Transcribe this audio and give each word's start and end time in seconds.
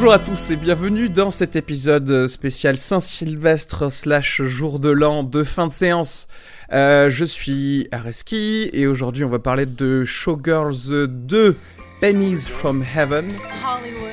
Bonjour 0.00 0.14
à 0.14 0.18
tous 0.18 0.50
et 0.50 0.56
bienvenue 0.56 1.10
dans 1.10 1.30
cet 1.30 1.56
épisode 1.56 2.26
spécial 2.26 2.78
Saint-Sylvestre 2.78 3.92
slash 3.92 4.40
jour 4.40 4.78
de 4.78 4.88
l'an 4.88 5.24
de 5.24 5.44
fin 5.44 5.66
de 5.66 5.72
séance. 5.72 6.26
Euh, 6.72 7.10
je 7.10 7.26
suis 7.26 7.86
Areski 7.92 8.70
et 8.72 8.86
aujourd'hui 8.86 9.24
on 9.24 9.28
va 9.28 9.40
parler 9.40 9.66
de 9.66 10.04
Showgirls 10.04 11.06
2 11.06 11.54
Pennies 12.00 12.48
from 12.48 12.82
Heaven. 12.82 13.26
Hollywood. 13.62 14.10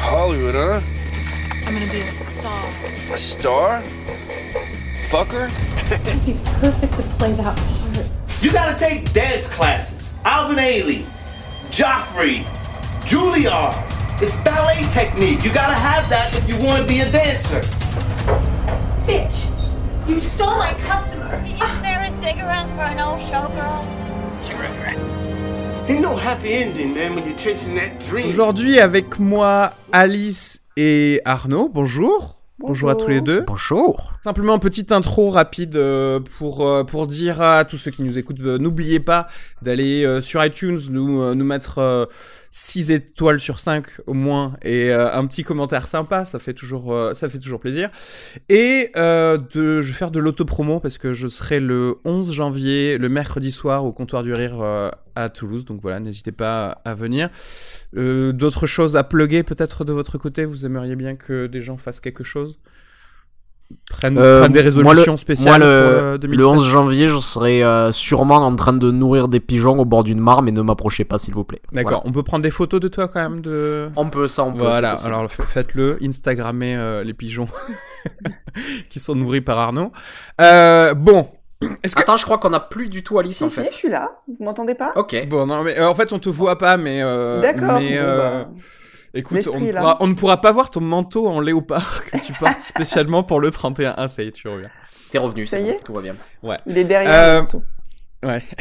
Hollywood, 0.00 0.54
huh? 0.56 0.80
I'm 1.64 1.74
gonna 1.74 1.86
be 1.86 2.00
a 2.02 2.08
star. 2.40 2.64
A 3.12 3.16
star? 3.16 3.82
Fucker? 5.08 5.46
be 6.26 6.34
perfect 6.60 6.96
to 6.96 7.02
play 7.16 7.32
that 7.34 7.56
part. 7.56 8.06
You 8.42 8.50
gotta 8.50 8.76
take 8.76 9.12
dance 9.12 9.46
classes. 9.46 10.12
Alvin 10.24 10.58
Ailey, 10.58 11.04
Joffrey, 11.70 12.44
Juilliard. 13.04 13.99
It's 14.22 14.36
ballet 14.44 14.82
technique. 14.92 15.42
You 15.42 15.50
gotta 15.50 15.72
have 15.72 16.06
that 16.10 16.34
if 16.36 16.46
you 16.46 16.54
wanna 16.62 16.84
be 16.84 17.00
a 17.00 17.10
dancer. 17.10 17.62
Bitch! 19.06 19.48
You 20.06 20.20
stole 20.20 20.58
my 20.58 20.74
customer! 20.86 21.42
Did 21.42 21.58
you 21.58 21.66
spare 21.78 22.02
a 22.02 22.10
cigarette 22.20 22.68
for 22.76 22.82
an 22.82 23.00
old 23.00 23.20
showgirl? 23.20 23.86
Ain't 25.88 26.02
no 26.02 26.14
happy 26.14 26.52
ending, 26.52 26.92
man, 26.92 27.14
when 27.14 27.24
you're 27.24 27.34
chasing 27.34 27.74
that 27.76 27.98
dream. 28.10 28.28
Aujourd'hui 28.28 28.78
avec 28.78 29.18
moi 29.18 29.70
Alice 29.90 30.60
et 30.76 31.22
Arnaud. 31.24 31.70
Bonjour. 31.70 32.36
Bonjour 32.58 32.90
à 32.90 32.94
tous 32.94 33.08
les 33.08 33.22
deux. 33.22 33.44
Bonjour. 33.46 34.12
Simplement 34.22 34.52
une 34.52 34.60
petite 34.60 34.92
intro 34.92 35.30
rapide 35.30 35.76
euh, 35.76 36.20
pour, 36.38 36.68
euh, 36.68 36.84
pour 36.84 37.06
dire 37.06 37.40
à 37.40 37.64
tous 37.64 37.78
ceux 37.78 37.90
qui 37.90 38.02
nous 38.02 38.18
écoutent, 38.18 38.40
euh, 38.40 38.58
n'oubliez 38.58 39.00
pas 39.00 39.28
d'aller 39.62 40.20
sur 40.20 40.44
iTunes, 40.44 40.78
nous, 40.90 41.34
nous 41.34 41.44
mettre 41.44 41.78
euh, 41.78 42.04
6 42.52 42.90
étoiles 42.90 43.38
sur 43.38 43.60
5 43.60 43.86
au 44.06 44.12
moins 44.12 44.56
et 44.62 44.90
euh, 44.90 45.12
un 45.12 45.24
petit 45.26 45.44
commentaire 45.44 45.86
sympa, 45.86 46.24
ça 46.24 46.40
fait 46.40 46.52
toujours, 46.54 46.92
euh, 46.92 47.14
ça 47.14 47.28
fait 47.28 47.38
toujours 47.38 47.60
plaisir. 47.60 47.90
Et 48.48 48.90
euh, 48.96 49.38
de, 49.38 49.80
je 49.80 49.86
vais 49.88 49.92
faire 49.92 50.10
de 50.10 50.18
l'autopromo 50.18 50.80
parce 50.80 50.98
que 50.98 51.12
je 51.12 51.28
serai 51.28 51.60
le 51.60 51.98
11 52.04 52.32
janvier, 52.32 52.98
le 52.98 53.08
mercredi 53.08 53.52
soir 53.52 53.84
au 53.84 53.92
comptoir 53.92 54.24
du 54.24 54.32
rire 54.32 54.60
euh, 54.60 54.90
à 55.14 55.28
Toulouse. 55.28 55.64
Donc 55.64 55.80
voilà, 55.80 56.00
n'hésitez 56.00 56.32
pas 56.32 56.80
à 56.84 56.94
venir. 56.94 57.30
Euh, 57.96 58.32
D'autres 58.32 58.66
choses 58.66 58.96
à 58.96 59.04
plugger 59.04 59.44
peut-être 59.44 59.84
de 59.84 59.92
votre 59.92 60.18
côté? 60.18 60.44
Vous 60.44 60.66
aimeriez 60.66 60.96
bien 60.96 61.14
que 61.14 61.46
des 61.46 61.62
gens 61.62 61.76
fassent 61.76 62.00
quelque 62.00 62.24
chose? 62.24 62.58
Prennent, 63.90 64.18
Euh, 64.18 64.40
prennent 64.40 64.52
des 64.52 64.58
moi, 64.60 64.64
résolutions 64.64 65.12
le- 65.12 65.18
spéciales 65.18 65.60
moi, 65.60 65.66
le, 65.66 65.88
pour 65.90 66.02
euh, 66.04 66.12
le 66.12 66.18
2017 66.18 66.46
11 66.54 66.64
janvier, 66.64 67.06
je 67.06 67.18
serai 67.18 67.62
euh, 67.64 67.92
sûrement 67.92 68.36
en 68.36 68.54
train 68.56 68.72
de 68.72 68.90
nourrir 68.90 69.28
des 69.28 69.40
pigeons 69.40 69.78
au 69.78 69.84
bord 69.84 70.04
d'une 70.04 70.20
mare, 70.20 70.42
mais 70.42 70.52
ne 70.52 70.62
m'approchez 70.62 71.04
pas, 71.04 71.18
s'il 71.18 71.34
vous 71.34 71.44
plaît. 71.44 71.60
D'accord, 71.72 71.90
Voilà. 71.98 72.02
on 72.06 72.12
peut 72.12 72.22
prendre 72.22 72.42
des 72.42 72.50
photos 72.50 72.80
de 72.80 72.88
toi 72.88 73.08
quand 73.08 73.20
même 73.20 73.40
de... 73.40 73.88
On 73.96 74.08
peut, 74.10 74.28
ça, 74.28 74.44
on 74.44 74.52
peut. 74.52 74.58
Voilà, 74.64 74.94
alors 75.04 75.30
fa- 75.30 75.44
faites-le, 75.44 75.98
Instagrammez 76.02 76.76
euh, 76.76 77.04
les 77.04 77.14
pigeons 77.14 77.48
qui 78.90 78.98
sont 78.98 79.14
nourris 79.14 79.40
par 79.40 79.58
Arnaud. 79.58 79.92
Euh, 80.40 80.94
bon, 80.94 81.28
est-ce 81.82 81.94
que... 81.94 82.00
Attends, 82.02 82.16
je 82.16 82.24
crois 82.24 82.38
qu'on 82.38 82.52
a 82.52 82.60
plus 82.60 82.88
du 82.88 83.02
tout 83.02 83.18
Alice 83.18 83.36
Si, 83.38 83.44
en 83.44 83.48
si, 83.48 83.60
je 83.64 83.74
suis 83.74 83.88
là. 83.90 84.10
Vous 84.26 84.44
m'entendez 84.44 84.74
pas? 84.74 84.92
Ok. 84.96 85.14
Bon, 85.28 85.46
non, 85.46 85.62
mais 85.62 85.78
euh, 85.78 85.88
en 85.88 85.94
fait, 85.94 86.12
on 86.12 86.18
te 86.18 86.28
voit 86.28 86.58
pas, 86.58 86.76
mais... 86.76 87.00
euh, 87.02 87.40
D'accord. 87.40 87.78
Mais, 87.80 87.90
bon, 87.98 88.04
euh, 88.04 88.44
bah, 88.44 88.48
écoute, 89.14 89.48
on 89.52 89.60
ne, 89.60 89.70
pourra, 89.72 89.96
on 90.00 90.06
ne 90.06 90.14
pourra 90.14 90.40
pas 90.40 90.52
voir 90.52 90.70
ton 90.70 90.80
manteau 90.80 91.26
en 91.28 91.40
léopard 91.40 92.04
que 92.04 92.18
tu 92.18 92.32
portes 92.34 92.62
spécialement 92.62 93.22
pour 93.22 93.40
le 93.40 93.50
31. 93.50 93.94
Ah, 93.96 94.08
ça 94.08 94.22
y 94.22 94.28
est, 94.28 94.32
tu 94.32 94.48
reviens. 94.48 94.70
T'es 95.10 95.18
revenu, 95.18 95.46
Ça 95.46 95.58
y 95.58 95.64
bon, 95.64 95.70
est 95.70 95.84
tout 95.84 95.92
va 95.92 96.00
bien. 96.02 96.16
il 96.66 96.78
est 96.78 96.84
derrière 96.84 97.12
Euh, 97.12 97.34
le 97.34 97.40
manteau. 97.42 97.62
Ouais. 98.22 98.42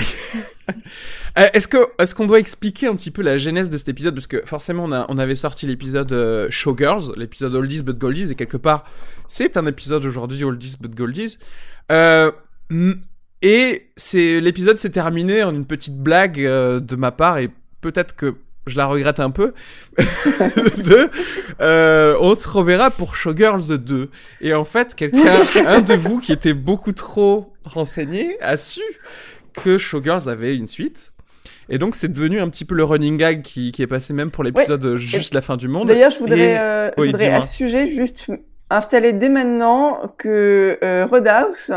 Euh, 1.37 1.47
est-ce 1.53 1.67
que 1.67 1.77
est-ce 1.99 2.13
qu'on 2.15 2.25
doit 2.25 2.39
expliquer 2.39 2.87
un 2.87 2.95
petit 2.95 3.11
peu 3.11 3.21
la 3.21 3.37
genèse 3.37 3.69
de 3.69 3.77
cet 3.77 3.87
épisode? 3.89 4.13
Parce 4.15 4.27
que 4.27 4.41
forcément 4.45 4.83
on 4.85 4.91
a 4.91 5.05
on 5.09 5.17
avait 5.19 5.35
sorti 5.35 5.67
l'épisode 5.67 6.11
euh, 6.11 6.47
Showgirls, 6.49 7.13
l'épisode 7.17 7.53
Oldies 7.55 7.83
but 7.83 7.97
Goldies 7.97 8.31
et 8.31 8.35
quelque 8.35 8.57
part 8.57 8.83
c'est 9.27 9.57
un 9.57 9.65
épisode 9.67 10.05
aujourd'hui 10.05 10.43
Oldies 10.43 10.75
but 10.79 10.93
Goldies. 10.93 11.37
Euh, 11.91 12.31
et 13.41 13.89
c'est 13.95 14.41
l'épisode 14.41 14.77
s'est 14.77 14.89
terminé 14.89 15.43
en 15.43 15.53
une 15.53 15.65
petite 15.65 15.97
blague 15.97 16.39
euh, 16.43 16.79
de 16.79 16.95
ma 16.95 17.11
part 17.11 17.37
et 17.37 17.49
peut-être 17.81 18.15
que 18.15 18.35
je 18.69 18.77
la 18.77 18.85
regrette 18.85 19.19
un 19.19 19.31
peu. 19.31 19.53
de, 19.97 21.09
euh, 21.61 22.15
on 22.21 22.35
se 22.35 22.47
reverra 22.47 22.91
pour 22.91 23.15
Showgirls 23.15 23.77
2. 23.77 24.09
Et 24.41 24.53
en 24.53 24.63
fait, 24.65 24.95
quelqu'un, 24.95 25.35
un 25.65 25.81
de 25.81 25.93
vous 25.95 26.19
qui 26.19 26.31
était 26.31 26.53
beaucoup 26.53 26.91
trop 26.93 27.53
renseigné, 27.65 28.37
a 28.41 28.57
su 28.57 28.81
que 29.53 29.77
Showgirls 29.77 30.29
avait 30.29 30.55
une 30.55 30.67
suite. 30.67 31.11
Et 31.71 31.77
donc, 31.77 31.95
c'est 31.95 32.07
devenu 32.11 32.39
un 32.39 32.49
petit 32.49 32.65
peu 32.65 32.73
le 32.75 32.83
running 32.83 33.17
gag 33.17 33.41
qui, 33.43 33.71
qui 33.71 33.81
est 33.83 33.87
passé 33.87 34.13
même 34.13 34.31
pour 34.31 34.43
l'épisode 34.43 34.83
euh, 34.85 34.95
juste 34.95 35.33
la 35.35 35.41
fin 35.41 35.55
du 35.57 35.67
monde. 35.67 35.87
D'ailleurs, 35.87 36.09
je 36.11 36.19
voudrais, 36.19 36.39
Et- 36.53 36.57
euh, 36.57 36.89
je 36.97 37.01
oui, 37.01 37.07
voudrais 37.11 37.31
à 37.33 37.41
ce 37.41 37.55
sujet 37.55 37.85
juste 37.87 38.25
installer 38.71 39.13
dès 39.13 39.29
maintenant 39.29 40.13
que 40.17 40.79
euh, 40.83 41.05
Roadhouse 41.09 41.71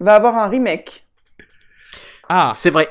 va 0.00 0.14
avoir 0.14 0.36
un 0.36 0.48
remake. 0.48 1.06
Ah, 2.28 2.52
C'est 2.54 2.70
vrai. 2.70 2.88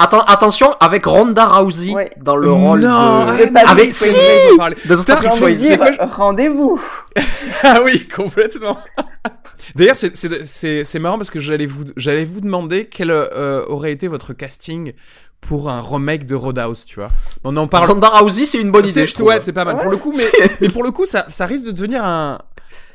Atten- 0.00 0.24
attention, 0.26 0.74
avec 0.80 1.04
Ronda 1.04 1.44
Rousey 1.46 1.92
Ouais. 1.92 2.10
dans 2.16 2.36
le 2.36 2.50
rôle 2.50 2.80
Non, 2.80 3.26
de. 3.26 3.52
Pas 3.52 3.60
Avec 3.68 3.92
si 3.92 4.14
de 4.14 4.56
Putain, 4.96 5.04
Patrick 5.04 5.30
de 5.30 5.36
Swayze. 5.36 5.78
rendez-vous. 6.00 6.80
Ah 7.62 7.80
oui, 7.84 8.08
complètement. 8.08 8.78
D'ailleurs, 9.76 9.98
c'est- 9.98 10.16
c'est 10.16 10.46
c'est- 10.46 10.84
c'est 10.84 10.98
marrant 10.98 11.18
parce 11.18 11.28
que 11.30 11.38
j'allais 11.38 11.66
vous, 11.66 11.84
j'allais 11.96 12.24
vous 12.24 12.40
demander 12.40 12.86
quel 12.86 13.10
euh, 13.10 13.64
aurait 13.68 13.92
été 13.92 14.08
votre 14.08 14.32
casting 14.32 14.94
pour 15.42 15.68
un 15.70 15.80
remake 15.82 16.24
de 16.26 16.34
Roadhouse, 16.34 16.84
tu 16.86 16.96
vois. 16.96 17.10
On 17.44 17.54
en 17.58 17.66
parle. 17.68 17.90
Ronda 17.90 18.08
Rousey, 18.08 18.46
c'est 18.46 18.58
une 18.60 18.70
bonne 18.70 18.88
idée, 18.88 19.06
je. 19.06 19.22
Ouais, 19.22 19.40
c'est 19.40 19.52
pas 19.52 19.64
mal. 19.66 19.76
Ouais. 19.76 19.82
Pour 19.82 19.90
le 19.90 19.98
coup, 19.98 20.12
mais, 20.16 20.50
mais 20.62 20.68
pour 20.68 20.82
le 20.82 20.90
coup, 20.92 21.04
ça, 21.06 21.26
ça 21.28 21.44
risque 21.46 21.64
de 21.64 21.70
devenir 21.72 22.02
un, 22.04 22.38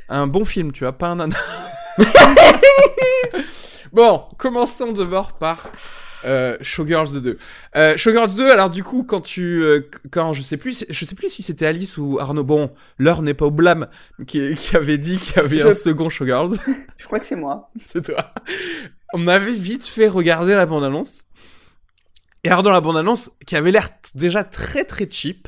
un 0.10 0.26
bon 0.28 0.44
film, 0.44 0.72
tu 0.72 0.84
vois, 0.84 0.94
pas 0.94 1.08
un 1.08 1.30
bon, 3.94 4.24
commençons 4.38 4.92
d'abord 4.92 5.34
par 5.34 5.58
euh, 6.24 6.58
Showgirls 6.62 7.22
2. 7.22 7.38
Euh, 7.76 7.98
Showgirls 7.98 8.36
2, 8.36 8.50
alors 8.50 8.70
du 8.70 8.84
coup, 8.84 9.04
quand 9.04 9.22
tu, 9.22 9.62
euh, 9.64 9.82
quand 10.12 10.34
je 10.34 10.42
sais 10.42 10.58
plus, 10.58 10.86
je 10.90 11.06
sais 11.06 11.16
plus 11.16 11.30
si 11.30 11.44
c'était 11.44 11.66
Alice 11.66 11.98
ou 11.98 12.18
Arnaud. 12.20 12.44
Bon, 12.44 12.72
l'heure 12.98 13.22
n'est 13.22 13.34
pas 13.34 13.46
au 13.46 13.52
blâme, 13.52 13.88
qui, 14.28 14.56
qui 14.56 14.76
avait 14.76 14.98
dit 14.98 15.18
qu'il 15.18 15.36
y 15.36 15.40
avait 15.40 15.60
Je- 15.60 15.68
un 15.68 15.72
second 15.74 16.10
Showgirls. 16.10 16.56
Je 16.98 17.06
crois 17.06 17.20
que 17.20 17.26
c'est 17.26 17.36
moi. 17.36 17.70
c'est 17.86 18.06
toi. 18.06 18.34
On 19.14 19.28
avait 19.28 19.54
vite 19.54 19.86
fait 19.86 20.08
regarder 20.08 20.56
la 20.56 20.66
bande-annonce. 20.66 21.24
Et 22.44 22.50
alors 22.50 22.64
dans 22.64 22.72
la 22.72 22.82
bande-annonce, 22.82 23.32
qui 23.46 23.56
avait 23.56 23.72
l'air 23.72 23.90
déjà 24.14 24.44
très 24.44 24.86
très 24.86 25.10
cheap, 25.10 25.48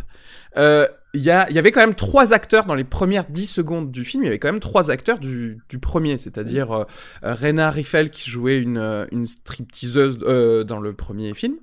euh, 0.57 0.87
il 1.17 1.23
y, 1.23 1.25
y 1.25 1.59
avait 1.59 1.71
quand 1.71 1.81
même 1.81 1.95
trois 1.95 2.31
acteurs 2.31 2.65
dans 2.65 2.75
les 2.75 2.83
premières 2.83 3.25
10 3.27 3.47
secondes 3.47 3.91
du 3.91 4.03
film. 4.03 4.23
Il 4.23 4.27
y 4.27 4.29
avait 4.29 4.37
quand 4.37 4.49
même 4.51 4.59
trois 4.59 4.91
acteurs 4.91 5.17
du, 5.17 5.57
du 5.67 5.79
premier, 5.79 6.19
c'est-à-dire 6.19 6.71
euh, 6.71 6.83
Rena 7.23 7.71
Riffel 7.71 8.11
qui 8.11 8.29
jouait 8.29 8.59
une, 8.59 8.77
euh, 8.77 9.05
une 9.11 9.25
stripteaseuse 9.25 10.19
euh, 10.21 10.63
dans 10.63 10.79
le 10.79 10.93
premier 10.93 11.33
film. 11.33 11.55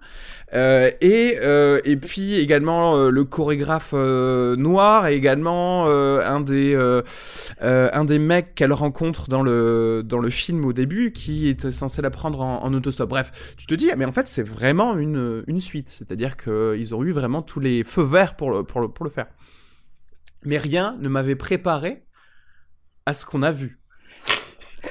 Euh, 0.54 0.90
et, 1.00 1.38
euh, 1.42 1.80
et 1.84 1.96
puis 1.96 2.34
également 2.34 2.96
le 2.96 3.24
chorégraphe 3.24 3.92
noir 3.92 5.06
et 5.06 5.14
également 5.14 5.86
un 5.86 6.40
des 6.40 6.74
un 7.60 8.04
des 8.04 8.18
mecs 8.18 8.54
qu'elle 8.54 8.72
rencontre 8.72 9.28
dans 9.28 9.42
le 9.42 10.02
dans 10.04 10.18
le 10.18 10.30
film 10.30 10.64
au 10.64 10.72
début 10.72 11.12
qui 11.12 11.48
était 11.48 11.70
censé 11.70 12.02
la 12.02 12.10
prendre 12.10 12.40
en, 12.40 12.62
en 12.62 12.74
autostop. 12.74 13.08
Bref, 13.08 13.54
tu 13.56 13.66
te 13.66 13.74
dis 13.74 13.90
mais 13.96 14.04
en 14.04 14.12
fait 14.12 14.28
c'est 14.28 14.42
vraiment 14.42 14.96
une 14.96 15.44
une 15.46 15.60
suite, 15.60 15.88
c'est-à-dire 15.88 16.36
que 16.36 16.74
ils 16.78 16.94
ont 16.94 17.02
eu 17.04 17.10
vraiment 17.10 17.42
tous 17.42 17.60
les 17.60 17.84
feux 17.84 18.02
verts 18.04 18.34
pour 18.34 18.50
le 18.50 18.62
pour 18.62 18.80
le 18.80 18.88
pour 18.88 19.04
le 19.04 19.10
faire. 19.10 19.26
Mais 20.44 20.58
rien 20.58 20.92
ne 20.98 21.08
m'avait 21.08 21.36
préparé 21.36 22.04
à 23.06 23.14
ce 23.14 23.24
qu'on 23.24 23.42
a 23.42 23.52
vu. 23.52 23.78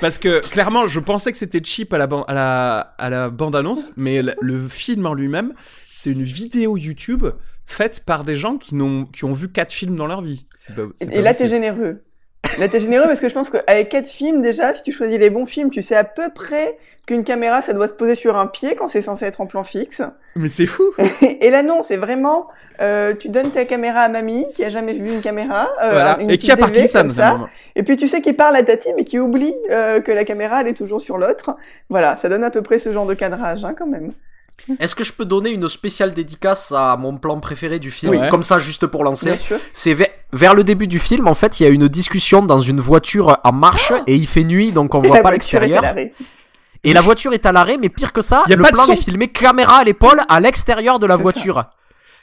Parce 0.02 0.18
que 0.18 0.42
clairement, 0.50 0.86
je 0.88 1.00
pensais 1.00 1.32
que 1.32 1.38
c'était 1.38 1.64
cheap 1.64 1.94
à 1.94 1.98
la, 2.00 2.06
à 2.06 2.34
la, 2.34 2.80
à 2.98 3.10
la 3.10 3.30
bande-annonce, 3.30 3.92
mais 3.96 4.22
le, 4.22 4.34
le 4.42 4.68
film 4.68 5.06
en 5.06 5.14
lui-même, 5.14 5.54
c'est 5.92 6.10
une 6.12 6.24
vidéo 6.24 6.78
YouTube 6.78 7.26
faite 7.66 8.04
par 8.06 8.24
des 8.24 8.36
gens 8.36 8.58
qui, 8.58 8.76
n'ont, 8.76 9.06
qui 9.06 9.24
ont 9.24 9.34
vu 9.34 9.52
quatre 9.52 9.72
films 9.72 9.96
dans 9.96 10.08
leur 10.08 10.22
vie. 10.22 10.46
Pas- 10.76 10.82
Et, 11.02 11.18
et 11.20 11.22
là, 11.22 11.34
t'es 11.34 11.48
généreux. 11.48 12.04
Là, 12.58 12.68
t'es 12.68 12.80
généreux 12.80 13.06
parce 13.06 13.20
que 13.20 13.30
je 13.30 13.34
pense 13.34 13.50
qu'avec 13.50 13.90
quatre 13.90 14.08
films, 14.08 14.42
déjà, 14.42 14.74
si 14.74 14.84
tu 14.84 14.92
choisis 14.92 15.18
les 15.18 15.30
bons 15.30 15.46
films, 15.46 15.70
tu 15.70 15.82
sais 15.82 15.96
à 15.96 16.04
peu 16.04 16.30
près 16.34 16.78
qu'une 17.06 17.24
caméra, 17.24 17.62
ça 17.62 17.74
doit 17.74 17.88
se 17.88 17.94
poser 17.94 18.16
sur 18.16 18.38
un 18.38 18.48
pied 18.48 18.76
quand 18.76 18.88
c'est 18.88 19.02
censé 19.02 19.26
être 19.26 19.42
en 19.42 19.46
plan 19.46 19.64
fixe. 19.64 20.02
Mais 20.36 20.50
c'est 20.50 20.68
fou 20.68 20.84
Et 21.22 21.50
là, 21.50 21.64
non, 21.64 21.84
c'est 21.84 21.98
vraiment, 21.98 22.48
euh, 22.82 23.14
tu 23.14 23.30
donnes 23.30 23.52
ta 23.52 23.66
caméra 23.66 24.02
à 24.02 24.10
mamie, 24.10 24.46
qui 24.54 24.64
a 24.64 24.70
jamais 24.70 24.94
vu 24.94 25.12
une 25.12 25.22
caméra, 25.22 25.70
euh, 25.82 25.90
Voilà. 25.92 26.18
une 26.20 26.30
Et 26.30 26.38
qui 26.38 26.52
a 26.52 26.56
DV 26.56 26.62
Parkinson, 26.62 27.00
comme 27.00 27.10
ça. 27.10 27.40
Et 27.76 27.84
puis 27.84 27.98
tu 27.98 28.08
sais 28.08 28.22
qu'il 28.22 28.36
parle 28.36 28.56
à 28.56 28.64
Tati, 28.64 28.90
mais 28.96 29.04
qui 29.04 29.20
oublie 29.20 29.54
euh, 29.70 30.00
que 30.00 30.12
la 30.12 30.24
caméra, 30.24 30.62
elle 30.62 30.70
est 30.70 30.78
toujours 30.78 31.02
sur 31.02 31.18
l'autre. 31.18 31.56
Voilà, 31.90 32.16
ça 32.18 32.30
donne 32.30 32.44
à 32.44 32.52
peu 32.52 32.62
près 32.62 32.80
ce 32.80 32.94
genre 32.94 33.06
de 33.06 33.14
cadrage, 33.14 33.66
hein, 33.66 33.76
quand 33.78 33.88
même. 33.88 34.14
Est-ce 34.80 34.96
que 34.96 35.04
je 35.04 35.12
peux 35.12 35.26
donner 35.26 35.50
une 35.50 35.68
spéciale 35.68 36.14
dédicace 36.14 36.72
à 36.76 36.96
mon 36.96 37.18
plan 37.18 37.40
préféré 37.42 37.80
du 37.80 37.92
film 37.92 38.12
Oui. 38.14 38.30
Comme 38.30 38.44
ça, 38.44 38.60
juste 38.60 38.88
pour 38.88 39.04
lancer. 39.04 39.38
C'est 39.74 39.94
ve- 39.94 40.08
vers 40.32 40.56
le 40.56 40.64
début 40.64 40.88
du 40.88 41.00
film, 41.00 41.28
en 41.28 41.34
fait, 41.34 41.60
il 41.60 41.64
y 41.64 41.66
a 41.66 41.70
une 41.70 41.88
discussion 41.90 42.42
dans 42.44 42.62
une 42.62 42.80
voiture 42.80 43.38
en 43.44 43.52
marche 43.52 43.92
et 44.08 44.16
il 44.16 44.26
fait 44.28 44.44
nuit, 44.46 44.72
donc 44.72 44.96
on 44.96 45.04
Et 45.04 45.08
voit 45.10 45.18
la 45.18 45.24
pas 45.24 45.30
voiture 45.32 45.56
est 45.56 45.58
à 45.58 45.68
l'extérieur. 45.68 45.82
l'arrêt. 45.82 46.14
Et 46.86 46.94
la 46.94 47.02
voiture 47.02 47.34
est 47.34 47.46
à 47.46 47.52
l'arrêt, 47.52 47.78
mais 47.78 47.90
pire 47.90 48.12
que 48.14 48.22
ça, 48.22 48.44
Y 48.48 48.54
a 48.54 48.56
le 48.56 48.64
pas 48.64 48.70
de 48.72 48.76
plan 48.76 48.86
est 48.88 48.96
filmé 48.96 49.28
caméra 49.30 49.78
à 49.78 49.84
l'épaule 49.84 50.20
à 50.30 50.40
l'extérieur 50.40 51.00
de 51.00 51.06
la 51.08 51.16
voiture. 51.18 51.66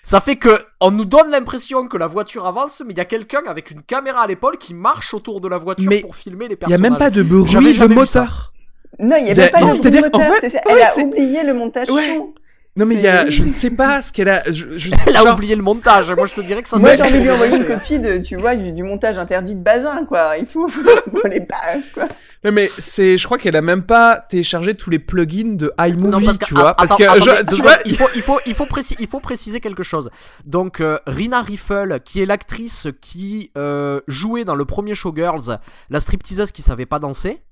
Ça 0.03 0.23
fait 0.23 0.37
que 0.37 0.65
on 0.81 0.91
nous 0.91 1.05
donne 1.05 1.31
l'impression 1.31 1.87
que 1.89 1.99
la 1.99 2.07
voiture 2.07 2.47
avance, 2.47 2.83
mais 2.87 2.93
il 2.95 2.97
y 2.99 3.01
a 3.03 3.05
quelqu'un 3.05 3.43
avec 3.47 3.71
une 3.71 3.83
caméra 3.83 4.23
à 4.23 4.27
l'épaule 4.27 4.57
qui 4.57 4.73
marche 4.73 5.13
autour 5.13 5.43
de 5.43 5.49
la 5.49 5.59
voiture 5.59 5.91
Mais 5.91 6.01
pour 6.01 6.17
filmer 6.17 6.49
les 6.49 6.55
Il 6.55 6.71
y 6.71 6.73
a 6.73 6.79
personnages. 6.79 6.81
même 6.91 6.97
pas 6.99 7.11
de 7.11 7.23
bruit 7.23 7.79
de 7.79 7.87
moteur. 7.87 8.53
Non, 9.01 9.17
il 9.19 9.25
n'y 9.25 9.31
avait 9.31 9.45
a- 9.45 9.49
pas 9.49 9.61
de 9.61 9.77
c'est-à-dire, 9.77 10.03
moteur. 10.03 10.21
en 10.21 10.33
fait, 10.35 10.47
ouais, 10.53 10.61
Elle 10.69 10.83
a 10.83 11.05
oublié 11.05 11.43
le 11.43 11.55
montage 11.55 11.91
Ouais. 11.91 12.17
son. 12.17 12.35
Non 12.77 12.87
mais 12.87 12.95
il 12.95 13.01
y 13.01 13.09
a, 13.09 13.29
je 13.29 13.43
ne 13.43 13.53
sais 13.53 13.71
pas 13.71 14.01
ce 14.01 14.13
qu'elle 14.13 14.29
a. 14.29 14.45
Je, 14.47 14.79
je, 14.79 14.91
Elle 15.09 15.17
a 15.17 15.21
genre- 15.25 15.35
oublié 15.35 15.57
le 15.57 15.63
montage. 15.63 16.13
Moi, 16.13 16.27
je 16.27 16.35
te 16.35 16.41
dirais 16.41 16.63
que 16.63 16.69
ça. 16.69 16.79
Moi, 16.79 16.95
j'ai 16.95 17.03
envie 17.03 17.15
de 17.15 17.19
lui 17.19 17.31
envoyer 17.33 17.57
une 17.57 17.67
copie 17.67 17.99
de, 17.99 18.19
tu 18.19 18.37
vois, 18.37 18.55
du, 18.55 18.71
du 18.71 18.85
montage 18.85 19.19
interdit 19.19 19.57
de 19.57 19.61
Bazin, 19.61 20.05
quoi. 20.07 20.35
Il 20.39 20.47
faut, 20.47 20.69
faut, 20.69 20.81
les 21.29 21.41
bases, 21.41 21.91
quoi. 21.93 22.07
Non 22.45 22.53
mais 22.53 22.71
c'est, 22.79 23.19
je 23.19 23.25
crois 23.27 23.37
qu'elle 23.39 23.57
a 23.57 23.61
même 23.61 23.83
pas 23.83 24.19
téléchargé 24.31 24.75
tous 24.75 24.89
les 24.89 24.99
plugins 25.01 25.57
de 25.57 25.73
iMovie, 25.79 26.11
Non, 26.11 26.25
parce 26.25 26.39
que, 26.39 26.45
tu 26.47 26.55
vois, 26.55 26.75
parce 26.75 26.93
attends, 26.93 26.97
que 26.99 27.03
attendez, 27.05 27.21
je- 27.21 27.51
secondes, 27.51 27.61
vois, 27.63 27.77
il 27.85 27.97
faut, 27.97 28.09
il 28.15 28.23
faut, 28.23 28.39
il 28.47 28.55
faut, 28.55 28.65
précis- 28.67 28.97
il 29.01 29.09
faut 29.09 29.21
préciser 29.21 29.61
quelque 29.61 29.83
chose. 29.83 30.09
Donc, 30.47 30.81
euh, 30.81 30.99
Rina 31.09 31.43
Riffle, 31.43 31.99
qui 32.05 32.23
est 32.23 32.27
l'actrice 32.27 32.87
qui 33.03 33.51
euh, 33.59 34.01
jouait 34.07 34.45
dans 34.45 34.55
le 34.55 34.65
premier 34.65 34.95
Showgirls, 34.95 35.59
la 35.91 36.01
stripteaseuse 36.01 36.51
qui 36.53 36.63
savait 36.63 36.87
pas 36.87 36.99
danser, 37.01 37.43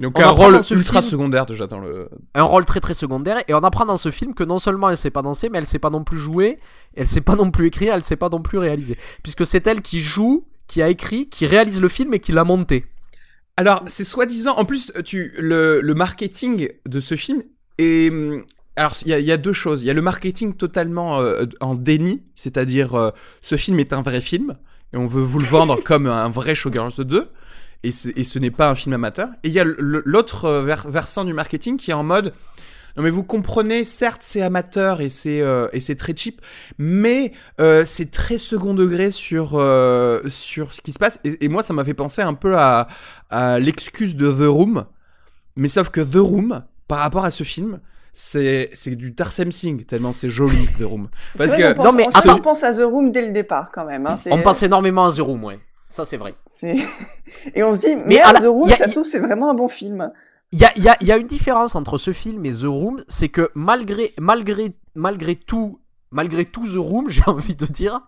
donc 0.00 0.18
on 0.18 0.22
un 0.22 0.28
rôle 0.28 0.54
ultra 0.72 1.00
film- 1.00 1.10
secondaire 1.12 1.46
déjà 1.46 1.66
dans 1.66 1.78
le. 1.78 2.08
un 2.34 2.42
rôle 2.42 2.64
très 2.64 2.80
très 2.80 2.94
secondaire, 2.94 3.38
et 3.48 3.54
on 3.54 3.58
apprend 3.64 3.86
dans 3.86 3.96
ce 3.96 4.10
film 4.10 4.34
que 4.34 4.42
non 4.44 4.58
seulement 4.58 4.90
elle 4.90 4.96
sait 4.96 5.10
pas 5.10 5.22
danser, 5.22 5.48
mais 5.50 5.58
elle 5.58 5.66
sait 5.66 5.78
pas 5.78 5.90
non 5.90 6.02
plus 6.04 6.18
jouer, 6.18 6.58
elle 6.94 7.06
sait 7.06 7.20
pas 7.20 7.36
non 7.36 7.50
plus 7.50 7.66
écrire, 7.68 7.94
elle 7.94 8.02
sait 8.04 8.16
pas 8.16 8.28
non 8.28 8.42
plus 8.42 8.58
réaliser, 8.58 8.96
puisque 9.22 9.46
c'est 9.46 9.66
elle 9.66 9.82
qui 9.82 10.00
joue, 10.00 10.46
qui 10.66 10.82
a 10.82 10.88
écrit, 10.88 11.28
qui 11.28 11.46
réalise 11.46 11.80
le 11.80 11.88
film 11.88 12.12
et 12.14 12.18
qui 12.18 12.32
l'a 12.32 12.44
monté. 12.44 12.86
Alors 13.56 13.82
c'est 13.86 14.04
soi-disant. 14.04 14.56
En 14.56 14.64
plus, 14.64 14.92
tu 15.04 15.32
le, 15.38 15.80
le 15.80 15.94
marketing 15.94 16.68
de 16.84 17.00
ce 17.00 17.14
film 17.16 17.42
est. 17.78 18.10
hum, 18.10 18.44
Alors 18.74 18.94
il 19.02 19.08
y, 19.08 19.14
a- 19.14 19.18
il 19.20 19.24
y 19.24 19.32
a 19.32 19.36
deux 19.38 19.52
choses. 19.54 19.82
Il 19.82 19.86
y 19.86 19.90
a 19.90 19.94
le 19.94 20.02
marketing 20.02 20.54
totalement 20.54 21.20
euh, 21.20 21.44
en 21.60 21.74
déni, 21.74 22.22
c'est-à-dire 22.34 22.94
euh, 22.94 23.10
ce 23.42 23.56
film 23.56 23.78
est 23.80 23.92
un 23.94 24.02
vrai 24.02 24.20
film 24.20 24.56
et 24.92 24.96
on 24.98 25.06
veut 25.06 25.22
vous 25.22 25.38
le 25.38 25.46
vendre 25.46 25.80
comme 25.84 26.06
un 26.06 26.28
vrai 26.28 26.54
Showgirls 26.54 26.92
2. 27.04 27.28
Et, 27.82 27.92
ce 27.92 28.38
n'est 28.38 28.50
pas 28.50 28.68
un 28.68 28.74
film 28.74 28.94
amateur. 28.94 29.28
Et 29.44 29.48
il 29.48 29.52
y 29.54 29.60
a 29.60 29.64
l'autre 29.64 30.44
euh, 30.46 30.62
vers- 30.62 30.88
versant 30.88 31.24
du 31.24 31.32
marketing 31.34 31.76
qui 31.76 31.90
est 31.90 31.94
en 31.94 32.02
mode 32.04 32.32
non 32.96 33.02
mais 33.02 33.10
vous 33.10 33.24
comprenez, 33.24 33.84
certes 33.84 34.22
c'est 34.24 34.40
amateur 34.40 35.02
et 35.02 35.10
c'est 35.10 35.42
euh, 35.42 35.68
et 35.74 35.80
c'est 35.80 35.96
très 35.96 36.16
cheap, 36.16 36.40
mais 36.78 37.32
euh, 37.60 37.84
c'est 37.84 38.10
très 38.10 38.38
second 38.38 38.72
degré 38.72 39.10
sur 39.10 39.50
euh, 39.52 40.22
sur 40.30 40.72
ce 40.72 40.80
qui 40.80 40.92
se 40.92 40.98
passe. 40.98 41.20
Et, 41.22 41.44
et 41.44 41.48
moi 41.48 41.62
ça 41.62 41.74
m'a 41.74 41.84
fait 41.84 41.92
penser 41.92 42.22
un 42.22 42.32
peu 42.32 42.56
à, 42.56 42.88
à 43.28 43.58
l'excuse 43.58 44.16
de 44.16 44.32
The 44.32 44.48
Room, 44.48 44.86
mais 45.56 45.68
sauf 45.68 45.90
que 45.90 46.00
The 46.00 46.16
Room 46.16 46.62
par 46.88 47.00
rapport 47.00 47.26
à 47.26 47.30
ce 47.30 47.44
film, 47.44 47.80
c'est 48.14 48.70
c'est 48.72 48.96
du 48.96 49.14
Tarsem 49.14 49.52
Singh 49.52 49.84
tellement 49.84 50.14
c'est 50.14 50.30
joli 50.30 50.66
The 50.78 50.84
Room. 50.84 51.08
Parce 51.36 51.50
vrai 51.50 51.74
que 51.74 51.76
non, 51.76 51.84
pense- 51.84 51.94
mais 51.94 52.06
on, 52.32 52.38
pense 52.40 52.64
à 52.64 52.72
The 52.72 52.80
Room 52.82 53.12
dès 53.12 53.26
le 53.26 53.32
départ, 53.32 53.70
quand 53.74 53.84
même. 53.84 54.06
Hein. 54.06 54.16
On 54.30 54.40
passe 54.40 54.62
énormément 54.62 55.04
à 55.04 55.12
The 55.12 55.18
Room, 55.20 55.44
ouais. 55.44 55.58
Ça, 55.96 56.04
c'est 56.04 56.18
vrai. 56.18 56.34
Et 57.54 57.62
on 57.62 57.74
se 57.74 57.80
dit, 57.80 57.96
Mais 57.96 58.16
la- 58.16 58.38
The 58.40 58.44
Room, 58.44 58.68
a- 58.70 58.76
ça 58.76 58.84
se 58.86 58.90
trouve, 58.90 59.04
c'est 59.06 59.18
vraiment 59.18 59.50
un 59.50 59.54
bon 59.54 59.68
film. 59.68 60.12
Il 60.52 60.60
y 60.60 60.64
a, 60.66 60.72
il 60.76 60.84
y 60.84 60.88
a- 60.90 60.96
il 61.00 61.06
y 61.06 61.12
a 61.12 61.16
une 61.16 61.26
différence 61.26 61.74
entre 61.74 61.96
ce 61.96 62.12
film 62.12 62.44
et 62.44 62.50
The 62.52 62.64
Room, 62.66 63.00
c'est 63.08 63.30
que 63.30 63.50
malgré, 63.54 64.12
malgré, 64.20 64.72
malgré 64.94 65.36
tout, 65.36 65.80
malgré 66.10 66.44
tout 66.44 66.64
The 66.66 66.76
Room, 66.76 67.08
j'ai 67.08 67.22
envie 67.26 67.56
de 67.56 67.64
dire, 67.64 68.02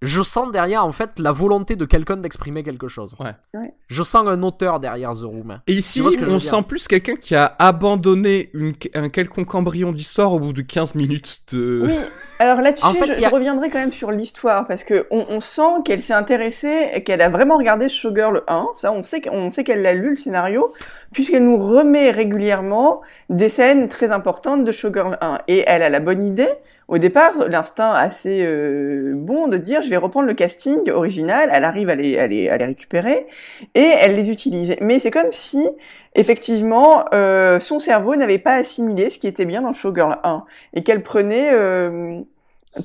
je 0.00 0.22
sens 0.22 0.50
derrière 0.50 0.84
en 0.86 0.92
fait 0.92 1.18
la 1.18 1.30
volonté 1.32 1.76
de 1.76 1.84
quelqu'un 1.84 2.16
d'exprimer 2.16 2.62
quelque 2.62 2.88
chose. 2.88 3.14
Ouais. 3.20 3.34
Ouais. 3.52 3.74
Je 3.88 4.02
sens 4.02 4.26
un 4.26 4.42
auteur 4.42 4.80
derrière 4.80 5.12
The 5.12 5.24
Room. 5.24 5.60
Et 5.66 5.74
ici, 5.74 6.00
on 6.00 6.38
sent 6.40 6.62
plus 6.66 6.88
quelqu'un 6.88 7.16
qui 7.16 7.34
a 7.34 7.54
abandonné 7.58 8.48
une, 8.54 8.72
un 8.94 9.10
quelconque 9.10 9.54
embryon 9.54 9.92
d'histoire 9.92 10.32
au 10.32 10.40
bout 10.40 10.52
de 10.54 10.62
15 10.62 10.94
minutes 10.94 11.40
de... 11.52 11.82
Oui, 11.84 11.92
alors 12.38 12.60
là-dessus, 12.60 12.86
En 12.86 12.94
fait, 12.94 13.12
je, 13.14 13.20
y 13.20 13.24
a- 13.24 13.28
je 13.28 13.34
reviendrai 13.34 13.70
quand 13.70 13.78
même 13.78 13.92
sur 13.92 14.10
l'histoire, 14.10 14.66
parce 14.66 14.84
que 14.84 15.06
on, 15.10 15.24
on 15.30 15.40
sent 15.40 15.82
qu'elle 15.84 16.00
s'est 16.00 16.12
intéressée, 16.14 16.88
et 16.94 17.02
qu'elle 17.02 17.22
a 17.22 17.28
vraiment 17.28 17.56
regardé 17.56 17.88
Showgirl 17.88 18.42
1, 18.46 18.68
ça 18.76 18.92
on 18.92 19.02
sait, 19.02 19.20
qu'on 19.20 19.50
sait 19.52 19.64
qu'elle 19.64 19.82
l'a 19.82 19.92
lu 19.94 20.10
le 20.10 20.16
scénario, 20.16 20.72
puisqu'elle 21.12 21.44
nous 21.44 21.58
remet 21.58 22.10
régulièrement 22.10 23.00
des 23.30 23.48
scènes 23.48 23.88
très 23.88 24.10
importantes 24.12 24.64
de 24.64 24.72
Showgirl 24.72 25.18
1. 25.20 25.38
Et 25.48 25.64
elle 25.66 25.82
a 25.82 25.88
la 25.88 26.00
bonne 26.00 26.22
idée, 26.22 26.48
au 26.88 26.96
départ, 26.98 27.32
l'instinct 27.48 27.92
assez 27.92 28.38
euh, 28.42 29.12
bon 29.14 29.48
de 29.48 29.58
dire 29.58 29.82
je 29.82 29.90
vais 29.90 29.98
reprendre 29.98 30.26
le 30.26 30.32
casting 30.34 30.90
original, 30.90 31.50
elle 31.52 31.64
arrive 31.64 31.90
à 31.90 31.94
les, 31.94 32.18
à 32.18 32.26
les, 32.26 32.48
à 32.48 32.56
les 32.56 32.64
récupérer, 32.64 33.26
et 33.74 33.90
elle 34.00 34.14
les 34.14 34.30
utilise. 34.30 34.76
Mais 34.80 34.98
c'est 34.98 35.10
comme 35.10 35.30
si 35.32 35.68
effectivement, 36.18 37.04
euh, 37.14 37.60
son 37.60 37.78
cerveau 37.78 38.16
n'avait 38.16 38.38
pas 38.38 38.54
assimilé 38.54 39.10
ce 39.10 39.18
qui 39.18 39.26
était 39.26 39.46
bien 39.46 39.62
dans 39.62 39.72
Showgirl 39.72 40.18
1 40.24 40.44
et 40.74 40.82
qu'elle 40.82 41.02
prenait 41.02 41.50
euh, 41.52 42.20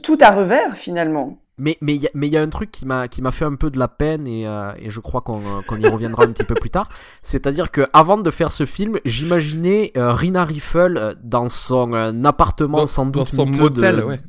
tout 0.02 0.18
à 0.22 0.32
revers 0.32 0.76
finalement. 0.76 1.38
Mais 1.60 1.78
mais 1.82 1.94
il 1.94 2.02
y, 2.02 2.08
a- 2.08 2.12
mais 2.16 2.26
il 2.28 2.34
y 2.34 2.38
a 2.38 2.42
un 2.42 2.50
truc 2.50 2.72
qui 2.72 2.84
m'a 2.88 3.08
qui 3.08 3.22
m'a 3.22 3.30
fait 3.30 3.46
un 3.46 3.54
peu 3.54 3.70
de 3.70 3.78
la 3.78 3.88
peine 3.88 4.26
et, 4.26 4.48
euh, 4.48 4.72
et 4.80 4.90
je 4.90 5.00
crois 5.00 5.22
qu'on 5.22 5.38
euh, 5.42 5.62
qu'on 5.68 5.76
y 5.78 5.88
reviendra 5.88 6.24
un 6.24 6.32
petit 6.32 6.44
peu 6.44 6.56
plus 6.56 6.72
tard. 6.72 6.90
C'est-à-dire 7.22 7.70
que 7.70 7.86
avant 7.94 8.18
de 8.18 8.32
faire 8.32 8.52
ce 8.52 8.66
film, 8.66 8.98
j'imaginais 9.06 9.92
euh, 9.96 10.14
Rina 10.14 10.46
Riffle 10.46 11.14
dans 11.24 11.50
son 11.50 11.94
euh, 11.94 12.12
appartement 12.24 12.80
Dans- 12.80 12.88
sans 12.88 13.06
dans 13.06 13.20
doute 13.20 13.28
son 13.28 13.46
miteux 13.46 13.62
motel, 13.62 13.96
de, 13.98 14.02
ouais. 14.04 14.20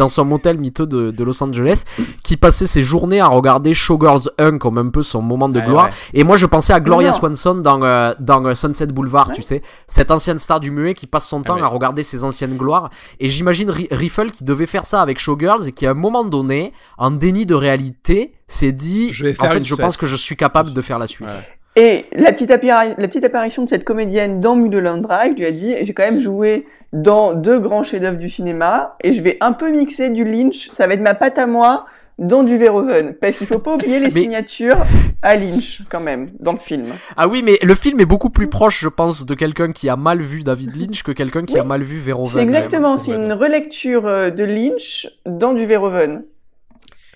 Dans 0.00 0.08
son 0.08 0.24
motel 0.24 0.58
miteux 0.58 0.86
de, 0.86 1.10
de 1.10 1.24
Los 1.24 1.42
Angeles, 1.44 1.84
qui 2.24 2.36
passait 2.38 2.66
ses 2.66 2.82
journées 2.82 3.20
à 3.20 3.26
regarder 3.28 3.74
Showgirls 3.74 4.30
1 4.38 4.56
comme 4.58 4.78
un 4.78 4.88
peu 4.88 5.02
son 5.02 5.20
moment 5.20 5.48
de 5.50 5.60
gloire. 5.60 5.86
ouais. 5.86 5.90
Et 6.14 6.24
moi, 6.24 6.36
je 6.36 6.46
pensais 6.46 6.72
à 6.72 6.80
Gloria. 6.80 7.12
Swanson 7.12 7.56
dans, 7.56 7.82
euh, 7.82 8.12
dans 8.18 8.44
euh, 8.46 8.54
Sunset 8.54 8.86
Boulevard, 8.88 9.30
tu 9.30 9.42
sais. 9.42 9.60
Cette 9.86 10.10
ancienne 10.10 10.38
star 10.38 10.58
du 10.58 10.70
muet 10.70 10.94
qui 10.94 11.06
passe 11.06 11.28
son 11.28 11.42
temps 11.42 11.56
ouais. 11.56 11.62
à 11.62 11.66
regarder 11.66 12.02
ses 12.02 12.24
anciennes 12.24 12.56
gloires. 12.56 12.88
Et 13.20 13.28
j'imagine 13.28 13.70
Ri- 13.70 13.88
Riffle 13.90 14.30
qui 14.30 14.42
devait 14.44 14.66
faire 14.66 14.86
ça 14.86 15.02
avec 15.02 15.18
Showgirls 15.18 15.68
et 15.68 15.72
qui, 15.72 15.86
à 15.86 15.90
un 15.90 15.94
moment 15.94 16.24
donné, 16.24 16.72
en 16.96 17.10
déni 17.10 17.44
de 17.44 17.54
réalité, 17.54 18.32
s'est 18.48 18.72
dit 18.72 19.12
Je 19.12 19.26
vais 19.26 19.36
En 19.38 19.44
fait, 19.50 19.58
je 19.58 19.64
suite. 19.74 19.80
pense 19.80 19.96
que 19.98 20.06
je 20.06 20.16
suis 20.16 20.36
capable 20.36 20.72
de 20.72 20.80
faire 20.82 20.98
la 20.98 21.06
suite. 21.06 21.28
Et 21.76 22.06
la 22.12 22.32
petite, 22.32 22.50
appari- 22.50 22.94
la 22.98 23.06
petite 23.08 23.24
apparition 23.24 23.62
de 23.64 23.68
cette 23.68 23.84
comédienne 23.84 24.40
dans 24.40 24.56
Mulholland 24.56 25.00
Drive 25.02 25.34
lui 25.36 25.46
a 25.46 25.52
dit 25.52 25.74
j'ai 25.82 25.92
quand 25.94 26.02
même 26.02 26.18
joué 26.18 26.66
dans 26.92 27.34
deux 27.34 27.60
grands 27.60 27.84
chefs-d'œuvre 27.84 28.18
du 28.18 28.28
cinéma 28.28 28.96
et 29.04 29.12
je 29.12 29.22
vais 29.22 29.36
un 29.40 29.52
peu 29.52 29.70
mixer 29.70 30.10
du 30.10 30.24
Lynch, 30.24 30.70
ça 30.72 30.86
va 30.88 30.94
être 30.94 31.00
ma 31.00 31.14
patte 31.14 31.38
à 31.38 31.46
moi 31.46 31.86
dans 32.18 32.42
du 32.42 32.58
Verhoeven 32.58 33.14
parce 33.14 33.36
qu'il 33.36 33.46
faut 33.46 33.60
pas 33.60 33.74
oublier 33.76 34.00
les 34.00 34.06
Mais- 34.12 34.20
signatures 34.20 34.82
à 35.22 35.36
Lynch 35.36 35.82
quand 35.88 36.00
même 36.00 36.30
dans 36.40 36.52
le 36.52 36.58
film. 36.58 36.86
Ah 37.16 37.28
oui, 37.28 37.42
mais 37.44 37.58
le 37.62 37.74
film 37.76 38.00
est 38.00 38.04
beaucoup 38.06 38.30
plus 38.30 38.48
proche, 38.48 38.80
je 38.80 38.88
pense, 38.88 39.24
de 39.24 39.34
quelqu'un 39.34 39.70
qui 39.70 39.88
a 39.88 39.94
mal 39.96 40.20
vu 40.20 40.42
David 40.42 40.74
Lynch 40.74 41.02
que 41.04 41.12
quelqu'un 41.12 41.44
qui 41.44 41.54
Oui. 41.54 41.60
a 41.60 41.64
mal 41.64 41.82
vu 41.82 41.98
Verhoeven. 42.00 42.32
C'est 42.32 42.42
exactement, 42.42 42.98
c'est 42.98 43.12
une 43.12 43.32
relecture 43.32 44.06
euh, 44.06 44.30
de 44.30 44.42
Lynch 44.44 45.06
dans 45.24 45.52
du 45.52 45.64
Verhoeven. 45.66 46.24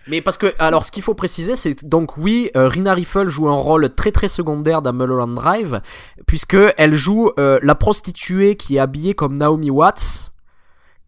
Mais 0.07 0.21
parce 0.21 0.37
que, 0.37 0.53
alors, 0.59 0.85
ce 0.85 0.91
qu'il 0.93 1.03
faut 1.03 1.15
préciser, 1.15 1.57
c'est 1.57 1.85
donc 1.85 2.17
oui, 2.19 2.51
euh, 2.57 2.69
Rina 2.69 2.93
Riffle 2.93 3.29
joue 3.29 3.49
un 3.49 3.55
rôle 3.57 3.89
très 3.95 4.13
très 4.13 4.29
secondaire 4.29 4.83
dans 4.83 4.93
Mulholland 4.93 5.35
Drive, 5.35 5.81
puisque 6.27 6.57
elle 6.77 6.95
joue 6.95 7.31
euh, 7.39 7.59
la 7.63 7.75
prostituée 7.75 8.57
qui 8.57 8.77
est 8.77 8.81
habillée 8.81 9.15
comme 9.15 9.37
Naomi 9.39 9.71
Watts 9.71 10.33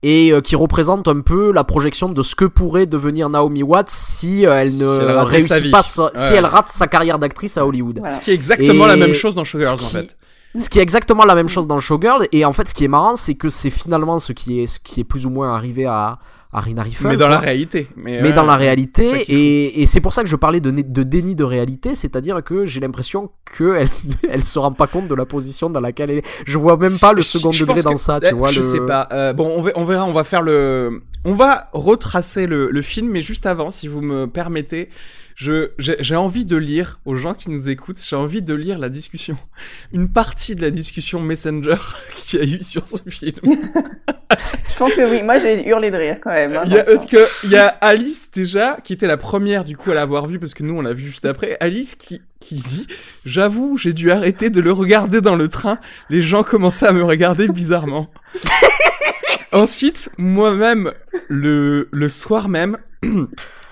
et 0.02 0.32
euh, 0.32 0.40
qui 0.40 0.56
représente 0.56 1.08
un 1.08 1.20
peu 1.20 1.52
la 1.52 1.64
projection 1.64 2.08
de 2.08 2.22
ce 2.22 2.34
que 2.34 2.44
pourrait 2.44 2.86
devenir 2.86 3.28
Naomi 3.28 3.62
Watts 3.62 3.88
si 3.90 4.46
euh, 4.46 4.52
elle 4.52 4.70
Si 4.70 4.78
ne 4.82 4.98
elle 5.00 5.18
réussit 5.18 5.70
pas, 5.70 5.82
sa- 5.82 6.10
si 6.14 6.34
elle 6.34 6.46
rate 6.46 6.68
sa 6.68 6.86
carrière 6.86 7.18
d'actrice 7.18 7.56
à 7.58 7.66
Hollywood. 7.66 7.98
Voilà. 7.98 8.14
Ce 8.14 8.20
qui 8.22 8.30
est 8.30 8.34
exactement 8.34 8.84
Et 8.86 8.88
la 8.88 8.96
même 8.96 9.14
chose 9.14 9.34
dans 9.34 9.44
Showgirls 9.44 9.74
en 9.74 9.76
qui- 9.76 9.96
fait. 9.96 10.16
Ce 10.58 10.70
qui 10.70 10.78
est 10.78 10.82
exactement 10.82 11.26
la 11.26 11.34
même 11.34 11.48
chose 11.48 11.66
dans 11.66 11.78
Showgirl, 11.80 12.28
et 12.32 12.46
en 12.46 12.54
fait, 12.54 12.66
ce 12.66 12.74
qui 12.74 12.84
est 12.84 12.88
marrant, 12.88 13.16
c'est 13.16 13.34
que 13.34 13.50
c'est 13.50 13.68
finalement 13.68 14.18
ce 14.18 14.32
qui 14.32 14.60
est, 14.62 14.66
ce 14.66 14.78
qui 14.78 15.00
est 15.00 15.04
plus 15.04 15.26
ou 15.26 15.30
moins 15.30 15.54
arrivé 15.54 15.84
à, 15.84 16.18
Mais 17.10 17.16
dans 17.16 17.26
quoi. 17.26 17.34
la 17.34 17.38
réalité. 17.38 17.88
Mais, 17.96 18.20
mais 18.22 18.28
ouais, 18.28 18.32
dans 18.32 18.44
la 18.44 18.56
réalité, 18.56 19.24
et, 19.28 19.82
et 19.82 19.86
c'est 19.86 20.00
pour 20.00 20.12
ça 20.12 20.22
que 20.22 20.28
je 20.28 20.36
parlais 20.36 20.60
de, 20.60 20.70
déni 20.70 21.34
de 21.34 21.44
réalité, 21.44 21.94
c'est-à-dire 21.94 22.42
que 22.42 22.64
j'ai 22.64 22.80
l'impression 22.80 23.30
qu'elle 23.56 23.88
elle 24.30 24.44
se 24.44 24.58
rend 24.58 24.72
pas 24.72 24.86
compte 24.86 25.08
de 25.08 25.14
la 25.14 25.26
position 25.26 25.70
dans 25.70 25.80
laquelle 25.80 26.10
elle 26.10 26.18
est. 26.18 26.42
Je 26.46 26.58
vois 26.58 26.76
même 26.76 26.96
pas 26.98 27.12
le 27.12 27.22
second 27.22 27.52
je 27.52 27.64
degré 27.64 27.82
dans 27.82 27.92
que- 27.92 28.00
ça, 28.00 28.18
eh, 28.22 28.28
tu 28.28 28.34
vois. 28.34 28.50
Je 28.50 28.60
le... 28.60 28.66
sais 28.66 28.80
pas. 28.80 29.08
Euh, 29.12 29.32
bon, 29.32 29.62
on 29.74 29.84
verra, 29.84 30.04
on 30.04 30.12
va 30.12 30.24
faire 30.24 30.42
le. 30.42 31.02
On 31.28 31.34
va 31.34 31.68
retracer 31.72 32.46
le, 32.46 32.70
le 32.70 32.82
film, 32.82 33.10
mais 33.10 33.20
juste 33.20 33.46
avant, 33.46 33.72
si 33.72 33.88
vous 33.88 34.00
me 34.00 34.26
permettez, 34.28 34.90
je 35.34 35.70
j'ai 35.78 36.14
envie 36.14 36.44
de 36.46 36.56
lire 36.56 37.00
aux 37.04 37.16
gens 37.16 37.34
qui 37.34 37.50
nous 37.50 37.68
écoutent. 37.68 38.00
J'ai 38.00 38.14
envie 38.14 38.42
de 38.42 38.54
lire 38.54 38.78
la 38.78 38.88
discussion, 38.88 39.36
une 39.92 40.08
partie 40.08 40.54
de 40.54 40.62
la 40.62 40.70
discussion 40.70 41.18
Messenger 41.18 41.78
qu'il 42.14 42.38
y 42.38 42.42
a 42.42 42.56
eu 42.56 42.62
sur 42.62 42.86
ce 42.86 42.98
film. 43.10 43.40
Je 44.70 44.78
pense 44.78 44.94
que 44.94 45.10
oui, 45.10 45.22
moi 45.24 45.38
j'ai 45.40 45.66
hurlé 45.66 45.90
de 45.90 45.96
rire 45.96 46.18
quand 46.22 46.32
même. 46.32 46.54
hein, 46.54 46.64
y 46.66 46.78
a, 46.78 46.84
parce 46.84 47.06
que 47.06 47.16
il 47.44 47.50
y 47.50 47.56
a 47.56 47.66
Alice 47.68 48.30
déjà 48.30 48.76
qui 48.84 48.92
était 48.92 49.06
la 49.06 49.16
première 49.16 49.64
du 49.64 49.76
coup 49.76 49.90
à 49.90 49.94
l'avoir 49.94 50.26
vu 50.26 50.38
parce 50.38 50.54
que 50.54 50.62
nous 50.62 50.74
on 50.76 50.82
l'a 50.82 50.92
vu 50.92 51.06
juste 51.06 51.24
après. 51.24 51.56
Alice 51.60 51.96
qui 51.96 52.22
qui 52.40 52.56
dit 52.56 52.86
j'avoue 53.24 53.76
j'ai 53.76 53.92
dû 53.92 54.10
arrêter 54.10 54.50
de 54.50 54.60
le 54.60 54.72
regarder 54.72 55.20
dans 55.20 55.36
le 55.36 55.48
train. 55.48 55.78
Les 56.10 56.22
gens 56.22 56.42
commençaient 56.42 56.86
à 56.86 56.92
me 56.92 57.04
regarder 57.04 57.48
bizarrement. 57.48 58.10
Ensuite 59.52 60.10
moi-même 60.18 60.92
le 61.28 61.88
le 61.92 62.08
soir 62.08 62.48
même 62.48 62.78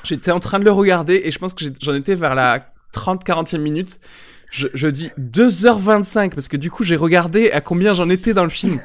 j'étais 0.04 0.30
en 0.30 0.40
train 0.40 0.58
de 0.58 0.64
le 0.64 0.72
regarder 0.72 1.22
et 1.24 1.30
je 1.30 1.38
pense 1.38 1.54
que 1.54 1.64
j'en 1.80 1.94
étais 1.94 2.14
vers 2.14 2.34
la 2.34 2.66
30-40e 2.94 3.58
minute. 3.58 3.98
Je, 4.50 4.68
je 4.72 4.86
dis 4.86 5.10
2h25 5.18 6.30
parce 6.30 6.48
que 6.48 6.56
du 6.56 6.70
coup 6.70 6.84
j'ai 6.84 6.96
regardé 6.96 7.50
à 7.50 7.60
combien 7.60 7.92
j'en 7.92 8.08
étais 8.08 8.34
dans 8.34 8.44
le 8.44 8.50
film. 8.50 8.80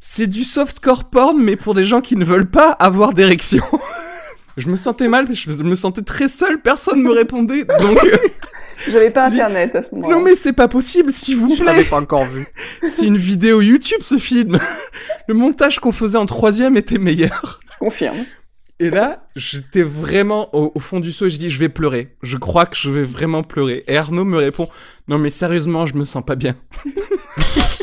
c'est 0.00 0.26
du 0.26 0.44
softcore 0.44 1.04
porn, 1.04 1.38
mais 1.38 1.56
pour 1.56 1.74
des 1.74 1.84
gens 1.84 2.00
qui 2.00 2.16
ne 2.16 2.24
veulent 2.24 2.50
pas 2.50 2.70
avoir 2.70 3.12
d'érection. 3.12 3.64
je 4.56 4.68
me 4.68 4.76
sentais 4.76 5.08
mal, 5.08 5.28
je 5.32 5.50
me 5.62 5.74
sentais 5.74 6.02
très 6.02 6.28
seul, 6.28 6.60
personne 6.60 7.02
me 7.02 7.10
répondait. 7.10 7.64
Donc, 7.64 8.02
euh, 8.04 8.16
J'avais 8.88 9.10
pas 9.10 9.26
internet 9.28 9.74
à 9.76 9.82
ce 9.82 9.94
moment-là. 9.94 10.16
non 10.16 10.22
mais 10.22 10.34
c'est 10.36 10.52
pas 10.52 10.68
possible, 10.68 11.10
s'il 11.12 11.36
vous 11.36 11.54
Je 11.56 11.64
l'avais 11.64 11.80
plaît. 11.82 11.90
pas 11.90 12.00
encore 12.00 12.24
vu. 12.24 12.46
C'est 12.88 13.06
une 13.06 13.16
vidéo 13.16 13.60
YouTube 13.60 14.00
ce 14.02 14.18
film. 14.18 14.58
Le 15.28 15.34
montage 15.34 15.80
qu'on 15.80 15.92
faisait 15.92 16.18
en 16.18 16.26
troisième 16.26 16.76
était 16.76 16.98
meilleur. 16.98 17.60
Je 17.74 17.78
confirme. 17.78 18.24
Et 18.82 18.88
là, 18.88 19.28
j'étais 19.36 19.82
vraiment 19.82 20.54
au, 20.54 20.72
au 20.74 20.80
fond 20.80 21.00
du 21.00 21.12
seau 21.12 21.26
et 21.26 21.30
je 21.30 21.36
dis, 21.38 21.50
je 21.50 21.58
vais 21.58 21.68
pleurer. 21.68 22.16
Je 22.22 22.38
crois 22.38 22.64
que 22.64 22.76
je 22.76 22.88
vais 22.90 23.02
vraiment 23.02 23.42
pleurer. 23.42 23.84
Et 23.86 23.96
Arnaud 23.98 24.24
me 24.24 24.38
répond, 24.38 24.68
non 25.06 25.18
mais 25.18 25.28
sérieusement, 25.28 25.84
je 25.84 25.94
me 25.96 26.06
sens 26.06 26.24
pas 26.24 26.34
bien. 26.34 26.56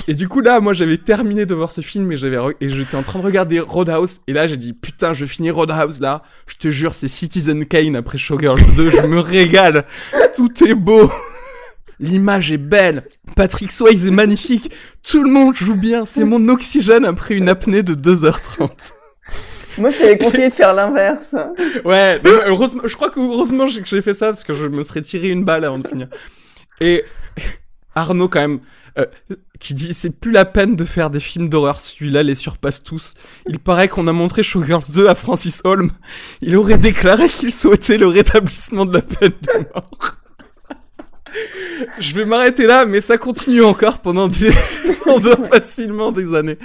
Et 0.08 0.14
du 0.14 0.28
coup 0.28 0.42
là, 0.42 0.60
moi 0.60 0.74
j'avais 0.74 0.98
terminé 0.98 1.46
de 1.46 1.54
voir 1.54 1.72
ce 1.72 1.82
film 1.82 2.12
et 2.12 2.16
j'avais 2.16 2.38
re- 2.38 2.56
et 2.62 2.70
j'étais 2.70 2.96
en 2.96 3.04
train 3.04 3.20
de 3.20 3.26
regarder 3.26 3.60
Roadhouse 3.60 4.20
et 4.28 4.34
là 4.34 4.48
j'ai 4.48 4.58
dit 4.58 4.74
putain, 4.74 5.14
je 5.14 5.26
finis 5.26 5.52
Roadhouse 5.52 6.00
là. 6.00 6.24
Je 6.48 6.56
te 6.56 6.70
jure, 6.70 6.94
c'est 6.96 7.08
Citizen 7.08 7.66
Kane 7.66 7.96
après 7.96 8.18
Showgirls 8.18 8.60
2. 8.76 8.90
je 8.90 9.02
me 9.08 9.20
régale. 9.20 9.86
Tout 10.36 10.52
est 10.66 10.76
beau. 10.76 11.12
L'image 12.00 12.52
est 12.52 12.58
belle. 12.58 13.04
Patrick 13.36 13.72
Swayze 13.72 14.06
est 14.08 14.12
magnifique. 14.12 14.72
Tout 15.04 15.24
le 15.24 15.32
monde 15.32 15.56
joue 15.56 15.76
bien. 15.76 16.06
C'est 16.06 16.24
mon 16.24 16.48
oxygène 16.50 17.06
après 17.06 17.36
une 17.36 17.50
apnée 17.50 17.82
de 17.82 17.96
2h30. 17.96 18.70
Moi, 19.80 19.90
je 19.92 19.98
t'avais 19.98 20.18
conseillé 20.18 20.50
de 20.50 20.54
faire 20.54 20.74
l'inverse. 20.76 21.36
Ouais, 21.86 22.20
mais 22.24 22.30
heureusement, 22.46 22.84
je 22.86 22.96
crois 22.96 23.10
que 23.10 23.20
heureusement 23.20 23.66
que 23.66 23.72
j'ai 23.86 24.02
fait 24.04 24.14
ça 24.14 24.28
parce 24.28 24.44
que 24.44 24.54
je 24.54 24.66
me 24.66 24.84
serais 24.84 25.02
tiré 25.02 25.30
une 25.30 25.44
balle 25.44 25.66
avant 25.66 25.80
de 25.80 25.88
finir. 25.88 26.08
Et 26.82 27.04
Arnaud 27.98 28.30
quand 28.30 28.40
même 28.42 28.60
euh, 28.98 29.06
qui 29.60 29.74
dit 29.74 29.94
c'est 29.94 30.10
plus 30.20 30.32
la 30.32 30.46
peine 30.46 30.76
de 30.76 30.86
faire 30.86 31.10
des 31.10 31.20
films 31.20 31.50
d'horreur, 31.50 31.80
celui-là 31.80 32.24
les 32.24 32.36
surpasse 32.36 32.82
tous. 32.84 33.14
Il 33.48 33.60
paraît 33.60 33.88
qu'on 33.88 34.08
a 34.08 34.12
montré 34.14 34.42
Showgirls 34.44 34.92
2 34.94 35.08
à 35.08 35.16
Francis 35.16 35.62
Holm. 35.64 35.92
Il 36.42 36.56
aurait 36.56 36.78
déclaré 36.78 37.30
qu'il 37.30 37.52
souhaitait 37.52 37.98
le 37.98 38.08
rétablissement 38.08 38.86
de 38.86 38.94
la 38.94 39.02
peine 39.02 39.34
de 39.42 39.60
mort. 39.74 40.16
Je 42.00 42.16
vais 42.16 42.26
m'arrêter 42.26 42.66
là, 42.66 42.86
mais 42.86 43.02
ça 43.02 43.18
continue 43.18 43.62
encore 43.62 44.00
pendant 44.00 44.28
des, 44.28 44.50
pendant 45.04 45.44
facilement 45.44 46.12
des 46.12 46.34
années. 46.34 46.58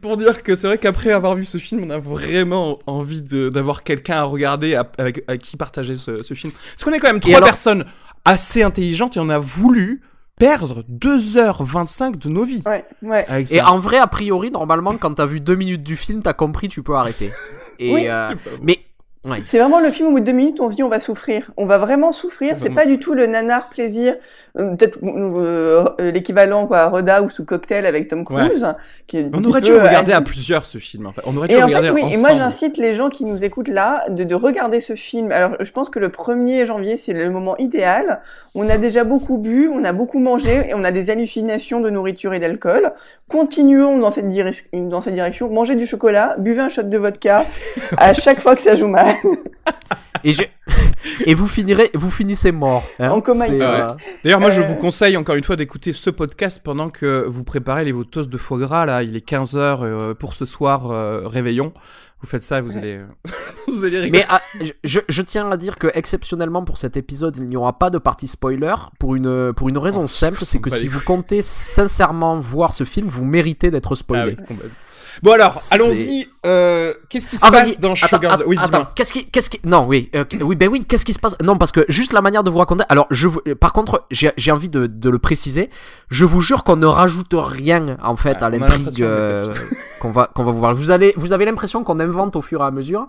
Pour 0.00 0.16
dire 0.16 0.42
que 0.42 0.56
c'est 0.56 0.66
vrai 0.66 0.78
qu'après 0.78 1.10
avoir 1.10 1.34
vu 1.34 1.44
ce 1.44 1.58
film, 1.58 1.82
on 1.84 1.90
a 1.90 1.98
vraiment 1.98 2.78
envie 2.86 3.20
de- 3.20 3.50
d'avoir 3.50 3.82
quelqu'un 3.82 4.16
à 4.16 4.22
regarder 4.22 4.74
à- 4.76 4.90
avec, 4.96 5.24
à 5.28 5.36
qui 5.36 5.56
partager 5.58 5.96
ce, 5.96 6.22
ce 6.22 6.32
film. 6.34 6.52
Parce 6.72 6.84
qu'on 6.84 6.92
est 6.92 7.00
quand 7.00 7.08
même 7.08 7.20
trois 7.20 7.36
alors- 7.36 7.48
personnes 7.48 7.84
assez 8.24 8.62
intelligentes 8.62 9.16
et 9.18 9.20
on 9.20 9.28
a 9.28 9.38
voulu 9.38 10.00
perdre 10.38 10.82
2h25 10.90 12.18
de 12.18 12.28
nos 12.28 12.44
vies. 12.44 12.62
Ouais, 12.66 12.84
ouais. 13.02 13.24
Avec 13.28 13.52
Et 13.52 13.60
en 13.60 13.78
vrai, 13.78 13.98
a 13.98 14.06
priori, 14.06 14.50
normalement, 14.50 14.96
quand 14.96 15.14
t'as 15.14 15.26
vu 15.26 15.40
deux 15.40 15.54
minutes 15.56 15.82
du 15.82 15.96
film, 15.96 16.22
t'as 16.22 16.32
compris, 16.32 16.68
tu 16.68 16.82
peux 16.82 16.94
arrêter. 16.94 17.32
Et 17.78 17.92
Oui, 17.92 18.06
euh, 18.08 18.34
mais 18.62 18.78
ouais. 19.24 19.42
C'est 19.46 19.58
vraiment 19.58 19.80
le 19.80 19.90
film 19.90 20.08
au 20.08 20.12
bout 20.12 20.20
de 20.20 20.24
deux 20.24 20.32
minutes 20.32 20.60
où 20.60 20.64
on 20.64 20.70
se 20.70 20.76
dit 20.76 20.82
on 20.82 20.88
va 20.88 21.00
souffrir. 21.00 21.50
On 21.56 21.66
va 21.66 21.78
vraiment 21.78 22.12
souffrir. 22.12 22.54
C'est 22.58 22.70
pas 22.70 22.86
du 22.86 22.98
tout 22.98 23.14
le 23.14 23.26
nanar 23.26 23.68
plaisir. 23.68 24.14
Euh, 24.58 24.74
Peut-être 24.76 24.98
euh, 25.02 25.84
euh, 26.00 26.10
l'équivalent 26.10 26.66
quoi, 26.66 26.86
Roadhouse 26.86 27.38
ou 27.40 27.44
Cocktail 27.44 27.86
avec 27.86 28.08
Tom 28.08 28.24
Cruise. 28.24 28.66
Qui 29.06 29.18
est 29.18 29.24
un 29.24 29.30
On 29.34 29.44
aurait 29.44 29.60
dû 29.60 29.72
regarder 29.72 30.12
à 30.12 30.20
plusieurs 30.20 30.66
ce 30.66 30.78
film. 30.78 31.06
En 31.06 31.12
fait. 31.12 31.22
On 31.26 31.36
aurait 31.36 31.48
dû 31.48 31.54
Et 31.54 31.62
en 31.62 31.66
regarder 31.66 31.88
fait, 31.88 31.94
oui, 31.94 32.02
ensemble. 32.02 32.16
et 32.18 32.20
moi 32.20 32.34
j'incite 32.34 32.76
les 32.78 32.94
gens 32.94 33.08
qui 33.08 33.24
nous 33.24 33.42
écoutent 33.44 33.68
là 33.68 34.04
de, 34.08 34.24
de 34.24 34.34
regarder 34.34 34.80
ce 34.80 34.94
film. 34.94 35.32
Alors 35.32 35.56
je 35.60 35.70
pense 35.72 35.90
que 35.90 35.98
le 35.98 36.08
1er 36.08 36.64
janvier 36.66 36.96
c'est 36.96 37.12
le 37.12 37.30
moment 37.30 37.56
idéal. 37.56 38.20
On 38.54 38.68
a 38.68 38.78
déjà 38.78 39.04
beaucoup 39.04 39.38
bu, 39.38 39.68
on 39.72 39.84
a 39.84 39.92
beaucoup 39.92 40.18
mangé 40.20 40.68
et 40.68 40.74
on 40.74 40.84
a 40.84 40.90
des 40.92 41.10
hallucinations 41.10 41.80
de 41.80 41.90
nourriture 41.90 42.32
et 42.34 42.38
d'alcool. 42.38 42.92
Continuons 43.28 43.98
dans 43.98 44.10
cette, 44.10 44.28
direc- 44.28 44.68
dans 44.72 45.00
cette 45.00 45.14
direction. 45.14 45.48
Mangez 45.50 45.74
du 45.74 45.86
chocolat, 45.86 46.36
buvez 46.38 46.60
un 46.60 46.68
shot 46.68 46.82
de 46.84 46.98
vodka 46.98 47.44
à 47.96 48.12
chaque 48.14 48.38
fois 48.38 48.54
que 48.54 48.62
ça 48.62 48.74
joue 48.74 48.86
mal. 48.88 49.13
Et, 51.26 51.34
vous 51.34 51.46
finirez, 51.46 51.90
vous 51.94 52.10
finissez 52.10 52.50
mort. 52.50 52.82
hein. 52.98 53.10
En 53.10 53.20
coma 53.20 53.44
euh, 53.50 53.88
D'ailleurs, 54.24 54.40
moi, 54.40 54.48
je 54.50 54.62
Euh, 54.62 54.66
vous 54.66 54.74
conseille 54.76 55.16
encore 55.18 55.34
une 55.34 55.44
fois 55.44 55.56
d'écouter 55.56 55.92
ce 55.92 56.08
podcast 56.08 56.62
pendant 56.64 56.88
que 56.88 57.24
vous 57.26 57.44
préparez 57.44 57.84
les 57.84 57.92
vos 57.92 58.04
toasts 58.04 58.30
de 58.30 58.38
foie 58.38 58.58
gras. 58.58 58.86
Là, 58.86 59.02
il 59.02 59.14
est 59.16 59.26
15h 59.28 60.14
pour 60.14 60.32
ce 60.34 60.46
soir, 60.46 60.90
euh, 60.90 61.28
réveillon. 61.28 61.74
Vous 62.22 62.26
faites 62.30 62.42
ça 62.42 62.56
et 62.58 62.60
vous 62.62 62.78
allez, 62.78 63.00
vous 63.68 63.84
allez 63.84 64.00
rigoler. 64.00 64.20
Mais 64.20 64.26
ah, 64.30 64.40
je, 64.82 65.00
je 65.06 65.20
tiens 65.22 65.50
à 65.50 65.58
dire 65.58 65.76
que 65.76 65.88
exceptionnellement 65.92 66.64
pour 66.64 66.78
cet 66.78 66.96
épisode, 66.96 67.36
il 67.36 67.46
n'y 67.46 67.56
aura 67.56 67.78
pas 67.78 67.90
de 67.90 67.98
partie 67.98 68.28
spoiler 68.28 68.74
pour 68.98 69.14
une 69.14 69.52
pour 69.52 69.68
une 69.68 69.76
raison 69.76 70.04
Oh, 70.04 70.06
simple, 70.06 70.38
c'est 70.42 70.58
que 70.58 70.70
pas 70.70 70.76
si 70.76 70.88
vous 70.88 71.00
comptez 71.00 71.42
sincèrement 71.42 72.40
voir 72.40 72.72
ce 72.72 72.84
film, 72.84 73.08
vous 73.08 73.26
méritez 73.26 73.70
d'être 73.70 73.92
Ah 73.92 73.96
spoilé. 73.96 74.36
oui, 74.38 74.46
complètement. 74.46 74.70
Bon 75.22 75.32
alors, 75.32 75.58
allons-y. 75.70 76.28
Euh, 76.46 76.92
Qu'est-ce 77.08 77.26
qui 77.28 77.36
se 77.36 77.44
Ah 77.46 77.50
passe 77.50 77.68
vas-y, 77.68 77.78
dans 77.80 77.92
attends, 77.92 78.06
Sugar 78.16 78.32
attends, 78.34 78.44
Oui, 78.46 78.56
attends, 78.58 78.68
dis-moi. 78.70 78.92
qu'est-ce 78.94 79.12
qui, 79.12 79.26
qu'est-ce 79.30 79.48
qui, 79.50 79.60
non, 79.64 79.86
oui, 79.86 80.10
euh, 80.14 80.24
oui, 80.42 80.56
ben 80.56 80.68
oui, 80.68 80.84
qu'est-ce 80.84 81.04
qui 81.04 81.12
se 81.12 81.18
passe? 81.18 81.36
Non, 81.42 81.56
parce 81.56 81.72
que 81.72 81.84
juste 81.88 82.12
la 82.12 82.20
manière 82.20 82.42
de 82.42 82.50
vous 82.50 82.58
raconter. 82.58 82.84
Alors, 82.88 83.06
je, 83.10 83.28
vous- 83.28 83.40
euh, 83.48 83.54
par 83.54 83.72
contre, 83.72 84.04
j'ai 84.10 84.32
j'ai 84.36 84.50
envie 84.52 84.68
de, 84.68 84.86
de 84.86 85.10
le 85.10 85.18
préciser. 85.18 85.70
Je 86.08 86.24
vous 86.24 86.40
jure 86.40 86.64
qu'on 86.64 86.76
ne 86.76 86.86
rajoute 86.86 87.32
rien 87.34 87.96
en 88.02 88.16
fait 88.16 88.38
Ah, 88.40 88.46
à 88.46 88.50
l'intrigue 88.50 89.02
euh, 89.02 89.54
qu'on 90.00 90.10
va 90.12 90.26
qu'on 90.34 90.44
va 90.44 90.52
vous 90.52 90.58
voir. 90.58 90.74
Vous 90.74 90.90
allez, 90.90 91.14
vous 91.16 91.32
avez 91.32 91.44
l'impression 91.44 91.84
qu'on 91.84 92.00
invente 92.00 92.36
au 92.36 92.42
fur 92.42 92.60
et 92.60 92.64
à 92.64 92.70
mesure. 92.70 93.06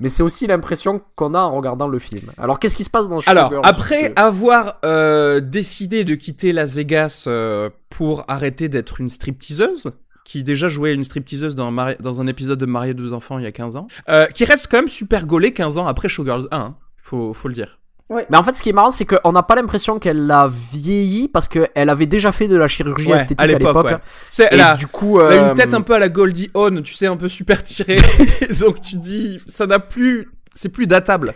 Mais 0.00 0.08
c'est 0.08 0.24
aussi 0.24 0.48
l'impression 0.48 1.00
qu'on 1.14 1.34
a 1.34 1.38
en 1.38 1.54
regardant 1.54 1.86
le 1.86 2.00
film. 2.00 2.32
Alors 2.36 2.58
qu'est-ce 2.58 2.74
qui 2.74 2.82
se 2.82 2.90
passe 2.90 3.06
dans 3.08 3.20
Alors, 3.26 3.46
Sugar 3.50 3.60
après 3.64 4.06
Rush 4.08 4.12
avoir 4.16 4.74
euh, 4.84 5.38
décidé 5.38 6.02
de 6.02 6.16
quitter 6.16 6.50
Las 6.52 6.74
Vegas 6.74 7.24
euh, 7.28 7.70
pour 7.90 8.24
arrêter 8.26 8.68
d'être 8.68 9.00
une 9.00 9.08
stripteaseuse, 9.08 9.92
qui 10.24 10.42
déjà 10.42 10.68
jouait 10.68 10.94
une 10.94 11.04
stripteaseuse 11.04 11.54
dans, 11.54 11.70
Mari- 11.70 11.96
dans 12.00 12.20
un 12.20 12.26
épisode 12.26 12.58
de 12.58 12.66
Marié 12.66 12.94
deux 12.94 13.12
enfants 13.12 13.38
il 13.38 13.44
y 13.44 13.46
a 13.46 13.52
15 13.52 13.76
ans, 13.76 13.86
euh, 14.08 14.26
qui 14.26 14.44
reste 14.44 14.68
quand 14.70 14.78
même 14.78 14.88
super 14.88 15.26
gaulée 15.26 15.52
15 15.52 15.78
ans 15.78 15.86
après 15.86 16.08
Showgirls 16.08 16.48
1, 16.50 16.56
hein. 16.58 16.76
faut, 16.96 17.32
faut 17.34 17.48
le 17.48 17.54
dire. 17.54 17.78
Mais 18.10 18.36
en 18.36 18.42
fait, 18.42 18.54
ce 18.54 18.62
qui 18.62 18.68
est 18.68 18.72
marrant, 18.74 18.90
c'est 18.90 19.06
qu'on 19.06 19.32
n'a 19.32 19.42
pas 19.42 19.54
l'impression 19.56 19.98
qu'elle 19.98 20.30
a 20.30 20.48
vieilli 20.72 21.26
parce 21.26 21.48
qu'elle 21.48 21.88
avait 21.88 22.06
déjà 22.06 22.32
fait 22.32 22.48
de 22.48 22.54
la 22.56 22.68
chirurgie 22.68 23.08
Ouais, 23.08 23.16
esthétique 23.16 23.40
à 23.40 23.44
à 23.44 23.46
l'époque, 23.46 23.68
l'époque. 23.68 23.86
ouais. 23.86 23.96
Tu 23.96 24.02
sais, 24.30 24.42
Et 24.44 24.48
elle 24.52 24.60
a, 24.60 24.76
du 24.76 24.86
coup, 24.86 25.20
elle 25.20 25.38
a 25.38 25.44
euh, 25.46 25.48
une 25.50 25.54
tête 25.56 25.72
un 25.74 25.80
peu 25.80 25.94
à 25.94 25.98
la 25.98 26.08
Goldie 26.10 26.50
Hawn, 26.54 26.82
tu 26.82 26.92
sais, 26.94 27.06
un 27.06 27.16
peu 27.16 27.28
super 27.28 27.62
tirée. 27.62 27.96
Donc 28.60 28.80
tu 28.82 28.96
dis, 28.96 29.40
ça 29.48 29.66
n'a 29.66 29.78
plus, 29.78 30.28
c'est 30.54 30.68
plus 30.68 30.86
datable. 30.86 31.34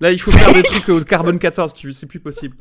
Là, 0.00 0.12
il 0.12 0.20
faut 0.20 0.30
faire 0.30 0.52
des 0.52 0.62
trucs 0.62 0.88
au 0.90 1.00
carbone 1.00 1.38
14, 1.38 1.72
tu 1.74 1.92
c'est 1.92 2.06
plus 2.06 2.20
possible. 2.20 2.54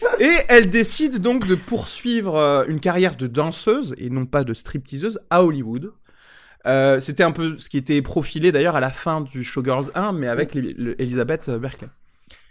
Et 0.20 0.36
elle 0.48 0.70
décide 0.70 1.18
donc 1.18 1.46
de 1.46 1.54
poursuivre 1.54 2.36
euh, 2.36 2.64
une 2.68 2.80
carrière 2.80 3.16
de 3.16 3.26
danseuse 3.26 3.94
et 3.98 4.10
non 4.10 4.26
pas 4.26 4.44
de 4.44 4.54
stripteaseuse 4.54 5.20
à 5.30 5.44
Hollywood. 5.44 5.92
Euh, 6.66 7.00
C'était 7.00 7.22
un 7.22 7.32
peu 7.32 7.58
ce 7.58 7.68
qui 7.68 7.76
était 7.78 8.02
profilé 8.02 8.52
d'ailleurs 8.52 8.76
à 8.76 8.80
la 8.80 8.90
fin 8.90 9.20
du 9.20 9.44
Showgirls 9.44 9.90
1, 9.94 10.12
mais 10.12 10.28
avec 10.28 10.54
Elizabeth 10.54 11.50
Berkley. 11.50 11.88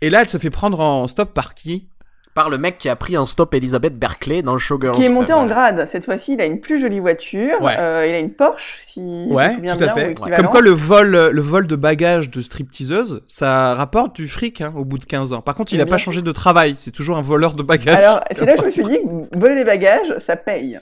Et 0.01 0.09
là, 0.09 0.21
elle 0.21 0.27
se 0.27 0.37
fait 0.37 0.49
prendre 0.49 0.79
en 0.79 1.07
stop 1.07 1.33
par 1.33 1.53
qui? 1.53 1.89
Par 2.36 2.50
le 2.50 2.57
mec 2.57 2.77
qui 2.77 2.88
a 2.89 2.95
pris 2.95 3.17
en 3.17 3.25
stop 3.25 3.53
Elizabeth 3.53 3.98
Berkley 4.00 4.41
dans 4.41 4.57
Showgirls. 4.57 4.95
Qui 4.95 5.03
est 5.05 5.09
monté 5.09 5.33
Euh, 5.33 5.38
en 5.38 5.45
grade. 5.48 5.86
Cette 5.88 6.05
fois-ci, 6.05 6.33
il 6.33 6.41
a 6.41 6.45
une 6.45 6.59
plus 6.62 6.79
jolie 6.79 7.00
voiture. 7.00 7.62
Ouais. 7.62 7.75
Euh, 7.77 8.05
il 8.07 8.15
a 8.15 8.19
une 8.19 8.31
Porsche, 8.31 8.79
si 8.86 9.01
je 9.01 9.05
me 9.29 9.33
Ouais, 9.33 9.53
souviens 9.55 9.75
tout 9.75 9.83
à 9.83 9.93
bien, 9.93 9.95
fait. 9.95 10.13
Comme 10.36 10.48
quoi 10.48 10.62
le 10.62 10.69
vol, 10.71 11.09
le 11.31 11.41
vol 11.41 11.67
de 11.67 11.75
bagages 11.75 12.29
de 12.29 12.41
stripteaseuse, 12.41 13.21
ça 13.27 13.74
rapporte 13.75 14.15
du 14.15 14.27
fric 14.27 14.62
hein, 14.62 14.71
au 14.77 14.86
bout 14.86 14.98
de 15.00 15.05
15 15.05 15.33
ans. 15.33 15.41
Par 15.41 15.55
contre, 15.55 15.74
il 15.74 15.77
Eh 15.79 15.81
a 15.81 15.86
bien. 15.86 15.91
pas 15.93 15.98
changé 15.98 16.21
de 16.21 16.31
travail. 16.31 16.75
C'est 16.77 16.91
toujours 16.91 17.17
un 17.17 17.21
voleur 17.21 17.53
de 17.53 17.63
bagages. 17.63 17.95
Alors, 17.95 18.21
c'est 18.36 18.45
là 18.45 18.53
que 18.55 18.62
je 18.62 18.65
me 18.65 18.71
suis 18.71 18.83
dit 18.83 19.00
que 19.00 19.38
voler 19.38 19.55
des 19.55 19.65
bagages, 19.65 20.13
ça 20.19 20.36
paye. 20.36 20.79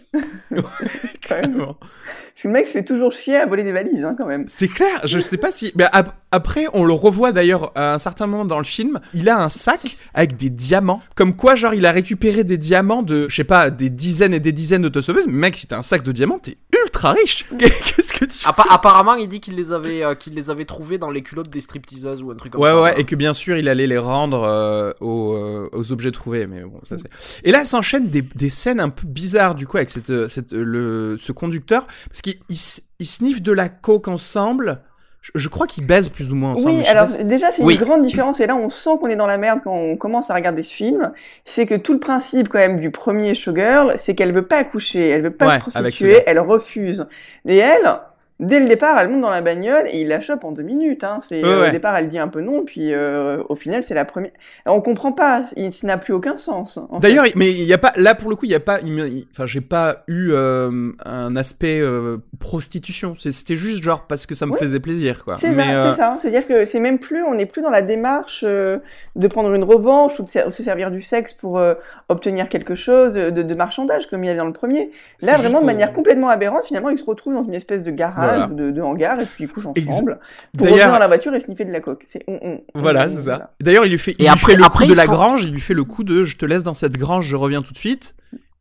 C'est 0.51 1.27
quand 1.27 1.41
même-. 1.41 1.57
Parce 1.57 2.43
que 2.43 2.47
le 2.49 2.53
mec 2.53 2.67
se 2.67 2.73
fait 2.73 2.83
toujours 2.85 3.11
chier 3.11 3.37
à 3.37 3.45
voler 3.45 3.63
des 3.63 3.71
valises, 3.71 4.03
hein, 4.05 4.15
quand 4.17 4.25
même. 4.27 4.45
C'est 4.47 4.67
clair, 4.67 5.01
je 5.05 5.19
sais 5.19 5.37
pas 5.37 5.51
si. 5.51 5.71
Mais 5.75 5.85
ap- 5.91 6.13
après, 6.31 6.65
on 6.73 6.83
le 6.85 6.93
revoit 6.93 7.31
d'ailleurs 7.31 7.71
à 7.75 7.93
un 7.93 7.99
certain 7.99 8.27
moment 8.27 8.45
dans 8.45 8.59
le 8.59 8.63
film. 8.63 8.99
Il 9.13 9.27
a 9.29 9.41
un 9.41 9.49
sac 9.49 9.79
avec 10.13 10.35
des 10.37 10.49
diamants. 10.49 11.01
Comme 11.15 11.35
quoi, 11.37 11.55
genre, 11.55 11.73
il 11.73 11.85
a 11.85 11.91
récupéré 11.93 12.43
des 12.43 12.57
diamants 12.57 13.03
de, 13.03 13.27
je 13.29 13.35
sais 13.35 13.43
pas, 13.45 13.69
des 13.69 13.89
dizaines 13.89 14.33
et 14.33 14.39
des 14.41 14.51
dizaines 14.51 14.81
d'autosauveuses. 14.81 15.25
Mais 15.27 15.33
mec, 15.33 15.55
si 15.55 15.67
t'as 15.67 15.77
un 15.77 15.81
sac 15.81 16.03
de 16.03 16.11
diamants, 16.11 16.39
t'es 16.39 16.57
ultra 16.83 17.13
riche. 17.13 17.45
Qu'est-ce 17.57 18.11
que 18.11 18.25
tu. 18.25 18.45
appa- 18.45 18.65
apparemment, 18.69 19.15
il 19.15 19.27
dit 19.29 19.39
qu'il 19.39 19.55
les 19.55 19.71
avait, 19.71 20.03
euh, 20.03 20.15
qu'il 20.15 20.33
les 20.33 20.49
avait 20.49 20.65
trouvés 20.65 20.97
dans 20.97 21.09
les 21.09 21.21
culottes 21.21 21.49
des 21.49 21.61
stripteaseuses 21.61 22.21
ou 22.23 22.31
un 22.31 22.35
truc 22.35 22.51
comme 22.51 22.61
Ouais, 22.61 22.69
ça. 22.71 22.81
ouais, 22.81 22.99
et 22.99 23.05
que 23.05 23.15
bien 23.15 23.31
sûr, 23.33 23.55
il 23.57 23.69
allait 23.69 23.87
les 23.87 23.97
rendre 23.97 24.43
euh, 24.43 24.91
aux, 24.99 25.33
euh, 25.35 25.69
aux 25.71 25.91
objets 25.93 26.11
trouvés, 26.11 26.47
mais 26.47 26.61
bon, 26.63 26.79
ça 26.83 26.97
c'est. 26.97 27.09
Et 27.47 27.51
là, 27.51 27.63
s'enchaînent 27.63 28.09
des, 28.09 28.23
des 28.23 28.49
scènes 28.49 28.79
un 28.79 28.89
peu 28.89 29.07
bizarres, 29.07 29.55
du 29.55 29.67
coup, 29.67 29.77
avec 29.77 29.89
cette, 29.89 30.27
cette, 30.27 30.51
le, 30.51 31.15
ce 31.17 31.31
conducteur, 31.31 31.85
parce 32.09 32.21
qu'ils 32.21 32.39
ils 32.49 32.55
s- 32.55 32.81
ils 32.99 33.05
sniffent 33.07 33.43
de 33.43 33.51
la 33.51 33.69
coke 33.69 34.07
ensemble. 34.07 34.81
Je, 35.21 35.49
crois 35.49 35.67
qu'ils 35.67 35.85
baisent 35.85 36.07
plus 36.07 36.31
ou 36.31 36.35
moins 36.35 36.51
ensemble. 36.51 36.69
Oui, 36.69 36.85
alors 36.87 37.07
pas 37.07 37.23
déjà 37.23 37.51
c'est 37.51 37.61
Oui. 37.61 37.75
une 37.75 37.81
grande 37.81 38.01
différence 38.01 38.39
et 38.39 38.47
là 38.47 38.55
on 38.55 38.69
sent 38.69 38.91
qu'on 38.99 39.07
est 39.07 39.15
dans 39.15 39.27
la 39.27 39.37
merde 39.37 39.59
quand 39.63 39.73
on 39.73 39.97
commence 39.97 40.29
à 40.29 40.33
regarder 40.33 40.63
ce 40.63 40.73
film. 40.73 41.11
C'est 41.43 41.65
que 41.65 41.75
tout 41.75 41.93
le 41.93 41.99
principe 41.99 42.47
quand 42.47 42.59
même 42.59 42.79
du 42.79 42.91
premier 42.91 43.35
showgirl, 43.35 43.93
c'est 43.97 44.15
qu'elle 44.15 44.31
veut 44.31 44.45
pas 44.45 44.57
accoucher, 44.57 45.09
elle 45.09 45.23
veut 45.23 45.31
pas 45.31 45.47
Ouais, 45.47 45.55
se 45.55 45.59
prostituer, 45.59 46.23
elle 46.25 46.39
refuse. 46.39 47.07
Et 47.45 47.57
elle, 47.57 47.97
Dès 48.39 48.59
le 48.59 48.67
départ, 48.67 48.99
elle 48.99 49.09
monte 49.09 49.21
dans 49.21 49.29
la 49.31 49.41
bagnole 49.41 49.85
et 49.87 50.01
il 50.01 50.07
la 50.07 50.19
chope 50.19 50.43
en 50.43 50.51
deux 50.51 50.61
minutes. 50.63 51.03
Hein. 51.03 51.19
C'est, 51.27 51.41
Ouais, 51.43 51.49
euh, 51.49 51.61
ouais. 51.61 51.67
Au 51.69 51.71
départ, 51.71 51.95
elle 51.97 52.07
dit 52.07 52.19
un 52.19 52.27
peu 52.27 52.41
non, 52.41 52.63
puis 52.65 52.93
euh, 52.93 53.41
au 53.49 53.55
final, 53.55 53.83
c'est 53.83 53.95
la 53.95 54.05
première. 54.05 54.31
On 54.65 54.79
comprend 54.81 55.11
pas, 55.11 55.41
il- 55.55 55.73
ça 55.73 55.87
n'a 55.87 55.97
plus 55.97 56.13
aucun 56.13 56.37
sens. 56.37 56.77
en 56.91 56.99
D'ailleurs, 56.99 57.25
mais 57.35 57.51
il 57.51 57.63
y 57.63 57.73
a 57.73 57.77
pas 57.79 57.93
là 57.95 58.13
pour 58.15 58.29
le 58.29 58.35
coup, 58.35 58.45
il 58.45 58.51
y 58.51 58.55
a 58.55 58.59
pas, 58.59 58.79
il 58.81 58.89
il- 58.99 59.27
enfin, 59.31 59.45
j'ai 59.47 59.61
pas 59.61 60.03
eu 60.07 60.29
euh, 60.31 60.91
un 61.05 61.35
aspect 61.35 61.79
euh, 61.81 62.17
prostitution. 62.39 63.15
C'était 63.17 63.55
juste 63.55 63.83
genre 63.83 64.05
parce 64.07 64.25
que 64.25 64.35
ça 64.35 64.45
me 64.45 64.53
faisait 64.55 64.79
plaisir, 64.79 65.23
quoi. 65.25 65.35
C'est 65.39 65.53
ça, 65.55 65.91
c'est 65.91 65.97
ça. 65.97 66.17
C'est-à-dire 66.19 66.45
que 66.47 66.65
c'est 66.65 66.79
même 66.79 66.99
plus, 66.99 67.23
on 67.23 67.33
n'est 67.35 67.45
plus 67.47 67.61
dans 67.61 67.69
la 67.71 67.81
démarche 67.81 68.43
de 68.43 69.27
prendre 69.29 69.53
une 69.53 69.63
revanche 69.63 70.19
ou 70.19 70.23
de 70.23 70.29
se 70.29 70.37
se 70.49 70.63
servir 70.63 70.91
du 70.91 71.01
sexe 71.01 71.33
pour 71.33 71.61
obtenir 72.09 72.49
quelque 72.49 72.75
chose 72.75 73.13
de, 73.13 73.29
de 73.29 73.55
marchandage 73.55 74.07
comme 74.07 74.23
il 74.23 74.27
y 74.27 74.29
avait 74.29 74.39
dans 74.39 74.45
le 74.45 74.53
premier. 74.53 74.91
Là, 75.21 75.35
vraiment, 75.37 75.59
de 75.61 75.65
manière 75.65 75.91
complètement 75.93 76.29
aberrante, 76.29 76.65
finalement, 76.65 76.89
ils 76.89 76.97
se 76.97 77.05
retrouvent 77.05 77.33
dans 77.33 77.43
une 77.43 77.53
espèce 77.55 77.83
de 77.83 77.91
garage 77.91 78.26
Voilà. 78.27 78.47
ou 78.49 78.53
de, 78.55 78.71
de 78.71 78.81
hangar 78.81 79.19
et 79.19 79.25
puis 79.25 79.43
ils 79.45 79.47
couchent 79.49 79.65
Ex- 79.75 79.87
ensemble 79.87 80.19
pour 80.57 80.67
revenir 80.67 80.91
dans 80.91 80.99
la 80.99 81.07
voiture 81.07 81.33
et 81.35 81.39
sniffer 81.39 81.65
de 81.65 81.71
la 81.71 81.79
coke. 81.79 82.03
C'est 82.07 82.23
on, 82.27 82.39
on, 82.41 82.61
on, 82.75 82.79
Voilà, 82.81 83.09
c'est 83.09 83.21
voilà. 83.21 83.37
ça. 83.37 83.51
D'ailleurs, 83.61 83.85
il 83.85 83.91
lui 83.91 83.97
fait, 83.97 84.11
il 84.11 84.21
Et 84.21 84.23
lui 84.25 84.29
après- 84.29 84.53
fait 84.53 84.57
le 84.59 84.63
après, 84.65 84.85
coup 84.85 84.91
de 84.91 84.97
la 84.97 85.07
grange, 85.07 85.43
il 85.45 85.51
lui 85.53 85.61
fait 85.61 85.73
le 85.73 85.83
coup 85.83 86.03
de 86.03 86.23
je 86.23 86.37
te 86.37 86.45
laisse 86.45 86.63
dans 86.63 86.73
cette 86.73 86.97
grange, 86.97 87.25
je 87.25 87.35
reviens 87.35 87.61
tout 87.61 87.73
de 87.73 87.77
suite. 87.77 88.13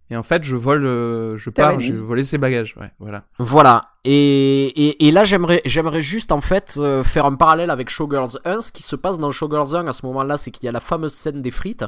Et 0.08 0.16
en 0.16 0.22
fait, 0.22 0.44
je 0.44 0.54
vole, 0.54 0.86
euh, 0.86 1.36
je 1.36 1.50
pars, 1.50 1.80
j'ai 1.80 1.90
volé 1.92 2.22
ses 2.22 2.38
bagages. 2.38 2.76
Ouais, 2.80 2.92
voilà. 3.00 3.24
Voilà. 3.40 3.86
Et, 4.04 4.66
et, 4.68 5.08
et 5.08 5.10
là, 5.10 5.24
j'aimerais, 5.24 5.60
j'aimerais 5.64 6.00
juste 6.00 6.30
en 6.30 6.40
fait 6.40 6.74
euh, 6.76 7.02
faire 7.02 7.24
un 7.24 7.34
parallèle 7.34 7.70
avec 7.70 7.90
Showgirls 7.90 8.38
1. 8.44 8.62
Ce 8.62 8.70
qui 8.70 8.84
se 8.84 8.94
passe 8.94 9.18
dans 9.18 9.32
Showgirls 9.32 9.74
1 9.74 9.88
à 9.88 9.92
ce 9.92 10.06
moment-là, 10.06 10.36
c'est 10.36 10.52
qu'il 10.52 10.64
y 10.64 10.68
a 10.68 10.72
la 10.72 10.78
fameuse 10.78 11.12
scène 11.12 11.42
des 11.42 11.50
frites, 11.50 11.84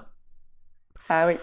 Ah 1.08 1.26
oui. 1.28 1.34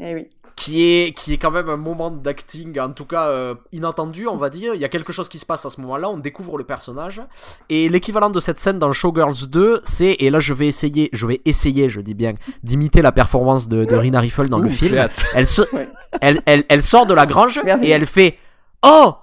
Eh 0.00 0.12
oui. 0.14 0.26
qui 0.56 0.82
est, 0.82 1.16
qui 1.16 1.32
est 1.32 1.38
quand 1.38 1.52
même 1.52 1.68
un 1.68 1.76
moment 1.76 2.10
d'acting, 2.10 2.78
en 2.80 2.90
tout 2.90 3.04
cas 3.04 3.28
euh, 3.28 3.54
inattendu, 3.70 4.26
on 4.26 4.36
va 4.36 4.50
dire. 4.50 4.74
Il 4.74 4.80
y 4.80 4.84
a 4.84 4.88
quelque 4.88 5.12
chose 5.12 5.28
qui 5.28 5.38
se 5.38 5.46
passe 5.46 5.64
à 5.66 5.70
ce 5.70 5.80
moment-là, 5.82 6.08
on 6.10 6.18
découvre 6.18 6.58
le 6.58 6.64
personnage. 6.64 7.22
Et 7.68 7.88
l'équivalent 7.88 8.30
de 8.30 8.40
cette 8.40 8.58
scène 8.58 8.80
dans 8.80 8.92
Showgirls 8.92 9.48
2, 9.48 9.80
c'est, 9.84 10.16
et 10.18 10.30
là 10.30 10.40
je 10.40 10.52
vais 10.52 10.66
essayer, 10.66 11.10
je 11.12 11.26
vais 11.26 11.40
essayer, 11.44 11.88
je 11.88 12.00
dis 12.00 12.14
bien, 12.14 12.34
d'imiter 12.64 13.02
la 13.02 13.12
performance 13.12 13.68
de, 13.68 13.84
de 13.84 13.94
Rina 13.94 14.18
Riffle 14.18 14.48
dans 14.48 14.58
le 14.58 14.68
film. 14.68 15.06
Elle, 15.34 15.46
se, 15.46 15.62
Ouais. 15.74 15.88
elle, 16.20 16.40
elle, 16.46 16.64
elle 16.68 16.82
sort 16.82 17.06
de 17.06 17.14
la 17.14 17.26
grange 17.26 17.60
et 17.82 17.90
elle 17.90 18.06
fait 18.06 18.36
Oh 18.84 19.14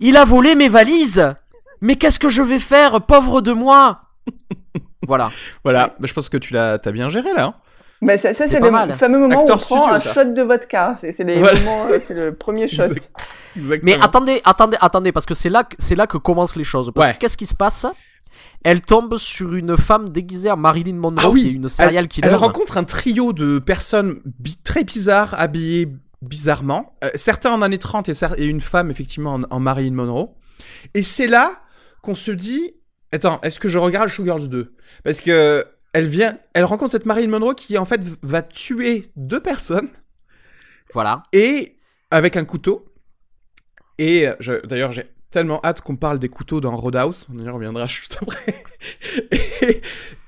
Il 0.00 0.16
a 0.18 0.24
volé 0.26 0.54
mes 0.54 0.68
valises 0.68 1.34
Mais 1.80 1.96
qu'est-ce 1.96 2.18
que 2.18 2.28
je 2.28 2.42
vais 2.42 2.60
faire, 2.60 3.00
pauvre 3.02 3.40
de 3.40 3.52
moi? 3.52 4.02
Voilà. 5.06 5.30
Voilà. 5.64 5.94
Bah, 5.98 6.06
je 6.06 6.12
pense 6.12 6.28
que 6.28 6.36
tu 6.36 6.52
l'as, 6.54 6.78
t'as 6.78 6.92
bien 6.92 7.08
géré 7.08 7.32
là. 7.34 7.44
hein. 7.44 7.54
Bah, 8.04 8.18
ça, 8.18 8.34
ça 8.34 8.46
C'est 8.46 8.60
le 8.60 8.70
mal. 8.70 8.92
fameux 8.94 9.18
moment 9.18 9.40
Acteur 9.40 9.56
où 9.56 9.60
on 9.60 9.64
prend 9.64 9.82
studio, 9.82 9.94
un 9.96 10.00
ça. 10.00 10.12
shot 10.14 10.32
de 10.32 10.42
vodka. 10.42 10.94
C'est 10.98 11.12
Voilà. 11.38 11.58
moments, 11.60 11.86
euh, 11.90 11.98
c'est 12.00 12.14
le 12.14 12.34
premier 12.34 12.68
shot. 12.68 12.84
Exact. 12.84 13.10
Exactement. 13.56 13.92
Mais 13.96 14.04
attendez, 14.04 14.40
attendez, 14.44 14.76
attendez, 14.80 15.12
parce 15.12 15.26
que 15.26 15.34
c'est 15.34 15.48
là, 15.50 15.64
que- 15.64 15.76
c'est 15.78 15.94
là 15.94 16.06
que 16.06 16.16
commencent 16.18 16.56
les 16.56 16.64
choses. 16.64 16.90
Parce 16.94 17.06
Ouais. 17.06 17.14
que 17.14 17.18
qu'est-ce 17.18 17.36
qui 17.36 17.46
se 17.46 17.54
passe? 17.54 17.86
Elle 18.64 18.80
tombe 18.80 19.16
sur 19.16 19.54
une 19.54 19.76
femme 19.76 20.08
déguisée 20.10 20.50
en 20.50 20.56
Marilyn 20.56 20.94
Monroe, 20.96 21.20
Ah 21.24 21.30
oui, 21.30 21.42
qui 21.42 21.48
est 21.48 21.52
une 21.52 21.68
serial 21.68 22.04
elle, 22.04 22.08
killer. 22.08 22.28
elle 22.28 22.34
rencontre 22.34 22.76
un 22.78 22.84
trio 22.84 23.32
de 23.32 23.58
personnes 23.58 24.20
bi- 24.38 24.58
très 24.64 24.84
bizarres, 24.84 25.34
habillées 25.38 25.88
bizarrement. 26.22 26.94
Euh, 27.04 27.10
certains 27.14 27.52
en 27.52 27.62
années 27.62 27.78
30 27.78 28.08
et, 28.08 28.12
cer- 28.12 28.34
et 28.38 28.46
une 28.46 28.60
femme, 28.62 28.90
effectivement, 28.90 29.34
en, 29.34 29.42
en 29.50 29.60
Marilyn 29.60 29.92
Monroe. 29.94 30.30
Et 30.94 31.02
c'est 31.02 31.26
là 31.26 31.52
qu'on 32.02 32.14
se 32.14 32.30
dit 32.30 32.74
Attends, 33.12 33.38
est-ce 33.44 33.60
que 33.60 33.68
je 33.68 33.78
regarde 33.78 34.08
Showgirls 34.08 34.48
2 34.48 34.72
Parce 35.04 35.20
que 35.20 35.64
elle 35.94 36.08
vient, 36.08 36.38
elle 36.52 36.64
rencontre 36.64 36.90
cette 36.90 37.06
Marilyn 37.06 37.30
Monroe 37.30 37.54
qui, 37.54 37.78
en 37.78 37.84
fait, 37.84 38.04
va 38.22 38.42
tuer 38.42 39.10
deux 39.16 39.40
personnes 39.40 39.88
Voilà. 40.92 41.22
et 41.32 41.76
avec 42.10 42.36
un 42.36 42.44
couteau. 42.44 42.84
Et 43.98 44.26
euh, 44.26 44.60
d'ailleurs, 44.64 44.90
j'ai 44.90 45.06
tellement 45.30 45.60
hâte 45.64 45.80
qu'on 45.82 45.96
parle 45.96 46.18
des 46.18 46.28
couteaux 46.28 46.60
dans 46.60 46.76
Roadhouse. 46.76 47.26
On 47.32 47.38
y 47.38 47.48
reviendra 47.48 47.86
juste 47.86 48.18
après. 48.20 48.64
et, 49.30 49.80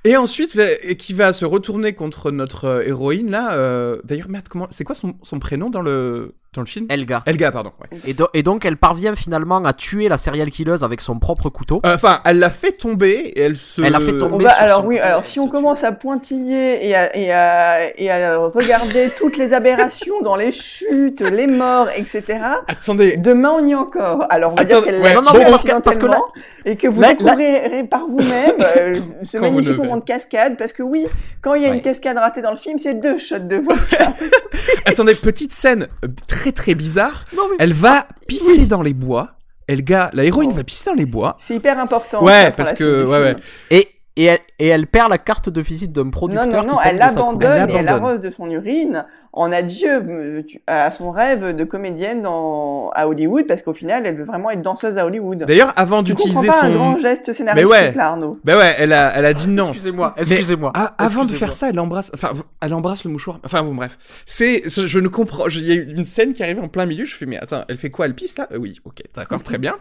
et 0.07 0.17
ensuite, 0.17 0.59
qui 0.99 1.13
va 1.15 1.33
se 1.33 1.45
retourner 1.45 1.93
contre 1.95 2.31
notre 2.31 2.65
euh, 2.67 2.83
héroïne 2.87 3.31
là. 3.31 3.53
euh, 3.55 3.99
d'ailleurs, 4.05 4.29
merde, 4.29 4.47
comment 4.49 4.67
C'est 4.71 4.85
quoi 4.85 4.95
son, 4.95 5.15
son 5.23 5.39
prénom 5.39 5.71
dans 5.71 5.83
le 5.83 6.35
dans 6.55 6.63
le 6.63 6.67
film? 6.67 6.87
Elga. 6.89 7.23
Elga, 7.27 7.53
pardon. 7.53 7.73
ouais. 7.83 7.99
Et, 8.07 8.15
do- 8.15 8.29
et 8.33 8.43
donc 8.43 8.65
elle 8.65 8.79
parvient 8.79 9.15
finalement 9.15 9.63
à 9.63 9.75
tuer 9.75 10.09
la 10.09 10.17
serial 10.17 10.51
killer 10.51 10.83
avec 10.83 11.03
son 11.03 11.19
propre 11.19 11.51
couteau. 11.51 11.83
Euh, 11.85 11.95
Enfin, 11.97 12.21
elle 12.25 12.39
l'a 12.39 12.49
fait 12.49 12.73
tomber 12.73 13.11
et 13.37 13.41
elle 13.43 13.57
se. 13.57 13.83
Elle 13.83 13.93
l'a 13.93 14.01
fait 14.01 14.17
tomber. 14.17 14.45
Va, 14.45 14.51
sur 14.55 14.63
alors 14.63 14.81
son 14.81 14.87
oui, 14.87 14.99
alors 14.99 15.25
si 15.27 15.39
on 15.39 15.45
tue. 15.47 15.51
commence 15.51 15.85
à 15.85 15.93
pointiller 15.93 16.87
et 16.89 16.95
à, 16.95 17.15
et 17.17 17.31
à, 17.31 18.01
et 18.01 18.11
à 18.11 18.39
regarder 18.39 19.11
toutes 19.19 19.37
les 19.37 19.53
aberrations 19.53 20.21
dans 20.23 20.37
les 20.37 20.51
chutes, 20.51 21.21
les 21.21 21.47
morts, 21.47 21.89
etc. 21.95 22.23
Attendez. 22.69 23.19
Demain 23.19 23.53
on 23.61 23.67
y 23.67 23.73
est 23.73 23.75
encore. 23.75 24.25
Alors 24.31 24.53
on 24.53 24.55
va 24.57 24.63
Attends, 24.63 24.77
dire 24.81 24.85
qu'elle 24.85 25.03
ouais, 25.03 25.11
l'a 25.11 25.15
non, 25.17 25.23
non, 25.23 25.31
tué 25.33 25.39
mais 25.45 25.51
parce 25.51 25.65
que- 25.65 25.81
parce 25.81 25.99
que 25.99 26.07
là- 26.07 26.21
et 26.65 26.77
que 26.77 26.89
vous 26.89 27.01
là- 27.03 27.09
là- 27.09 27.15
découvrirez 27.15 27.85
par 27.85 28.07
vous-même 28.07 28.55
euh, 28.61 29.01
ce 29.23 29.37
Quand 29.37 29.45
vous 29.47 29.53
magnifique 29.57 29.69
le 29.77 29.77
moment 29.97 30.05
de 30.05 30.05
cascade. 30.05 30.57
Parce 30.57 30.73
que 30.73 30.83
oui, 30.83 31.07
quand 31.43 31.55
il 31.55 31.63
y 31.63 31.67
a 31.67 31.71
Ouais. 31.71 31.77
une 31.77 31.83
cascade 31.83 32.17
ratée 32.19 32.43
dans 32.43 32.51
le 32.53 32.57
film, 32.57 32.79
c'est 32.79 32.95
deux 32.95 33.19
shots 33.19 33.39
de 33.41 33.57
vodka. 33.57 34.15
Attendez, 34.87 35.15
petite 35.15 35.53
scène 35.53 35.89
euh, 36.05 36.09
très 36.27 36.53
très 36.53 36.75
bizarre. 36.75 37.25
Non, 37.37 37.43
mais- 37.51 37.57
Elle 37.59 37.73
va 37.73 38.07
pisser 38.27 38.67
dans 38.67 38.83
les 38.83 38.95
bois. 38.95 39.33
Elga, 39.69 40.11
la 40.13 40.23
héroïne 40.25 40.51
Oh. 40.53 40.57
va 40.57 40.63
pisser 40.65 40.85
dans 40.91 40.95
les 40.95 41.07
bois. 41.07 41.37
C'est 41.45 41.57
hyper 41.57 41.79
important. 41.81 42.23
Ouais, 42.23 42.45
ça, 42.45 42.51
parce 42.53 42.73
que- 42.73 43.05
ouais, 43.05 43.19
ouais. 43.21 43.37
Et, 43.71 43.89
et, 44.17 44.25
elle, 44.25 44.39
et 44.59 44.69
elle 44.69 44.87
perd 44.87 45.11
la 45.11 45.19
carte 45.19 45.49
de 45.49 45.61
visite 45.61 45.93
d'un 45.93 46.11
producteur. 46.11 46.47
Non, 46.47 46.63
non, 46.63 46.73
non, 46.75 46.79
elle 46.85 46.97
l'abandonne 46.99 47.71
et 47.71 47.75
elle 47.75 47.89
arrose 47.89 48.21
de 48.21 48.31
son 48.31 48.51
urine 48.51 49.05
en 49.33 49.53
adieu 49.53 50.03
euh, 50.09 50.43
à 50.67 50.91
son 50.91 51.11
rêve 51.11 51.55
de 51.55 51.65
comédienne 51.65 52.23
dans, 52.23 52.89
à 52.95 53.07
Hollywood 53.07 53.47
parce 53.47 53.61
qu'au 53.61 53.75
final, 53.75 54.07
elle 54.07 54.17
veut 54.17 54.25
vraiment 54.25 54.51
être 54.51 54.63
danseuse 54.63 54.97
à 54.97 55.05
Hollywood. 55.05 55.45
D'ailleurs, 55.47 55.75
avant 55.77 56.03
d'utiliser 56.03 56.49
son. 56.51 56.65
un 56.67 56.71
grand 56.71 56.97
geste 56.97 57.35
scénaristique 57.35 57.71
ouais. 57.71 57.93
là, 57.93 58.07
Arnaud. 58.09 58.39
Bah 58.45 58.57
ouais, 58.57 58.75
elle 58.79 58.95
a, 58.95 59.13
elle 59.15 59.27
a 59.27 59.35
dit 59.35 59.51
non. 59.51 59.65
Excusez-moi, 59.67 60.15
Mais 60.17 60.23
excusez-moi. 60.23 60.73
avant 60.97 61.25
de 61.25 61.33
faire 61.33 61.53
ça, 61.53 61.69
elle 61.69 61.79
embrasse, 61.79 62.11
enfin, 62.15 62.31
elle 62.63 62.73
embrasse 62.73 63.05
le 63.05 63.11
mouchoir. 63.11 63.39
Enfin 63.45 63.63
bon, 63.63 63.75
bref. 63.75 63.99
C'est, 64.25 64.63
c'est- 64.69 64.87
je 64.87 64.99
ne 65.01 65.09
comprends. 65.09 65.49
Il 65.49 65.67
y 65.67 65.73
a 65.73 65.75
une 65.83 66.07
scène 66.07 66.33
qui 66.33 66.43
arrive 66.43 66.61
en 66.61 66.69
plein 66.69 66.87
milieu. 66.87 67.05
Je 67.05 67.15
fais, 67.15 67.27
mais 67.27 67.37
attends, 67.37 67.63
elle 67.69 67.77
fait 67.77 67.91
quoi 67.91 68.07
Elle 68.07 68.15
pisse 68.15 68.39
là? 68.39 68.49
Euh, 68.53 68.57
Oui, 68.59 68.81
ok, 68.87 69.03
d'accord, 69.15 69.43
très 69.43 69.59
bien. 69.59 69.75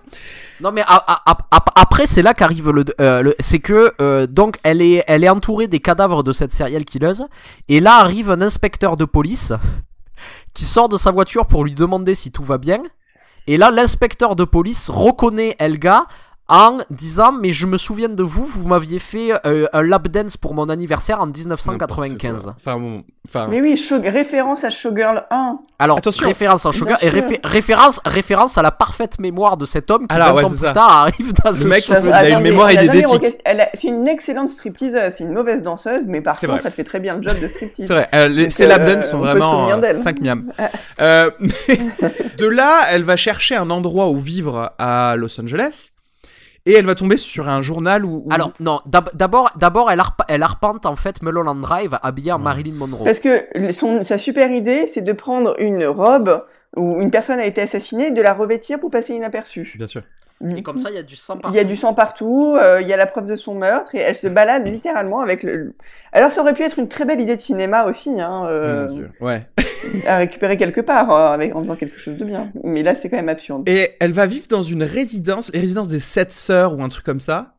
Non 0.59 0.71
mais 0.73 0.81
a- 0.81 0.85
a- 0.87 1.21
a- 1.31 1.37
a- 1.51 1.65
après 1.81 2.07
c'est 2.07 2.21
là 2.23 2.33
qu'arrive 2.33 2.69
le, 2.71 2.83
euh, 2.99 3.21
le- 3.21 3.35
c'est 3.39 3.59
que 3.59 3.93
euh, 4.01 4.24
donc 4.27 4.57
elle 4.63 4.81
est 4.81 5.29
entourée 5.29 5.67
des 5.67 5.79
cadavres 5.79 6.23
de 6.23 6.31
cette 6.31 6.51
serial 6.51 6.85
killeuse 6.85 7.25
et 7.67 7.79
là 7.79 7.97
arrive 7.97 8.29
un 8.29 8.41
inspecteur 8.41 8.97
de 8.97 9.05
police 9.05 9.53
qui 10.53 10.65
sort 10.65 10.89
de 10.89 10.97
sa 10.97 11.11
voiture 11.11 11.47
pour 11.47 11.63
lui 11.63 11.73
demander 11.73 12.15
si 12.15 12.31
tout 12.31 12.43
va 12.43 12.57
bien. 12.57 12.81
Et 13.47 13.57
là 13.57 13.71
l'inspecteur 13.71 14.35
de 14.35 14.43
police 14.43 14.89
reconnaît 14.89 15.55
Elga 15.59 16.05
en 16.47 16.77
disant 16.91 17.31
mais 17.31 17.51
je 17.51 17.65
me 17.65 17.75
souviens 17.77 18.07
de 18.09 18.21
vous 18.21 18.45
vous 18.45 18.67
m'aviez 18.67 18.99
fait 18.99 19.31
euh, 19.47 19.65
un 19.73 19.81
lap 19.81 20.07
dance 20.09 20.37
pour 20.37 20.53
mon 20.53 20.69
anniversaire 20.69 21.19
en 21.19 21.25
1995 21.25 22.53
Enfin 22.55 22.77
bon, 22.77 23.03
enfin. 23.27 23.47
Mais 23.49 23.61
oui, 23.61 23.79
référence 24.03 24.63
à 24.63 24.69
Showgirl 24.69 25.25
1. 25.31 25.57
alors 25.79 25.97
Attention. 25.97 26.27
référence 26.27 26.65
en 26.67 26.71
sugar 26.71 26.97
et 27.03 27.09
réfé- 27.09 27.39
référence 27.43 27.99
référence 28.05 28.57
à 28.59 28.61
la 28.61 28.69
parfaite 28.71 29.19
mémoire 29.19 29.57
de 29.57 29.65
cet 29.65 29.89
homme 29.89 30.07
qui 30.07 30.13
Alors, 30.15 30.27
20 30.29 30.33
ouais, 30.35 30.43
ans 30.43 30.47
c'est 30.49 30.53
plus 30.53 30.59
ça. 30.67 30.73
tard 30.73 30.91
arrive 30.91 31.33
dans 31.43 31.49
Le 31.49 31.55
ce 31.55 31.67
mec, 31.67 31.83
show. 31.83 31.93
il 31.93 32.11
a 32.11 32.27
une 32.27 32.33
Attendez, 32.33 32.43
mémoire 32.49 32.69
elle 32.69 32.77
a 32.77 32.83
jamais 32.83 32.99
idétique. 32.99 33.21
request- 33.21 33.41
elle 33.45 33.61
a- 33.61 33.69
C'est 33.73 33.87
une 33.87 34.07
excellente 34.07 34.49
stripteaseuse, 34.51 35.13
c'est 35.13 35.23
une 35.23 35.33
mauvaise 35.33 35.63
danseuse, 35.63 36.03
mais 36.05 36.21
par 36.21 36.39
contre, 36.39 36.51
vrai. 36.53 36.61
elle 36.63 36.71
fait 36.71 36.83
très 36.83 36.99
bien 36.99 37.15
le 37.15 37.21
job 37.23 37.39
de 37.39 37.47
striptease. 37.47 37.87
C'est 37.87 37.93
vrai, 37.93 38.07
euh, 38.13 38.27
les, 38.27 38.49
lap 38.67 38.81
euh, 38.81 38.95
dance 38.95 39.09
sont 39.09 39.17
vraiment 39.17 39.51
souvenir 39.51 39.79
d'elle. 39.79 39.97
5 39.97 40.21
miams. 40.21 40.51
Euh, 41.01 41.31
de 42.37 42.45
là, 42.45 42.81
elle 42.89 43.03
va 43.03 43.15
chercher 43.15 43.55
un 43.55 43.69
endroit 43.69 44.09
où 44.09 44.19
vivre 44.19 44.73
à 44.77 45.15
Los 45.17 45.39
Angeles. 45.41 45.89
Et 46.67 46.73
elle 46.73 46.85
va 46.85 46.95
tomber 46.95 47.17
sur 47.17 47.47
un 47.47 47.61
journal 47.61 48.03
où. 48.05 48.23
où- 48.25 48.33
Alors, 48.33 48.51
non, 48.59 48.81
d'ab- 48.87 49.11
d'abord, 49.13 49.51
d'abord 49.55 49.91
elle, 49.91 49.99
arp- 49.99 50.23
elle 50.27 50.41
arpente 50.41 50.85
en 50.87 50.95
fait 50.95 51.21
Mulholland 51.21 51.61
Drive 51.61 51.97
habillée 52.01 52.31
en 52.31 52.39
Marilyn 52.39 52.73
Monroe. 52.73 53.03
Parce 53.03 53.19
que 53.19 53.45
son, 53.71 54.01
sa 54.03 54.17
super 54.17 54.51
idée, 54.51 54.87
c'est 54.87 55.01
de 55.03 55.13
prendre 55.13 55.55
une 55.59 55.85
robe 55.85 56.43
où 56.75 56.99
une 57.01 57.11
personne 57.11 57.39
a 57.39 57.45
été 57.45 57.61
assassinée 57.61 58.07
et 58.07 58.11
de 58.11 58.21
la 58.21 58.33
revêtir 58.33 58.79
pour 58.79 58.89
passer 58.89 59.13
inaperçue. 59.13 59.73
Bien 59.77 59.87
sûr. 59.87 60.01
Et 60.55 60.63
comme 60.63 60.77
ça, 60.77 60.89
il 60.89 60.95
y 60.95 60.99
a 60.99 61.03
du 61.03 61.15
sang 61.15 61.35
Il 61.35 61.41
partout. 61.41 61.57
y 61.57 61.59
a 61.59 61.63
du 61.63 61.75
sang 61.75 61.93
partout, 61.93 62.55
euh, 62.59 62.81
il 62.81 62.87
y 62.87 62.93
a 62.93 62.97
la 62.97 63.05
preuve 63.05 63.25
de 63.27 63.35
son 63.35 63.55
meurtre 63.55 63.95
et 63.95 63.99
elle 63.99 64.15
se 64.15 64.27
balade 64.27 64.67
littéralement 64.67 65.21
avec 65.21 65.43
le. 65.43 65.73
Alors 66.11 66.31
ça 66.31 66.41
aurait 66.41 66.53
pu 66.53 66.63
être 66.63 66.79
une 66.79 66.87
très 66.87 67.05
belle 67.05 67.19
idée 67.21 67.35
de 67.35 67.41
cinéma 67.41 67.85
aussi, 67.85 68.19
hein, 68.21 68.45
euh, 68.47 68.87
Mon 68.87 68.93
Dieu. 68.95 69.11
Ouais. 69.21 69.47
à 70.07 70.17
récupérer 70.17 70.57
quelque 70.57 70.81
part 70.81 71.11
euh, 71.11 71.33
avec, 71.33 71.55
en 71.55 71.59
faisant 71.61 71.75
quelque 71.75 71.97
chose 71.97 72.17
de 72.17 72.25
bien. 72.25 72.51
Mais 72.63 72.83
là 72.83 72.95
c'est 72.95 73.09
quand 73.09 73.17
même 73.17 73.29
absurde. 73.29 73.67
Et 73.67 73.91
elle 73.99 74.11
va 74.11 74.25
vivre 74.25 74.47
dans 74.49 74.61
une 74.61 74.83
résidence, 74.83 75.51
les 75.53 75.59
résidences 75.59 75.87
des 75.89 75.99
sept 75.99 76.31
sœurs 76.31 76.77
ou 76.77 76.83
un 76.83 76.89
truc 76.89 77.05
comme 77.05 77.19
ça, 77.19 77.55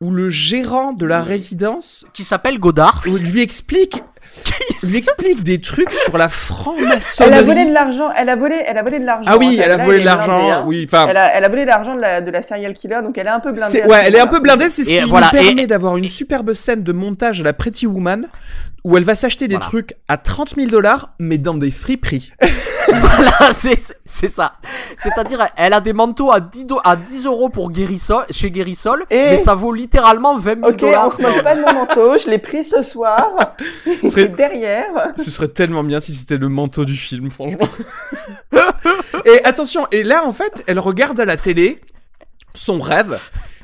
où 0.00 0.10
le 0.10 0.28
gérant 0.28 0.92
de 0.92 1.06
la 1.06 1.22
résidence 1.22 2.06
Qui 2.14 2.24
s'appelle 2.24 2.58
Godard. 2.58 3.02
lui 3.06 3.42
explique, 3.42 4.02
lui 4.82 4.96
explique 4.96 5.42
des 5.42 5.60
trucs 5.60 5.90
sur 5.92 6.16
la 6.16 6.24
Elle 6.26 6.30
franc-maçonnerie. 6.30 7.34
a 7.38 7.42
volé 7.42 7.64
de 7.66 7.72
l'argent, 7.72 8.10
elle 8.16 8.28
a 8.28 8.36
volé, 8.36 8.56
elle 8.66 8.78
a 8.78 8.82
volé 8.82 8.98
de 9.00 9.04
l'argent. 9.04 9.30
Ah 9.32 9.36
oui, 9.36 9.60
elle 9.62 9.72
a 9.72 9.76
volé 9.76 10.00
de 10.00 10.04
l'argent. 10.04 10.64
Oui, 10.66 10.86
enfin. 10.90 11.06
Elle 11.10 11.16
a, 11.16 11.34
elle 11.36 11.44
a 11.44 11.48
volé 11.48 11.64
l'argent 11.64 11.94
de 11.94 12.00
la, 12.00 12.20
de 12.20 12.30
la 12.30 12.42
serial 12.42 12.74
killer, 12.74 13.00
donc 13.02 13.18
elle 13.18 13.26
est 13.26 13.30
un 13.30 13.40
peu 13.40 13.52
blindée. 13.52 13.82
Ouais, 13.84 14.02
elle 14.06 14.14
est 14.14 14.20
un 14.20 14.26
peu 14.26 14.40
blindée, 14.40 14.68
c'est 14.70 14.84
ce 14.84 14.88
qui 14.88 15.00
voilà, 15.08 15.28
lui 15.32 15.38
permet 15.44 15.62
et- 15.62 15.66
d'avoir 15.66 15.96
une 15.96 16.08
superbe 16.08 16.52
scène 16.54 16.82
de 16.82 16.92
montage 16.92 17.40
à 17.40 17.44
la 17.44 17.52
Pretty 17.52 17.86
Woman 17.86 18.26
où 18.84 18.96
elle 18.96 19.04
va 19.04 19.14
s'acheter 19.14 19.46
des 19.48 19.54
Voilà. 19.56 19.66
trucs 19.66 19.94
à 20.08 20.16
30 20.16 20.54
000 20.56 20.70
dollars, 20.70 21.14
mais 21.18 21.38
dans 21.38 21.54
des 21.54 21.70
friperies. 21.70 22.32
voilà, 22.88 23.52
c'est 23.52 23.78
c'est 24.04 24.28
ça. 24.28 24.54
C'est-à-dire, 24.96 25.46
elle 25.56 25.72
a 25.72 25.80
des 25.80 25.92
manteaux 25.92 26.32
à 26.32 26.40
10, 26.40 26.64
do- 26.66 26.80
à 26.82 26.96
10 26.96 27.26
euros 27.26 27.48
pour 27.50 27.70
Guérissol, 27.70 28.24
chez 28.30 28.50
Guérissol, 28.50 29.04
Et- 29.10 29.16
mais 29.30 29.36
ça 29.36 29.54
vaut 29.54 29.72
littéralement 29.72 30.36
20 30.38 30.54
000 30.60 30.68
Ok, 30.70 30.76
dollars. 30.78 31.06
on 31.08 31.10
se 31.10 31.22
moque 31.22 31.42
pas 31.42 31.54
de 31.56 31.60
mon 31.60 31.72
manteau, 31.72 32.18
je 32.18 32.28
l'ai 32.28 32.38
pris 32.38 32.64
ce 32.64 32.82
soir. 32.82 33.54
Il 34.02 34.10
serait- 34.10 34.22
est 34.22 34.28
derrière. 34.28 35.12
Ce 35.18 35.30
serait 35.30 35.48
tellement 35.48 35.84
bien 35.84 36.00
si 36.00 36.12
c'était 36.12 36.36
le 36.38 36.48
manteau 36.48 36.84
du 36.84 36.96
film, 36.96 37.30
franchement. 37.30 37.68
et 39.24 39.44
attention, 39.44 39.86
et 39.92 40.02
là, 40.02 40.24
en 40.26 40.32
fait, 40.32 40.64
elle 40.66 40.78
regarde 40.78 41.20
à 41.20 41.24
la 41.24 41.36
télé 41.36 41.80
son 42.54 42.80
rêve. 42.80 43.18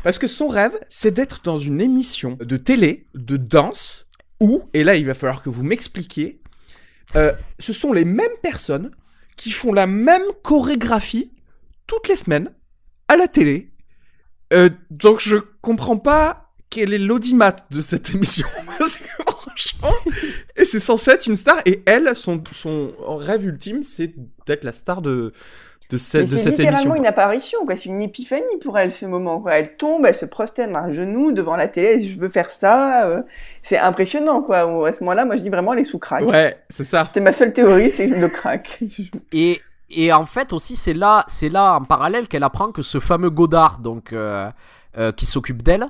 Parce 0.05 0.19
que 0.21 0.29
son 0.29 0.47
rêve, 0.47 0.79
c'est 0.89 1.11
d'être 1.11 1.41
dans 1.43 1.59
une 1.59 1.81
émission 1.81 2.39
de 2.41 2.57
télé, 2.57 3.07
de 3.17 3.37
danse, 3.37 4.06
où, 4.41 4.69
et 4.75 4.85
là, 4.85 4.97
il 4.97 5.07
va 5.07 5.15
falloir 5.15 5.43
que 5.43 5.49
vous 5.49 5.63
m'expliquiez, 5.63 6.41
euh, 7.15 7.33
ce 7.59 7.73
sont 7.73 7.93
les 7.93 8.05
mêmes 8.05 8.27
personnes 8.43 8.91
qui 9.37 9.51
font 9.51 9.73
la 9.73 9.87
même 9.87 10.25
chorégraphie 10.43 11.31
toutes 11.87 12.09
les 12.09 12.17
semaines 12.17 12.53
à 13.09 13.17
la 13.17 13.29
télé. 13.29 13.73
Euh, 14.53 14.71
donc, 14.91 15.21
je 15.21 15.37
comprends 15.61 15.99
pas 15.99 16.53
quel 16.71 16.93
est 16.93 16.99
l'audimat 16.99 17.57
de 17.71 17.81
cette 17.81 18.15
émission. 18.15 18.47
Parce 18.79 18.99
que 18.99 19.09
franchement, 19.27 19.95
et 20.57 20.65
c'est 20.65 20.81
censé 20.81 21.13
être 21.13 21.27
une 21.27 21.37
star. 21.37 21.59
Et 21.65 21.83
elle, 21.87 22.17
son, 22.17 22.43
son 22.53 22.93
rêve 23.17 23.47
ultime, 23.47 23.83
c'est 23.83 24.15
d'être 24.47 24.65
la 24.65 24.73
star 24.73 25.03
de, 25.03 25.33
de, 25.91 25.99
cette, 25.99 26.23
Mais 26.23 26.27
de 26.29 26.37
c'est 26.37 26.43
cette 26.45 26.59
littéralement 26.59 26.81
émission. 26.95 26.95
une 26.97 27.07
apparition, 27.07 27.65
quoi. 27.67 27.77
C'est 27.77 27.89
une 27.89 28.03
épiphanie 28.03 28.43
pour 28.63 28.79
elle, 28.79 28.91
ce 28.93 29.07
moment, 29.07 29.41
quoi. 29.41 29.55
Elle 29.55 29.77
tombe, 29.77 30.05
elle 30.07 30.15
se 30.15 30.25
prosterne 30.27 30.77
à 30.77 30.91
genoux 30.91 31.33
devant 31.33 31.57
la 31.57 31.69
télé, 31.69 31.89
elle 31.95 32.01
dit, 32.01 32.09
je 32.09 32.19
veux 32.19 32.29
faire 32.29 32.51
ça. 32.51 33.07
euh, 33.07 33.23
C'est 33.63 33.79
impressionnant, 33.79 34.43
quoi. 34.43 34.87
À 34.89 34.93
ce 34.93 35.01
moment-là, 35.05 35.25
moi, 35.25 35.37
je 35.37 35.43
dis 35.43 35.51
vraiment, 35.51 35.73
elle 35.75 35.81
est 35.81 35.85
sous 35.85 35.99
crack. 35.99 36.25
Ouais, 36.27 36.57
c'est 36.69 36.85
ça. 36.85 37.05
C'était 37.05 37.21
ma 37.21 37.33
seule 37.33 37.53
théorie, 37.53 37.93
c'est 37.93 38.07
le 38.07 38.29
crack. 38.29 38.81
Et, 39.33 39.61
et 39.89 40.13
en 40.13 40.27
fait 40.27 40.53
aussi 40.53 40.75
c'est 40.75 40.95
là 40.95 41.25
c'est 41.29 41.49
là 41.49 41.77
en 41.77 41.85
parallèle 41.85 42.27
qu'elle 42.27 42.43
apprend 42.43 42.73
que 42.73 42.83
ce 42.83 42.99
fameux 42.99 43.31
Godard 43.31 43.79
donc 43.79 44.13
euh, 44.13 44.51
euh, 44.99 45.13
qui 45.13 45.27
s'occupe 45.27 45.63
d'elle 45.63 45.87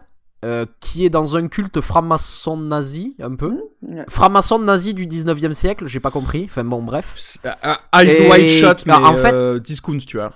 euh, 0.46 0.64
qui 0.80 1.04
est 1.04 1.10
dans 1.10 1.36
un 1.36 1.48
culte 1.48 1.80
franc-maçon 1.80 2.56
nazi 2.56 3.16
un 3.20 3.34
peu 3.34 3.54
Ouais. 3.82 4.04
franc-maçon 4.08 4.58
nazi 4.60 4.94
du 4.94 5.06
19e 5.06 5.52
siècle 5.52 5.86
j'ai 5.86 6.00
pas 6.00 6.10
compris 6.10 6.46
enfin 6.48 6.64
bon 6.64 6.82
bref 6.82 7.36
ah, 7.62 7.80
Eyes 8.02 8.10
Et- 8.10 8.30
Wide 8.30 8.48
Shut, 8.48 8.86
mais 8.86 8.92
bah, 8.94 9.00
en 9.02 9.16
fait- 9.16 9.32
euh, 9.34 9.58
discount, 9.60 9.98
tu 9.98 10.16
vois. 10.16 10.32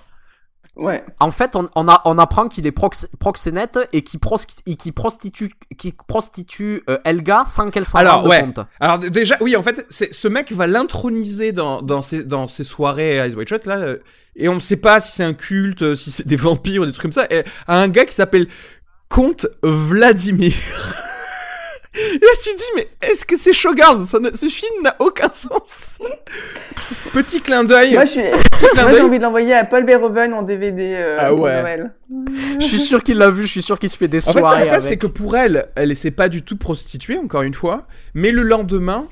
Ouais. 0.77 1.03
en 1.19 1.31
fait 1.31 1.55
on, 1.57 1.67
on, 1.75 1.87
a, 1.89 2.01
on 2.05 2.17
apprend 2.17 2.47
qu'il 2.47 2.65
est 2.65 2.71
prox- 2.75 3.07
proxénète 3.19 3.77
et 3.91 4.03
qui, 4.03 4.17
pros- 4.17 4.37
qui 4.37 4.91
prostitue 4.93 5.51
qui 5.77 5.91
prostitue 5.91 6.81
euh, 6.89 6.97
Elga 7.03 7.43
sans 7.45 7.69
qu'elle 7.71 7.85
s'en 7.85 7.99
rende 8.07 8.27
ouais. 8.27 8.41
compte 8.41 8.59
Alors 8.79 8.97
déjà, 8.99 9.35
oui, 9.41 9.55
en 9.57 9.63
fait, 9.63 9.85
ce 9.89 10.27
mec 10.29 10.51
va 10.53 10.67
l'introniser 10.67 11.51
dans, 11.51 11.81
dans, 11.81 12.01
ses, 12.01 12.23
dans 12.23 12.47
ses 12.47 12.63
soirées 12.63 13.17
Eyes 13.17 13.35
Wide 13.35 13.49
Shut, 13.49 13.65
là, 13.65 13.79
euh, 13.79 13.97
et 14.37 14.47
on 14.47 14.55
ne 14.55 14.59
sait 14.61 14.77
pas 14.77 15.01
si 15.01 15.11
c'est 15.11 15.23
un 15.25 15.33
culte, 15.33 15.93
si 15.95 16.09
c'est 16.09 16.25
des 16.25 16.35
vampires 16.47 16.83
ou 16.83 16.85
des 16.85 16.93
trucs 16.93 17.01
comme 17.01 17.11
ça, 17.11 17.27
et, 17.29 17.43
à 17.67 17.77
un 17.77 17.89
gars 17.89 18.05
qui 18.05 18.13
s'appelle 18.13 18.47
Comte 19.11 19.45
Vladimir. 19.61 20.53
Et 21.93 22.13
là, 22.13 22.29
tu 22.41 22.49
te 22.51 22.55
dis, 22.57 22.63
mais 22.77 22.87
est-ce 23.01 23.25
que 23.25 23.35
c'est 23.37 23.51
Showgirls 23.51 24.05
Ça 24.05 24.19
ne- 24.19 24.31
Ce 24.33 24.45
film 24.45 24.71
n'a 24.81 24.95
aucun 24.99 25.29
sens. 25.29 25.99
Petit 27.11 27.41
clin 27.41 27.65
d'œil. 27.65 27.93
Moi, 27.95 28.05
suis- 28.05 28.21
j'ai 28.57 29.01
envie 29.01 29.17
de 29.17 29.23
l'envoyer 29.23 29.53
à 29.53 29.65
Paul 29.65 29.85
Verhoeven 29.85 30.33
en 30.33 30.43
DVD 30.43 30.95
euh, 30.95 31.17
Ah 31.19 31.29
pour 31.29 31.41
ouais. 31.41 31.61
Noël. 31.61 31.91
je 32.61 32.65
suis 32.65 32.79
sûr 32.79 33.03
qu'il 33.03 33.17
l'a 33.17 33.29
vu 33.29 33.41
je 33.43 33.47
suis 33.49 33.61
sûr 33.61 33.77
qu'il 33.77 33.89
se 33.89 33.97
fait 33.97 34.07
des 34.07 34.25
En 34.29 34.31
fait, 34.31 34.39
soirées 34.39 34.59
ça 34.59 34.63
se 34.65 34.69
passe, 34.69 34.87
c'est 34.87 34.97
que 34.97 35.07
pour 35.07 35.35
elle, 35.35 35.67
elle 35.75 35.91
essaie 35.91 36.11
pas 36.11 36.29
du 36.29 36.41
tout 36.43 36.53
de 36.53 36.59
prostituer, 36.59 37.17
encore 37.17 37.41
une 37.41 37.53
fois, 37.53 37.87
mais 38.13 38.31
le 38.31 38.43
lendemain, 38.43 39.07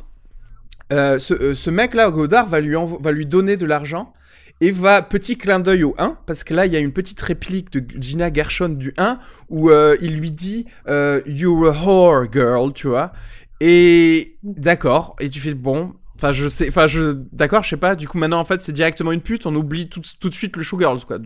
euh, 0.93 1.19
ce, 1.19 1.33
euh, 1.33 1.55
ce 1.55 1.69
mec-là, 1.69 2.09
Godard, 2.11 2.47
va 2.47 2.61
lui, 2.61 2.75
va 3.01 3.11
lui 3.11 3.25
donner 3.25 3.57
de 3.57 3.65
l'argent 3.65 4.13
et 4.61 4.71
va, 4.71 5.01
petit 5.01 5.37
clin 5.37 5.59
d'œil 5.59 5.83
au 5.83 5.95
1, 5.97 6.17
parce 6.25 6.43
que 6.43 6.53
là, 6.53 6.65
il 6.65 6.73
y 6.73 6.75
a 6.75 6.79
une 6.79 6.91
petite 6.91 7.21
réplique 7.21 7.71
de 7.71 7.83
Gina 8.01 8.31
Gershon 8.33 8.69
du 8.69 8.93
1 8.97 9.17
où 9.49 9.69
euh, 9.69 9.95
il 10.01 10.17
lui 10.17 10.31
dit 10.31 10.65
euh, 10.87 11.21
You're 11.25 11.67
a 11.67 11.71
whore, 11.71 12.25
girl, 12.31 12.73
tu 12.73 12.87
vois. 12.87 13.13
Et 13.61 14.37
d'accord, 14.43 15.15
et 15.19 15.29
tu 15.29 15.39
fais 15.39 15.53
bon. 15.53 15.93
Enfin, 16.15 16.31
je 16.33 16.49
sais, 16.49 16.67
enfin, 16.67 16.87
je, 16.87 17.13
d'accord, 17.31 17.63
je 17.63 17.69
sais 17.69 17.77
pas. 17.77 17.95
Du 17.95 18.07
coup, 18.07 18.17
maintenant, 18.17 18.39
en 18.39 18.45
fait, 18.45 18.59
c'est 18.61 18.73
directement 18.73 19.11
une 19.13 19.21
pute. 19.21 19.45
On 19.45 19.55
oublie 19.55 19.87
tout, 19.87 20.01
tout 20.19 20.29
de 20.29 20.33
suite 20.33 20.57
le 20.57 20.63
showgirls, 20.63 21.05
quoi. 21.05 21.19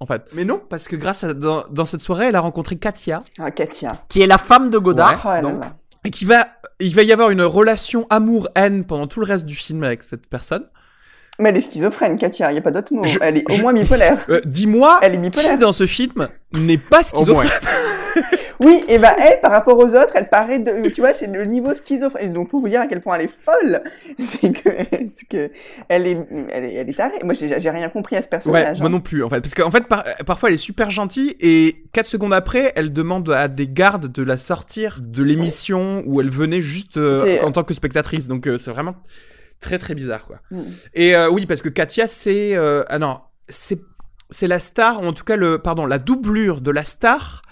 En 0.00 0.06
fait. 0.06 0.22
Mais 0.32 0.44
non, 0.44 0.60
parce 0.70 0.86
que 0.86 0.96
grâce 0.96 1.24
à 1.24 1.34
dans, 1.34 1.66
dans 1.70 1.84
cette 1.84 2.00
soirée, 2.00 2.26
elle 2.26 2.36
a 2.36 2.40
rencontré 2.40 2.76
Katia 2.76 3.20
Ah, 3.38 3.50
Katia. 3.50 4.04
qui 4.08 4.22
est 4.22 4.26
la 4.26 4.38
femme 4.38 4.70
de 4.70 4.78
Godard 4.78 5.26
Oh 5.26 5.42
donc 5.42 5.64
et 6.04 6.10
qui 6.10 6.24
va, 6.24 6.46
il 6.80 6.94
va 6.94 7.02
y 7.02 7.12
avoir 7.12 7.30
une 7.30 7.42
relation 7.42 8.06
amour-haine 8.08 8.84
pendant 8.84 9.08
tout 9.08 9.18
le 9.20 9.26
reste 9.26 9.44
du 9.46 9.56
film 9.56 9.82
avec 9.82 10.04
cette 10.04 10.26
personne. 10.28 10.64
Mais 11.40 11.50
elle 11.50 11.56
est 11.58 11.60
schizophrène, 11.60 12.18
Katia, 12.18 12.50
il 12.50 12.54
n'y 12.54 12.58
a 12.58 12.62
pas 12.62 12.72
d'autre 12.72 12.92
mot. 12.92 13.04
Je- 13.04 13.18
elle 13.22 13.36
est 13.38 13.48
au 13.50 13.54
je- 13.54 13.62
moins 13.62 13.72
bipolaire. 13.72 14.26
Euh, 14.28 14.40
Dis-moi, 14.44 14.98
Elle 15.02 15.24
est 15.24 15.30
qui 15.30 15.56
dans 15.56 15.72
ce 15.72 15.86
film 15.86 16.26
n'est 16.54 16.78
pas 16.78 17.02
schizophrène? 17.02 17.48
Oui, 18.60 18.82
et 18.88 18.98
ben 18.98 19.12
elle, 19.20 19.40
par 19.40 19.52
rapport 19.52 19.78
aux 19.78 19.94
autres, 19.94 20.10
elle 20.16 20.28
paraît 20.28 20.58
de, 20.58 20.88
tu 20.88 21.00
vois, 21.00 21.14
c'est 21.14 21.28
le 21.28 21.44
niveau 21.44 21.72
schizophrène. 21.74 22.32
Donc 22.32 22.48
pour 22.48 22.60
vous 22.60 22.68
dire 22.68 22.80
à 22.80 22.88
quel 22.88 23.00
point 23.00 23.14
elle 23.14 23.26
est 23.26 23.32
folle, 23.32 23.82
c'est 24.18 24.50
que, 24.50 25.50
elle 25.88 26.06
est, 26.08 26.18
elle 26.50 26.64
est, 26.64 26.74
elle 26.74 26.90
est 26.90 26.94
tarée. 26.96 27.20
Moi, 27.22 27.34
j'ai 27.34 27.60
j'ai 27.60 27.70
rien 27.70 27.88
compris 27.88 28.16
à 28.16 28.20
ce 28.22 28.26
Ouais, 28.26 28.30
personnage. 28.30 28.78
moi 28.80 28.88
hein. 28.88 28.90
non 28.90 29.00
plus 29.00 29.22
en 29.22 29.28
fait, 29.30 29.40
parce 29.40 29.54
qu'en 29.54 29.70
fait 29.70 29.84
par- 29.86 30.02
parfois 30.26 30.48
elle 30.48 30.56
est 30.56 30.58
super 30.58 30.90
gentille 30.90 31.36
et 31.38 31.84
4 31.92 32.06
secondes 32.06 32.32
après, 32.34 32.72
elle 32.74 32.92
demande 32.92 33.30
à 33.30 33.46
des 33.46 33.68
gardes 33.68 34.10
de 34.10 34.22
la 34.24 34.36
sortir 34.38 34.98
de 35.02 35.22
l'émission 35.22 36.02
où 36.06 36.20
elle 36.20 36.30
venait 36.30 36.60
juste 36.60 36.96
euh, 36.96 37.40
en 37.42 37.52
tant 37.52 37.62
que 37.62 37.74
spectatrice. 37.74 38.26
Donc 38.26 38.48
euh, 38.48 38.58
c'est 38.58 38.72
vraiment 38.72 38.96
très 39.60 39.78
très 39.78 39.94
bizarre 39.94 40.24
quoi. 40.26 40.40
Mm. 40.50 40.62
Et 40.94 41.16
euh, 41.16 41.30
oui, 41.30 41.46
parce 41.46 41.62
que 41.62 41.68
Katia 41.68 42.08
c'est 42.08 42.56
euh, 42.56 42.84
ah 42.88 42.98
non, 42.98 43.20
c'est 43.48 43.80
c'est 44.30 44.46
la 44.46 44.58
star 44.58 45.02
ou 45.02 45.06
en 45.06 45.12
tout 45.12 45.24
cas 45.24 45.36
le 45.36 45.58
pardon, 45.58 45.86
la 45.86 45.98
doublure 45.98 46.60
de 46.60 46.70
la 46.70 46.84
star 46.84 47.42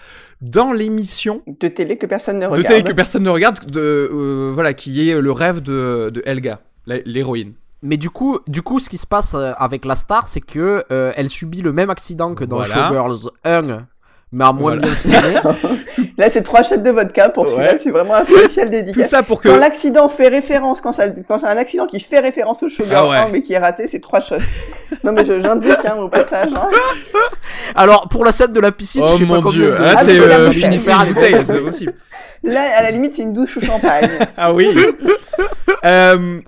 dans 0.41 0.73
l'émission 0.73 1.43
De 1.47 1.69
télé 1.69 1.97
que 1.97 2.07
personne 2.07 2.37
ne 2.39 2.47
de 2.47 2.51
regarde. 2.51 2.67
télé 2.67 2.83
que 2.83 2.93
personne 2.93 3.23
ne 3.23 3.31
regarde, 3.31 3.65
de, 3.71 3.81
euh, 3.81 4.51
voilà, 4.53 4.75
qui 4.75 5.09
est 5.09 5.19
le 5.19 5.33
rêve 5.33 5.63
de, 5.63 6.11
de 6.13 6.23
Helga, 6.27 6.61
l'héroïne. 6.87 7.55
Mais 7.83 7.97
du 7.97 8.11
coup, 8.11 8.41
du 8.47 8.63
coup, 8.63 8.79
ce 8.79 8.89
qui 8.89 8.99
se 8.99 9.07
passe 9.07 9.35
avec 9.35 9.85
la 9.85 9.95
star, 9.95 10.27
c'est 10.27 10.41
que 10.41 10.85
euh, 10.91 11.13
elle 11.17 11.29
subit 11.29 11.63
le 11.63 11.73
même 11.73 11.91
accident 11.91 12.35
que 12.35 12.45
dans 12.45 12.57
Voilà. 12.57 12.89
Showgirls 12.89 13.31
1, 13.45 13.87
mais 14.33 14.45
à 14.45 14.53
moins 14.53 14.77
Voilà. 14.77 14.87
bien 14.87 14.95
filmé. 14.95 15.79
Là, 16.19 16.29
c'est 16.31 16.43
trois 16.43 16.63
shots 16.63 16.79
de 16.79 16.91
vodka 16.91 17.29
pour 17.29 17.47
celui-là. 17.47 17.73
Ouais. 17.73 17.79
C'est 17.79 17.91
vraiment 17.91 18.15
un 18.15 18.25
spécial 18.25 18.67
Tout 18.67 18.73
dédicace. 18.73 19.09
ça 19.09 19.23
pour 19.23 19.41
que. 19.41 19.49
Quand 19.49 19.57
l'accident 19.59 20.09
fait 20.09 20.29
référence, 20.29 20.81
quand, 20.81 20.93
ça, 20.93 21.09
quand 21.29 21.39
c'est 21.39 21.47
un 21.47 21.57
accident 21.57 21.87
qui 21.87 22.01
fait 22.01 22.19
référence 22.21 22.63
au 22.63 22.69
sugar 22.69 23.05
Ah 23.07 23.09
ouais. 23.11 23.17
1, 23.19 23.29
mais 23.29 23.41
qui 23.41 23.53
est 23.53 23.59
raté, 23.59 23.87
c'est 23.87 24.01
trois 24.01 24.21
shots. 24.21 24.37
non, 25.05 25.13
mais 25.13 25.25
je- 25.25 25.41
j'indique, 25.41 25.85
hein, 25.85 25.97
au 25.99 26.09
passage. 26.09 26.51
Hein. 26.57 26.69
Alors, 27.75 28.09
pour 28.09 28.25
la 28.25 28.33
scène 28.33 28.53
de 28.53 28.61
la 28.61 28.73
piscine, 28.73 29.03
Oh 29.05 29.13
je 29.15 29.19
sais 29.19 29.25
mon 29.25 29.43
dieu, 29.43 29.71
là 29.79 29.93
Ah, 29.93 29.97
c'est 29.97 30.19
euh, 30.19 30.51
finissez 30.51 30.91
une 30.91 31.13
bouteille, 31.13 31.37
c'est 31.45 31.55
pas 31.55 31.61
possible. 31.71 31.95
Là, 32.43 32.63
à 32.77 32.83
la 32.83 32.91
limite, 32.91 33.15
c'est 33.15 33.23
une 33.23 33.33
douche 33.33 33.57
au 33.59 33.61
champagne. 33.61 34.09
Ah 34.37 34.53
oui. 34.53 34.69
Euh, 35.85 36.41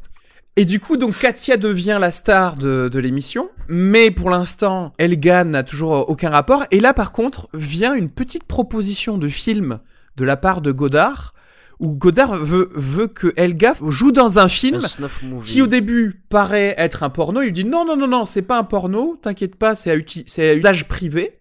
et 0.61 0.64
du 0.64 0.81
coup, 0.81 0.97
donc 0.97 1.16
Katia 1.18 1.57
devient 1.57 1.99
la 2.01 2.11
star 2.11 2.57
de, 2.57 2.88
de 2.92 2.99
l'émission, 2.99 3.49
mais 3.68 4.11
pour 4.11 4.29
l'instant, 4.31 4.92
Elga 4.99 5.44
n'a 5.44 5.62
toujours 5.62 6.09
aucun 6.11 6.31
rapport. 6.31 6.64
Et 6.71 6.81
là, 6.81 6.92
par 6.94 7.12
contre, 7.12 7.49
vient 7.55 7.94
une 7.94 8.11
petite 8.11 8.44
proposition 8.44 9.18
de 9.18 9.29
film 9.29 9.79
de 10.16 10.25
la 10.25 10.37
part 10.37 10.61
de 10.61 10.73
Godard, 10.73 11.33
où 11.79 11.90
Godard 11.90 12.35
veut, 12.35 12.71
veut 12.75 13.07
que 13.07 13.33
Elga 13.37 13.75
joue 13.87 14.11
dans 14.11 14.40
un 14.40 14.49
film 14.49 14.75
Un 14.77 15.42
qui 15.44 15.62
au 15.62 15.66
début 15.68 16.23
paraît 16.29 16.75
être 16.77 17.05
un 17.05 17.11
porno, 17.11 17.40
il 17.40 17.47
lui 17.47 17.53
dit 17.53 17.64
non, 17.64 17.85
non, 17.85 17.97
non, 17.97 18.09
non, 18.09 18.25
c'est 18.25 18.42
pas 18.42 18.59
un 18.59 18.64
porno, 18.64 19.16
t'inquiète 19.23 19.55
pas, 19.55 19.77
c'est 19.77 19.92
à, 19.92 19.97
uti- 19.97 20.25
c'est 20.27 20.51
à 20.51 20.55
usage 20.55 20.88
privé. 20.88 21.38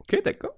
Ok, 0.00 0.20
d'accord. 0.26 0.52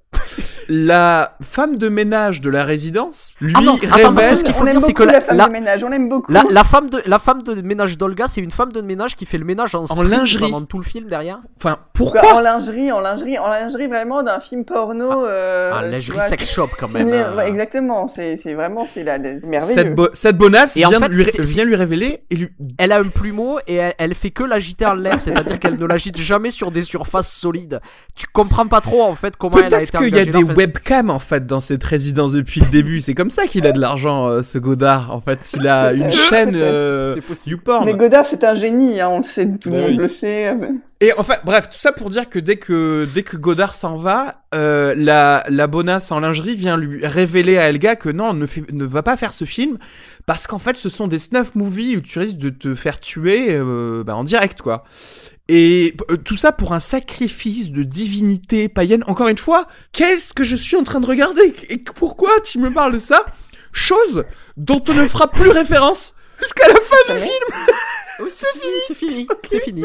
La 0.68 1.36
femme 1.42 1.76
de 1.76 1.88
ménage 1.88 2.40
de 2.40 2.50
la 2.50 2.64
résidence 2.64 3.32
lui 3.40 3.52
Ah 3.56 3.60
non, 3.62 3.74
attends, 3.76 3.88
parce 4.12 4.16
révèle... 4.16 4.30
que 4.30 4.34
ce 4.36 4.44
qu'il 4.44 4.54
faut 4.54 4.66
dire, 4.66 4.80
c'est 4.80 4.92
que 4.92 5.02
la, 5.02 5.12
la- 5.12 5.20
femme 5.20 5.36
la- 5.36 5.46
de 5.48 5.52
ménage, 5.52 5.84
on 5.84 5.88
l'aime 5.88 6.08
beaucoup. 6.08 6.32
La, 6.32 6.44
la 6.48 6.64
femme 6.64 6.90
de 6.90 7.02
la 7.06 7.18
femme 7.18 7.42
de 7.42 7.60
ménage 7.62 7.98
d'Olga, 7.98 8.26
c'est 8.28 8.40
une 8.40 8.50
femme 8.50 8.72
de 8.72 8.80
ménage 8.80 9.16
qui 9.16 9.26
fait 9.26 9.38
le 9.38 9.44
ménage 9.44 9.74
en, 9.74 9.86
strip 9.86 10.10
lingerie. 10.10 10.50
pendant 10.50 10.64
tout 10.66 10.78
le 10.78 10.84
film 10.84 11.08
derrière. 11.08 11.38
Enfin, 11.56 11.70
Quoi, 11.74 11.88
pourquoi 11.94 12.34
en 12.36 12.40
lingerie, 12.40 12.90
en 12.92 13.00
lingerie, 13.00 13.38
en 13.38 13.48
lingerie 13.48 13.86
vraiment 13.86 14.22
d'un 14.22 14.40
film 14.40 14.64
porno. 14.64 15.26
Euh, 15.26 15.72
Un 15.72 15.84
tu 15.84 15.90
lingerie 15.90 16.12
vois, 16.18 16.22
sex 16.26 16.50
shop 16.50 16.68
quand 16.78 16.88
même. 16.92 17.08
euh. 17.12 17.36
ouais, 17.36 17.48
exactement, 17.48 18.08
c'est 18.08 18.34
vraiment 18.54 18.86
c'est 18.92 19.02
la 19.04 19.18
merveilleux. 19.18 19.60
cette, 19.60 19.94
bo- 19.94 20.08
cette 20.12 20.36
bonasse 20.36 20.76
Et 20.76 20.86
en 20.86 20.90
vient, 20.90 21.00
fait, 21.00 21.08
lui, 21.08 21.24
vient 21.40 21.64
lui 21.64 21.76
révéler 21.76 22.22
et 22.30 22.36
lui... 22.36 22.48
Elle 22.78 22.92
a 22.92 22.98
un 22.98 23.04
plumeau 23.04 23.58
et 23.66 23.74
elle, 23.76 23.94
elle 23.98 24.14
fait 24.14 24.30
que 24.30 24.44
l'agiter 24.44 24.86
en 24.86 24.94
l'air, 24.94 25.20
c'est-à-dire 25.20 25.58
qu'elle 25.58 25.78
ne 25.78 25.86
l'agite 25.86 26.16
jamais 26.18 26.50
sur 26.50 26.70
des 26.70 26.82
surfaces 26.82 27.32
solides. 27.32 27.80
Tu 28.16 28.26
comprends 28.32 28.66
pas 28.66 28.80
trop 28.80 29.02
en 29.02 29.14
fait 29.14 29.36
comment 29.36 29.58
elle 29.58 29.64
a 29.64 29.68
Peut-être 29.78 29.94
été 29.94 29.98
qu'il 30.04 30.16
y 30.16 30.18
a 30.20 30.24
des 30.24 30.49
webcams 30.56 31.10
en 31.10 31.18
fait 31.18 31.46
dans 31.46 31.60
cette 31.60 31.82
résidence 31.84 32.32
depuis 32.32 32.60
le 32.60 32.66
début. 32.66 33.00
C'est 33.00 33.14
comme 33.14 33.30
ça 33.30 33.46
qu'il 33.46 33.66
a 33.66 33.72
de 33.72 33.80
l'argent, 33.80 34.28
euh, 34.28 34.42
ce 34.42 34.58
Godard. 34.58 35.10
En 35.12 35.20
fait, 35.20 35.52
il 35.56 35.66
a 35.68 35.92
une 35.94 36.10
chaîne 36.10 36.54
euh, 36.54 37.14
C'est 37.14 37.20
possible. 37.20 37.56
YouPorn. 37.56 37.84
Mais 37.84 37.94
Godard, 37.94 38.26
c'est 38.26 38.44
un 38.44 38.54
génie, 38.54 39.00
hein, 39.00 39.08
on 39.10 39.18
le 39.18 39.22
sait, 39.24 39.46
tout 39.60 39.70
le 39.70 39.74
Bah 39.76 39.80
monde 39.82 39.90
oui. 39.92 39.96
le 39.96 40.08
sait. 40.08 40.54
Et 41.00 41.12
enfin, 41.16 41.34
bref, 41.44 41.70
tout 41.70 41.78
ça 41.78 41.92
pour 41.92 42.10
dire 42.10 42.28
que 42.28 42.38
dès 42.38 42.56
que 42.56 43.06
dès 43.14 43.22
que 43.22 43.36
Godard 43.36 43.74
s'en 43.74 43.96
va, 43.96 44.34
euh, 44.54 44.94
la 44.96 45.44
la 45.48 45.66
bonasse 45.66 46.12
en 46.12 46.20
lingerie 46.20 46.56
vient 46.56 46.76
lui 46.76 47.06
révéler 47.06 47.56
à 47.56 47.68
Elga 47.70 47.96
que 47.96 48.10
non, 48.10 48.34
ne 48.34 48.44
fait- 48.46 48.70
ne 48.72 48.84
va 48.84 49.02
pas 49.02 49.16
faire 49.16 49.32
ce 49.32 49.44
film 49.46 49.78
parce 50.26 50.46
qu'en 50.46 50.58
fait, 50.58 50.76
ce 50.76 50.88
sont 50.88 51.08
des 51.08 51.18
snuff 51.18 51.54
movies 51.54 51.96
où 51.96 52.00
tu 52.02 52.18
risques 52.18 52.36
de 52.36 52.50
te 52.50 52.74
faire 52.74 53.00
tuer 53.00 53.46
euh, 53.50 54.04
bah, 54.04 54.14
en 54.14 54.24
direct, 54.24 54.60
quoi. 54.60 54.84
Et 55.52 55.96
euh, 56.12 56.16
tout 56.16 56.36
ça 56.36 56.52
pour 56.52 56.74
un 56.74 56.78
sacrifice 56.78 57.72
de 57.72 57.82
divinité 57.82 58.68
païenne. 58.68 59.02
Encore 59.08 59.26
une 59.26 59.36
fois, 59.36 59.66
qu'est-ce 59.90 60.32
que 60.32 60.44
je 60.44 60.54
suis 60.54 60.76
en 60.76 60.84
train 60.84 61.00
de 61.00 61.06
regarder? 61.06 61.56
Et 61.68 61.78
pourquoi 61.78 62.30
tu 62.44 62.60
me 62.60 62.70
parles 62.72 62.92
de 62.92 62.98
ça? 62.98 63.26
Chose 63.72 64.26
dont 64.56 64.80
on 64.88 64.94
ne 64.94 65.08
fera 65.08 65.28
plus 65.28 65.50
référence 65.50 66.14
jusqu'à 66.38 66.68
la 66.68 66.74
fin 66.74 67.14
du 67.14 67.20
film. 67.20 67.66
Oui, 68.20 68.28
c'est 68.30 68.46
fini, 68.52 68.74
c'est 68.86 68.94
fini, 68.94 69.28
c'est 69.42 69.60
fini. 69.60 69.84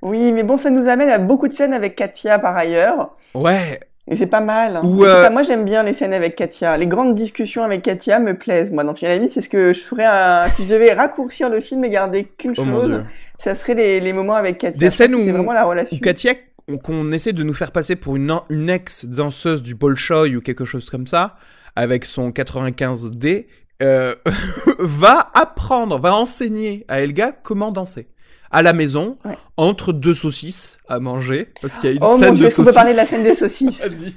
Oui, 0.00 0.32
mais 0.32 0.42
bon, 0.42 0.56
ça 0.56 0.70
nous 0.70 0.88
amène 0.88 1.10
à 1.10 1.18
beaucoup 1.18 1.48
de 1.48 1.52
scènes 1.52 1.74
avec 1.74 1.94
Katia 1.94 2.38
par 2.38 2.56
ailleurs. 2.56 3.14
Ouais, 3.34 3.80
Et 4.08 4.14
c'est 4.14 4.26
pas 4.28 4.40
mal. 4.40 4.76
hein. 4.76 4.82
Ou, 4.84 5.04
euh, 5.04 5.22
pas, 5.24 5.30
moi, 5.30 5.42
j'aime 5.42 5.64
bien 5.64 5.82
les 5.82 5.92
scènes 5.92 6.12
avec 6.12 6.36
Katia. 6.36 6.76
Les 6.76 6.86
grandes 6.86 7.14
discussions 7.14 7.64
avec 7.64 7.82
Katia 7.82 8.20
me 8.20 8.38
plaisent. 8.38 8.70
Moi, 8.70 8.84
dans 8.84 8.94
Final 8.94 9.28
c'est 9.28 9.40
ce 9.40 9.48
que 9.48 9.72
je 9.72 9.80
ferais 9.80 10.04
un... 10.06 10.48
si 10.50 10.62
je 10.62 10.68
devais 10.68 10.92
raccourcir 10.92 11.48
le 11.50 11.60
film 11.60 11.84
et 11.84 11.90
garder 11.90 12.24
qu'une 12.24 12.52
Oh 12.56 12.64
chose. 12.64 13.02
Ça 13.38 13.54
serait 13.56 13.74
les, 13.74 14.00
les 14.00 14.12
moments 14.12 14.36
avec 14.36 14.58
Katia. 14.58 14.78
Des 14.78 14.90
scènes 14.90 15.14
où- 15.14 15.24
vraiment 15.24 15.52
la 15.52 15.64
relation. 15.64 15.98
Katia, 15.98 16.34
on- 16.68 16.78
qu'on 16.78 17.10
essaie 17.10 17.32
de 17.32 17.42
nous 17.42 17.54
faire 17.54 17.72
passer 17.72 17.96
pour 17.96 18.14
une, 18.16 18.32
une 18.48 18.70
ex-danseuse 18.70 19.62
du 19.62 19.74
Bolshoi 19.74 20.28
ou 20.28 20.40
quelque 20.40 20.64
chose 20.64 20.88
comme 20.88 21.06
ça, 21.08 21.36
avec 21.74 22.04
son 22.04 22.30
95D, 22.30 23.46
euh, 23.82 24.14
va 24.78 25.30
apprendre, 25.34 25.98
va 25.98 26.14
enseigner 26.14 26.84
à 26.88 27.00
Elga 27.00 27.32
comment 27.32 27.72
danser. 27.72 28.06
À 28.50 28.62
la 28.62 28.72
maison, 28.72 29.16
Ouais. 29.24 29.36
entre 29.56 29.92
deux 29.92 30.14
saucisses 30.14 30.78
à 30.88 31.00
manger, 31.00 31.48
parce 31.60 31.78
qu'il 31.78 31.90
y 31.90 31.92
a 31.92 31.96
une 31.96 32.02
Oh 32.04 32.16
scène 32.16 32.28
mon 32.28 32.34
dieu, 32.34 32.44
de 32.44 32.50
saucisses. 32.50 32.68
peut 32.70 32.74
parler 32.74 32.92
de 32.92 32.96
la 32.96 33.04
scène 33.04 33.22
des 33.24 33.34
saucisses 33.34 33.80
Vas-y. 33.86 34.14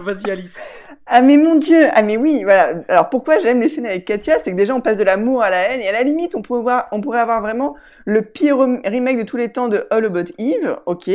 Vas-y, 0.00 0.30
Alice. 0.30 0.68
Ah 1.06 1.20
mais 1.20 1.36
mon 1.36 1.56
dieu, 1.56 1.88
ah 1.92 2.02
mais 2.02 2.16
oui, 2.16 2.40
voilà. 2.44 2.72
Alors 2.88 3.10
pourquoi 3.10 3.38
j'aime 3.38 3.60
les 3.60 3.68
scènes 3.68 3.84
avec 3.86 4.06
Katia, 4.06 4.38
c'est 4.42 4.52
que 4.52 4.56
déjà 4.56 4.74
on 4.74 4.80
passe 4.80 4.96
de 4.96 5.02
l'amour 5.04 5.42
à 5.42 5.50
la 5.50 5.58
haine 5.70 5.80
et 5.82 5.88
à 5.88 5.92
la 5.92 6.02
limite 6.02 6.34
on 6.34 6.40
pourrait 6.40 6.62
voir, 6.62 6.86
on 6.92 7.02
pourrait 7.02 7.20
avoir 7.20 7.42
vraiment 7.42 7.76
le 8.06 8.22
pire 8.22 8.56
rem- 8.56 8.80
remake 8.86 9.18
de 9.18 9.22
tous 9.24 9.36
les 9.36 9.52
temps 9.52 9.68
de 9.68 9.86
All 9.90 10.04
About 10.06 10.30
Eve, 10.38 10.78
ok. 10.86 11.10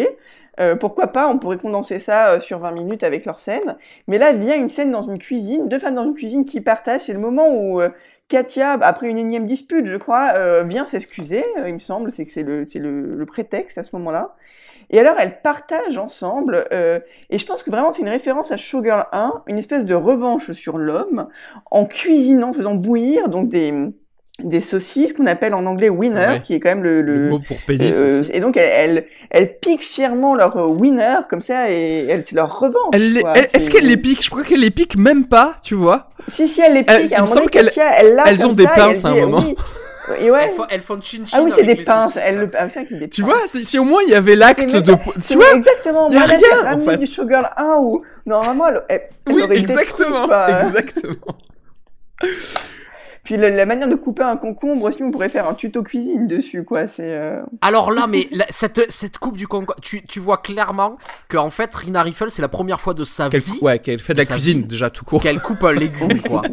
Euh, 0.60 0.76
pourquoi 0.76 1.08
pas, 1.08 1.28
on 1.28 1.40
pourrait 1.40 1.58
condenser 1.58 1.98
ça 2.00 2.32
euh, 2.32 2.40
sur 2.40 2.60
20 2.60 2.72
minutes 2.74 3.04
avec 3.04 3.26
leur 3.26 3.40
scène. 3.40 3.78
Mais 4.08 4.18
là 4.20 4.34
vient 4.34 4.56
une 4.58 4.70
scène 4.70 4.92
dans 4.92 5.02
une 5.02 5.18
cuisine, 5.18 5.68
deux 5.70 5.80
femmes 5.80 5.96
dans 5.96 6.04
une 6.04 6.14
cuisine 6.14 6.46
qui 6.46 6.62
partagent, 6.62 7.02
c'est 7.02 7.14
le 7.14 7.20
moment 7.20 7.48
où 7.50 7.82
euh, 7.82 7.90
Katia, 8.30 8.74
après 8.74 9.10
une 9.10 9.18
énième 9.18 9.48
dispute, 9.48 9.88
je 9.88 9.98
crois, 9.98 10.34
euh, 10.36 10.64
vient 10.64 10.86
s'excuser, 10.86 11.44
euh, 11.58 11.68
il 11.68 11.74
me 11.74 11.80
semble, 11.80 12.12
c'est 12.12 12.26
que 12.26 12.32
c'est 12.32 12.44
le, 12.44 13.26
prétexte 13.26 13.80
à 13.80 13.84
ce 13.84 13.96
moment-là. 13.96 14.36
Et 14.92 15.00
alors 15.00 15.16
elles 15.20 15.42
partagent 15.42 15.98
ensemble 15.98 16.66
euh, 16.72 17.00
et 17.30 17.38
je 17.38 17.46
pense 17.46 17.62
que 17.62 17.70
vraiment 17.70 17.94
c'est 17.94 18.02
une 18.02 18.10
référence 18.10 18.52
à 18.52 18.58
Showgirl 18.58 19.06
1, 19.12 19.44
une 19.48 19.58
espèce 19.58 19.86
de 19.86 19.94
revanche 19.94 20.52
sur 20.52 20.78
l'homme, 20.78 21.28
en 21.70 21.86
cuisinant, 21.86 22.54
faisant 22.54 22.76
bouillir 22.76 23.30
donc 23.30 23.50
des, 23.50 23.74
des 24.44 24.60
saucisses 24.62 25.14
qu'on 25.14 25.26
appelle 25.26 25.54
en 25.54 25.66
anglais 25.66 25.90
winner, 25.90 26.26
Ouais. 26.28 26.42
qui 26.42 26.54
est 26.56 26.60
quand 26.60 26.70
même 26.70 26.84
le... 26.84 27.02
Le 27.02 27.16
le 27.18 27.30
mot 27.30 27.40
pour 27.40 27.58
pénis 27.68 27.94
euh, 27.98 28.24
et 28.32 28.40
donc 28.40 28.58
elles, 28.58 28.72
elles, 28.98 29.06
elles 29.30 29.58
piquent 29.60 29.82
fièrement 29.84 30.36
leur 30.36 30.56
euh, 30.58 30.68
winner 30.68 31.18
comme 31.30 31.42
ça 31.42 31.70
et 31.72 32.06
elles, 32.08 32.24
c'est 32.26 32.36
leur 32.36 32.60
revanche. 32.60 32.94
Elle 32.94 33.18
elle- 33.36 33.44
Est-ce 33.54 33.66
C'est- 33.66 33.70
qu'elle 33.72 33.86
les 33.88 33.98
pique? 33.98 34.24
Je 34.24 34.30
crois 34.30 34.44
qu'elle 34.44 34.60
les 34.62 34.72
pique 34.72 34.98
même 34.98 35.26
pas, 35.26 35.56
tu 35.64 35.76
vois. 35.76 36.10
Si 36.28 36.48
si 36.48 36.62
elle 36.62 36.74
les 36.74 36.86
Elle- 36.88 37.02
pique, 37.02 37.12
il 37.12 37.16
à 37.16 37.20
un 37.20 37.22
me 37.24 37.28
moment 37.28 37.36
donné 37.42 37.48
qu'elles- 37.52 37.66
Katia, 37.66 37.92
elle 38.00 38.16
l'a 38.16 38.24
elles 38.28 38.38
comme 38.40 38.50
ont 38.52 38.54
des 38.54 38.64
ça, 38.66 38.72
elle 38.76 38.82
pinces 38.82 39.06
à 39.06 39.08
un 39.10 39.16
moment. 39.16 39.44
oui. 39.46 39.56
Et 40.22 40.32
ouais. 40.32 40.40
Elles, 40.46 40.56
font, 40.56 40.66
elles 40.72 40.82
font 40.82 41.00
chin 41.02 41.24
chin 41.24 41.38
Ah 41.40 41.44
oui, 41.44 41.52
c'est 41.54 41.62
avec 41.62 41.68
des 41.68 41.76
les 41.82 41.84
pinces. 41.84 42.14
saucisses. 42.14 42.22
Elle 42.26 42.40
le... 42.40 42.50
ah, 42.58 42.68
c'est 42.68 42.80
vrai 42.80 42.84
que 42.86 42.90
c'est 42.90 43.00
des 43.00 43.10
Tu 43.10 43.22
pinces. 43.22 43.30
vois, 43.32 43.40
si, 43.48 43.64
si 43.64 43.78
au 43.78 43.84
moins 43.84 44.02
il 44.08 44.12
y 44.12 44.16
avait 44.16 44.36
l'acte 44.36 44.68
C'est 44.68 44.82
de... 44.82 44.94
Tu 45.28 45.36
vois 45.36 45.54
exactement. 45.56 46.10
y 46.10 46.16
a 46.18 46.22
rien, 46.22 46.74
en 46.74 46.80
fait. 46.80 46.98
du 46.98 47.06
Showgirl 47.06 47.46
1 47.58 47.76
où 47.82 48.02
normalement 48.26 48.68
elle, 48.70 48.82
elle, 48.90 49.02
elle 49.28 49.34
Oui, 49.36 49.44
exactement. 49.52 50.28
Exactement. 50.64 51.14
Puis 53.24 53.38
la, 53.38 53.50
la 53.50 53.66
manière 53.66 53.88
de 53.88 53.96
couper 53.96 54.24
un 54.24 54.38
concombre 54.38 54.86
aussi, 54.86 55.04
on 55.04 55.12
pourrait 55.12 55.30
faire 55.30 55.48
un 55.48 55.54
tuto 55.54 55.84
cuisine 55.84 56.28
dessus, 56.28 56.64
quoi? 56.64 56.88
C'est 56.88 57.12
euh, 57.14 57.42
Alors 57.62 57.92
là, 57.92 58.08
mais 58.08 58.28
la- 58.32 58.46
cette, 58.50 58.92
cette 58.92 59.18
coupe 59.18 59.38
du 59.38 59.48
concombre, 59.48 59.76
tu, 59.82 60.06
tu 60.06 60.20
vois 60.20 60.38
clairement 60.38 60.98
que 61.28 61.38
en 61.38 61.50
fait, 61.50 61.74
Rina 61.76 62.02
Riffel, 62.02 62.30
c'est 62.32 62.42
la 62.42 62.48
première 62.48 62.80
fois 62.82 62.94
de 62.94 63.04
sa 63.04 63.30
Qu'elle 63.30 63.42
vie 63.42 63.60
ouais, 63.62 63.80
qu'elle 63.80 64.00
fait 64.00 64.14
de 64.14 64.20
la 64.20 64.26
cuisine 64.26 64.60
vie. 64.62 64.64
déjà 64.68 64.90
tout 64.90 65.06
court. 65.06 65.22
qu'elle 65.22 65.40
coupe 65.42 65.64
un 65.64 65.74
légume, 65.74 66.22
quoi. 66.22 66.42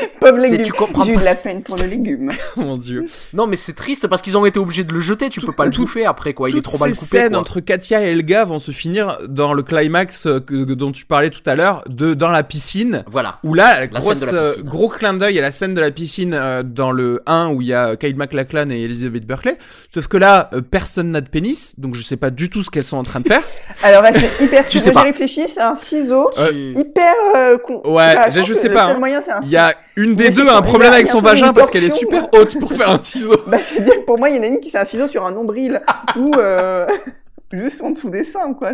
pauvre 0.20 0.40
C'est- 0.40 0.50
légume. 0.50 0.66
tu 0.66 0.72
comprends 0.72 1.04
J'ai 1.04 1.12
eu 1.12 1.14
pas 1.14 1.20
de 1.20 1.24
la 1.26 1.34
peine 1.34 1.62
pour 1.62 1.76
le 1.76 1.84
légume. 1.84 2.30
Mon 2.56 2.76
dieu. 2.76 3.06
Non, 3.32 3.46
mais 3.46 3.56
c'est 3.56 3.72
triste 3.74 4.06
parce 4.08 4.22
qu'ils 4.22 4.36
ont 4.36 4.46
été 4.46 4.58
obligés 4.58 4.84
de 4.84 4.92
le 4.92 5.00
jeter. 5.00 5.28
Tu 5.30 5.40
Tout- 5.40 5.46
peux 5.46 5.52
pas 5.52 5.64
le 5.66 5.70
tout- 5.70 5.82
bouffer 5.82 6.04
après, 6.06 6.34
quoi. 6.34 6.48
Il 6.48 6.52
est 6.52 6.56
Toutes 6.56 6.64
trop 6.64 6.78
mal 6.78 6.94
ces 6.94 6.98
coupé. 7.06 7.18
scènes 7.18 7.30
quoi. 7.32 7.40
entre 7.40 7.60
Katia 7.60 8.02
et 8.06 8.10
Elga 8.12 8.44
vont 8.44 8.58
se 8.58 8.70
finir 8.70 9.18
dans 9.28 9.52
le 9.54 9.62
climax 9.62 10.26
euh, 10.26 10.40
que, 10.40 10.64
que- 10.64 10.72
dont 10.72 10.92
tu 10.92 11.04
parlais 11.06 11.30
tout 11.30 11.42
à 11.46 11.54
l'heure, 11.54 11.84
de 11.88 12.14
dans 12.14 12.28
la 12.30 12.42
piscine. 12.42 13.04
Voilà. 13.10 13.38
Où 13.44 13.54
là, 13.54 13.80
La 13.80 13.86
grosse, 13.86 14.20
la 14.32 14.32
euh, 14.38 14.54
gros 14.64 14.88
clin 14.88 15.14
d'œil 15.14 15.38
à 15.38 15.42
la 15.42 15.52
scène 15.52 15.74
de 15.74 15.80
la 15.80 15.90
piscine 15.90 16.34
euh, 16.34 16.62
dans 16.62 16.90
le 16.92 17.22
1 17.26 17.48
où 17.50 17.60
il 17.62 17.68
y 17.68 17.74
a 17.74 17.96
Kyle 17.96 18.16
MacLachlan 18.16 18.70
et 18.70 18.80
Elizabeth 18.82 19.26
Berkley. 19.26 19.58
Sauf 19.92 20.06
que 20.08 20.16
là, 20.16 20.50
euh, 20.52 20.60
personne 20.60 21.10
n'a 21.12 21.20
de 21.20 21.28
pénis, 21.28 21.78
donc 21.78 21.94
je 21.94 22.02
sais 22.02 22.16
pas 22.16 22.30
du 22.30 22.50
tout 22.50 22.62
ce 22.62 22.70
qu'elles 22.70 22.84
sont 22.84 22.96
en 22.96 23.02
train 23.02 23.20
de 23.20 23.28
faire. 23.28 23.42
Alors 23.82 24.02
là, 24.02 24.10
c'est 24.14 24.44
hyper. 24.44 24.64
Tu 24.66 24.78
sais 24.78 24.92
pas. 24.92 25.00
J'ai 25.00 25.06
réfléchi, 25.06 25.48
c'est 25.48 25.60
un 25.60 25.74
ciseau 25.74 26.30
Euh, 26.38 26.72
hyper. 26.76 27.14
Euh, 27.34 27.58
con... 27.58 27.82
Ouais, 27.84 28.14
Enfin, 28.16 28.40
je 28.40 28.52
sais 28.54 28.68
pas, 28.68 28.82
Le 28.82 28.86
seul 28.88 28.96
hein. 28.96 28.98
moyen, 28.98 29.20
c'est 29.22 29.30
un 29.32 29.40
Il 29.42 29.48
y 29.50 29.56
a 29.56 29.74
une 29.94 30.14
des 30.16 30.30
deux 30.30 30.46
a 30.48 30.56
un 30.56 30.62
problème 30.62 30.92
avec 30.92 31.06
son 31.08 31.20
vagin 31.20 31.52
parce 31.52 31.70
qu'elle 31.70 31.84
est 31.84 31.90
super 31.90 32.28
haute 32.34 32.58
pour 32.58 32.72
faire 32.72 32.90
un 32.90 33.00
ciseau. 33.00 33.36
Bah, 33.46 33.58
c'est-à-dire, 33.62 34.04
pour 34.04 34.18
moi, 34.18 34.28
il 34.30 34.36
y 34.36 34.38
en 34.38 34.42
a 34.42 34.46
une 34.46 34.60
qui 34.60 34.70
s'est 34.70 34.78
un 34.78 34.84
ciseau 34.84 35.06
sur 35.06 35.24
un 35.24 35.30
nombril 35.30 35.80
ou 36.16 36.32
euh, 36.36 36.86
juste 37.52 37.80
en 37.82 37.90
dessous 37.90 38.10
des 38.10 38.24
seins, 38.24 38.52
quoi. 38.54 38.72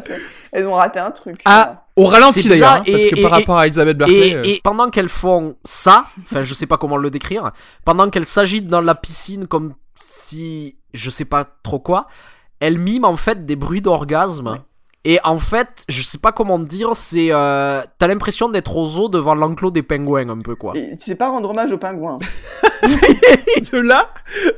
Elles 0.50 0.66
ont 0.66 0.74
raté 0.74 0.98
un 0.98 1.10
truc. 1.10 1.40
Ah, 1.44 1.84
au 1.94 2.06
ralenti 2.06 2.48
d'ailleurs, 2.48 2.72
hein, 2.74 2.82
parce 2.90 3.04
que 3.04 3.18
et- 3.18 3.22
par 3.22 3.32
et- 3.32 3.34
rapport 3.40 3.58
à 3.58 3.66
Elizabeth 3.66 3.98
Berkley. 3.98 4.28
Et, 4.30 4.34
euh, 4.34 4.42
et 4.44 4.60
pendant 4.64 4.88
qu'elles 4.88 5.10
font 5.10 5.56
ça, 5.62 6.06
enfin 6.24 6.42
je 6.42 6.54
sais 6.54 6.66
pas 6.66 6.78
comment 6.78 6.96
le 6.96 7.10
décrire, 7.10 7.52
pendant 7.84 8.08
qu'elles 8.08 8.26
s'agitent 8.26 8.68
dans 8.68 8.80
la 8.80 8.94
piscine 8.94 9.46
comme 9.46 9.74
si 10.00 10.76
je 10.94 11.10
sais 11.10 11.26
pas 11.26 11.44
trop 11.62 11.78
quoi, 11.78 12.06
elles 12.60 12.78
miment 12.78 13.08
en 13.08 13.16
fait 13.16 13.44
des 13.44 13.56
bruits 13.56 13.82
d'orgasme. 13.82 14.58
Et 15.04 15.18
en 15.24 15.38
fait, 15.38 15.84
je 15.88 16.00
sais 16.02 16.18
pas 16.18 16.30
comment 16.30 16.60
dire, 16.60 16.94
c'est 16.94 17.28
euh, 17.32 17.82
t'as 17.98 18.06
l'impression 18.06 18.48
d'être 18.48 18.76
aux 18.76 18.86
zoo 18.86 19.08
devant 19.08 19.34
l'enclos 19.34 19.72
des 19.72 19.82
pingouins 19.82 20.28
un 20.28 20.40
peu 20.40 20.54
quoi. 20.54 20.76
Et 20.76 20.96
tu 20.96 21.06
sais 21.06 21.14
pas 21.16 21.28
rendre 21.28 21.50
hommage 21.50 21.72
aux 21.72 21.78
pingouins. 21.78 22.18
de 23.72 23.78
là, 23.78 24.10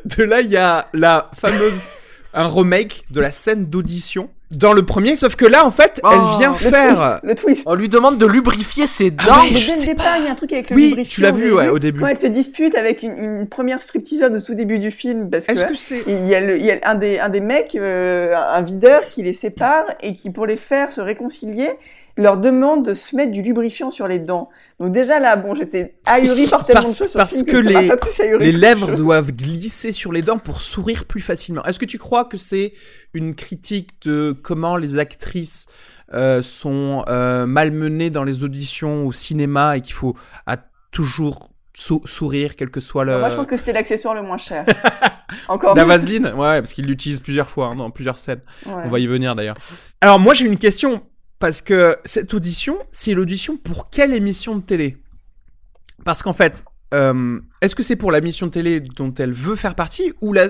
de 0.04 0.22
là, 0.22 0.42
il 0.42 0.50
y 0.50 0.58
a 0.58 0.88
la 0.92 1.30
fameuse 1.32 1.84
un 2.34 2.46
remake 2.46 3.04
de 3.10 3.20
la 3.20 3.30
scène 3.30 3.66
d'audition 3.66 4.28
dans 4.56 4.72
le 4.72 4.84
premier, 4.84 5.16
sauf 5.16 5.36
que 5.36 5.44
là, 5.46 5.64
en 5.66 5.70
fait, 5.70 6.00
Oh, 6.04 6.08
elle 6.12 6.38
vient 6.38 6.52
Le 6.52 6.70
faire. 6.70 6.96
twist, 6.96 7.20
le 7.22 7.34
twist. 7.34 7.62
On 7.66 7.74
lui 7.74 7.88
demande 7.88 8.18
de 8.18 8.26
lubrifier 8.26 8.86
ses 8.86 9.10
dents. 9.10 9.24
Ah 9.28 9.42
Mais 9.50 9.56
je 9.56 9.66
dès 9.66 9.72
sais 9.72 9.86
le 9.86 9.92
départ, 9.94 10.16
il 10.18 10.24
y 10.24 10.28
a 10.28 10.30
un 10.32 10.34
truc 10.34 10.52
avec 10.52 10.70
le 10.70 10.76
Oui, 10.76 10.88
lubrifiant, 10.90 11.14
tu 11.14 11.20
l'as 11.22 11.30
vu, 11.32 11.52
ouais, 11.52 11.68
au 11.68 11.78
début. 11.78 12.00
Quand 12.00 12.06
elle 12.08 12.18
se 12.18 12.26
dispute 12.26 12.74
avec 12.76 13.02
une, 13.02 13.12
une 13.18 13.46
première 13.48 13.80
stripteaseuse 13.82 14.30
au 14.42 14.46
tout 14.46 14.54
début 14.54 14.78
du 14.78 14.90
film, 14.90 15.30
parce 15.30 15.46
que, 15.46 15.52
Est-ce 15.52 15.64
que 15.66 15.74
c'est 15.76 16.02
il 16.06 16.26
y 16.26 16.34
a, 16.34 16.40
le, 16.40 16.56
il 16.58 16.64
y 16.66 16.70
a 16.72 16.78
un, 16.84 16.94
des, 16.94 17.18
un 17.18 17.28
des 17.28 17.40
mecs, 17.40 17.74
euh, 17.76 18.34
un 18.36 18.62
videur, 18.62 19.08
qui 19.08 19.22
les 19.22 19.32
sépare 19.32 19.84
et 20.02 20.14
qui, 20.14 20.30
pour 20.30 20.46
les 20.46 20.56
faire 20.56 20.92
se 20.92 21.00
réconcilier, 21.00 21.70
leur 22.16 22.36
demande 22.38 22.84
de 22.84 22.94
se 22.94 23.16
mettre 23.16 23.32
du 23.32 23.42
lubrifiant 23.42 23.90
sur 23.90 24.06
les 24.06 24.18
dents. 24.18 24.48
Donc 24.78 24.92
déjà 24.92 25.18
là, 25.18 25.36
bon, 25.36 25.54
j'étais 25.54 25.96
ahurie 26.06 26.46
par 26.50 26.64
tellement 26.64 26.82
de 26.82 26.86
Parce- 26.86 26.98
choses 26.98 27.10
sur 27.10 27.18
parce 27.18 27.42
que 27.42 27.56
les- 27.56 28.38
les 28.38 28.52
lèvres 28.52 28.92
doivent 28.92 29.32
glisser 29.32 29.90
sur 29.92 30.12
les 30.12 30.22
dents 30.22 30.38
pour 30.38 30.60
sourire 30.60 31.04
plus 31.06 31.20
facilement. 31.20 31.64
Est-ce 31.64 31.78
que 31.78 31.84
tu 31.84 31.98
crois 31.98 32.24
que 32.24 32.36
c'est 32.38 32.72
une 33.14 33.34
critique 33.34 33.90
de 34.04 34.32
comment 34.42 34.76
les 34.76 34.98
actrices 34.98 35.66
euh, 36.12 36.42
sont 36.42 37.04
euh, 37.08 37.46
malmenées 37.46 38.10
dans 38.10 38.24
les 38.24 38.44
auditions 38.44 39.06
au 39.06 39.12
cinéma 39.12 39.76
et 39.76 39.80
qu'il 39.80 39.94
faut 39.94 40.14
à 40.46 40.56
toujours 40.92 41.50
sou- 41.74 42.02
sourire, 42.04 42.54
quel 42.56 42.70
que 42.70 42.78
soit 42.80 43.04
le... 43.04 43.18
Moi, 43.18 43.30
je 43.30 43.36
pense 43.36 43.46
que 43.46 43.56
c'était 43.56 43.72
l'accessoire 43.72 44.14
le 44.14 44.22
moins 44.22 44.38
cher. 44.38 44.64
Encore. 45.48 45.74
La 45.74 45.84
vaseline? 45.84 46.26
Ouais, 46.26 46.60
parce 46.60 46.72
qu'il 46.74 46.86
l'utilise 46.86 47.18
plusieurs 47.18 47.48
fois 47.48 47.68
hein, 47.68 47.76
dans 47.76 47.90
plusieurs 47.90 48.18
scènes. 48.18 48.42
Ouais. 48.66 48.82
On 48.84 48.88
va 48.88 48.98
y 49.00 49.06
venir 49.08 49.34
d'ailleurs. 49.34 49.56
Alors 50.00 50.20
moi 50.20 50.34
j'ai 50.34 50.44
une 50.44 50.58
question 50.58 51.02
parce 51.44 51.60
que 51.60 51.94
cette 52.06 52.32
audition, 52.32 52.78
c'est 52.90 53.12
l'audition 53.12 53.58
pour 53.58 53.90
quelle 53.90 54.14
émission 54.14 54.56
de 54.56 54.64
télé? 54.64 54.96
Parce 56.02 56.22
qu'en 56.22 56.32
fait, 56.32 56.64
euh, 56.94 57.38
est-ce 57.60 57.74
que 57.74 57.82
c'est 57.82 57.96
pour 57.96 58.10
la 58.10 58.22
mission 58.22 58.46
de 58.46 58.52
télé 58.52 58.80
dont 58.80 59.12
elle 59.12 59.34
veut 59.34 59.54
faire 59.54 59.74
partie 59.74 60.14
ou 60.22 60.32
la 60.32 60.48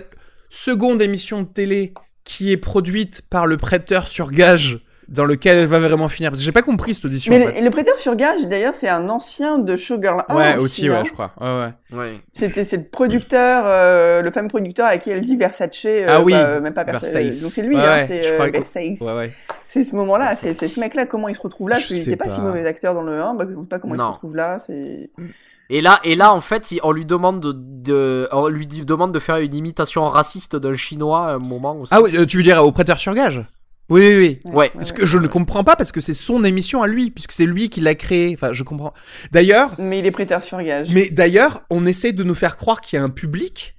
seconde 0.51 1.03
émission 1.03 1.43
de 1.43 1.49
télé 1.49 1.95
qui 2.23 2.53
est 2.53 2.57
produite 2.57 3.23
par 3.29 3.49
le 3.49 3.57
prêteur 3.57 4.07
sur 4.07 4.31
gage? 4.31 4.84
Dans 5.09 5.25
lequel 5.25 5.59
elle 5.59 5.67
va 5.67 5.79
vraiment 5.81 6.09
finir 6.09 6.31
Parce 6.31 6.41
que 6.41 6.45
j'ai 6.45 6.53
pas 6.53 6.63
compris 6.63 6.95
cette 6.95 7.05
audition. 7.05 7.33
Mais 7.33 7.43
en 7.45 7.47
le, 7.49 7.53
fait. 7.55 7.61
le 7.63 7.71
prêteur 7.71 7.99
sur 7.99 8.15
gage, 8.17 8.47
d'ailleurs, 8.49 8.75
c'est 8.75 8.89
un 8.89 9.09
ancien 9.09 9.59
de 9.59 9.77
Showgirl 9.77 10.25
1. 10.29 10.35
Ouais, 10.35 10.57
aussi, 10.57 10.89
hein. 10.89 10.99
ouais, 11.01 11.05
je 11.05 11.13
crois. 11.13 11.33
Ouais, 11.41 11.73
ouais. 11.93 11.99
Ouais. 11.99 12.21
C'était 12.31 12.65
c'est 12.65 12.77
le 12.79 12.85
producteur, 12.85 13.65
euh, 13.67 14.23
le 14.23 14.31
fameux 14.31 14.49
producteur 14.49 14.87
à 14.87 14.99
qui 14.99 15.11
elle 15.11 15.21
dit 15.21 15.37
Versace. 15.37 15.71
euh, 15.87 16.07
Ah 16.09 16.21
oui, 16.23 16.33
bah, 16.33 16.61
même 16.61 16.75
pas 16.75 16.85
Versace. 16.85 17.13
Versace. 17.13 17.43
Donc 17.43 17.51
c'est 17.53 17.63
lui, 17.63 17.77
Ouais, 17.77 17.83
hein, 17.83 18.05
c'est 18.07 18.23
je 18.23 18.29
euh, 18.31 18.33
crois 18.35 18.51
que- 18.51 18.57
Versace. 18.59 19.01
Ouais, 19.01 19.13
ouais. 19.15 19.33
C'est 19.69 19.85
ce 19.85 19.97
moment-là, 19.97 20.27
Versace. 20.29 20.57
c'est 20.59 20.67
ce 20.69 20.79
mec-là. 20.81 21.07
Comment 21.07 21.29
il 21.29 21.35
se 21.35 21.41
retrouve 21.41 21.69
là 21.69 21.77
Je 21.77 21.81
Parce 21.83 21.89
qu'il 21.89 21.99
n'était 21.99 22.17
pas, 22.17 22.31
si 22.31 22.41
mauvais 22.41 22.65
acteur 22.67 22.95
dans 22.95 23.03
le 23.03 23.21
1. 23.21 23.35
Bah, 23.35 23.45
je 23.49 23.55
ne 23.57 23.63
sais 23.63 23.69
pas 23.69 23.79
comment 23.79 23.95
il 23.95 23.99
se 24.01 24.05
retrouve 24.05 24.37
là. 24.37 24.59
C'est 24.59 25.11
Et 25.71 25.81
là, 25.81 25.99
et 26.05 26.15
là, 26.15 26.33
en 26.33 26.41
fait, 26.41 26.75
on 26.83 26.93
lui 26.93 27.05
demande 27.07 27.41
de, 27.41 27.53
de- 27.55 28.29
on 28.33 28.49
lui 28.49 28.67
demande 28.67 29.13
de 29.13 29.19
faire 29.19 29.37
une 29.39 29.55
imitation 29.55 30.03
raciste 30.09 30.57
d'un 30.57 30.75
chinois 30.75 31.27
à 31.31 31.35
un 31.35 31.39
moment 31.39 31.77
aussi. 31.81 31.93
Ah 31.95 32.03
oui, 32.03 32.17
euh, 32.17 32.27
tu 32.27 32.37
veux 32.37 32.43
dire 32.43 32.65
au 32.65 32.71
prêteur 32.71 32.99
sur 32.99 33.15
gage 33.15 33.43
Oui, 33.91 34.01
oui, 34.17 34.39
oui. 34.45 34.53
Ouais. 34.53 34.71
Parce 34.75 34.93
que 34.93 35.05
je 35.05 35.19
ne 35.19 35.27
comprends 35.27 35.63
pas 35.65 35.77
parce 35.77 35.93
que 35.93 36.01
c'est 36.01 36.15
son 36.15 36.43
émission 36.45 36.83
à 36.83 36.87
lui, 36.87 37.11
puisque 37.11 37.33
c'est 37.33 37.45
lui 37.47 37.69
qui 37.69 37.81
l'a 37.81 37.95
créé. 37.95 38.33
Enfin, 38.35 38.53
je 38.53 38.63
comprends. 38.63 38.95
D'ailleurs, 39.31 39.71
Mais 39.79 39.99
il 39.99 40.07
est 40.07 40.11
prêteur 40.11 40.43
sur 40.43 40.63
gage. 40.63 40.89
mais 40.93 41.11
d'ailleurs, 41.11 41.63
on 41.71 41.85
essaie 41.87 42.13
de 42.13 42.25
nous 42.25 42.35
faire 42.35 42.57
croire 42.57 42.81
qu'il 42.81 42.99
y 42.99 43.01
a 43.01 43.05
un 43.05 43.11
public 43.11 43.77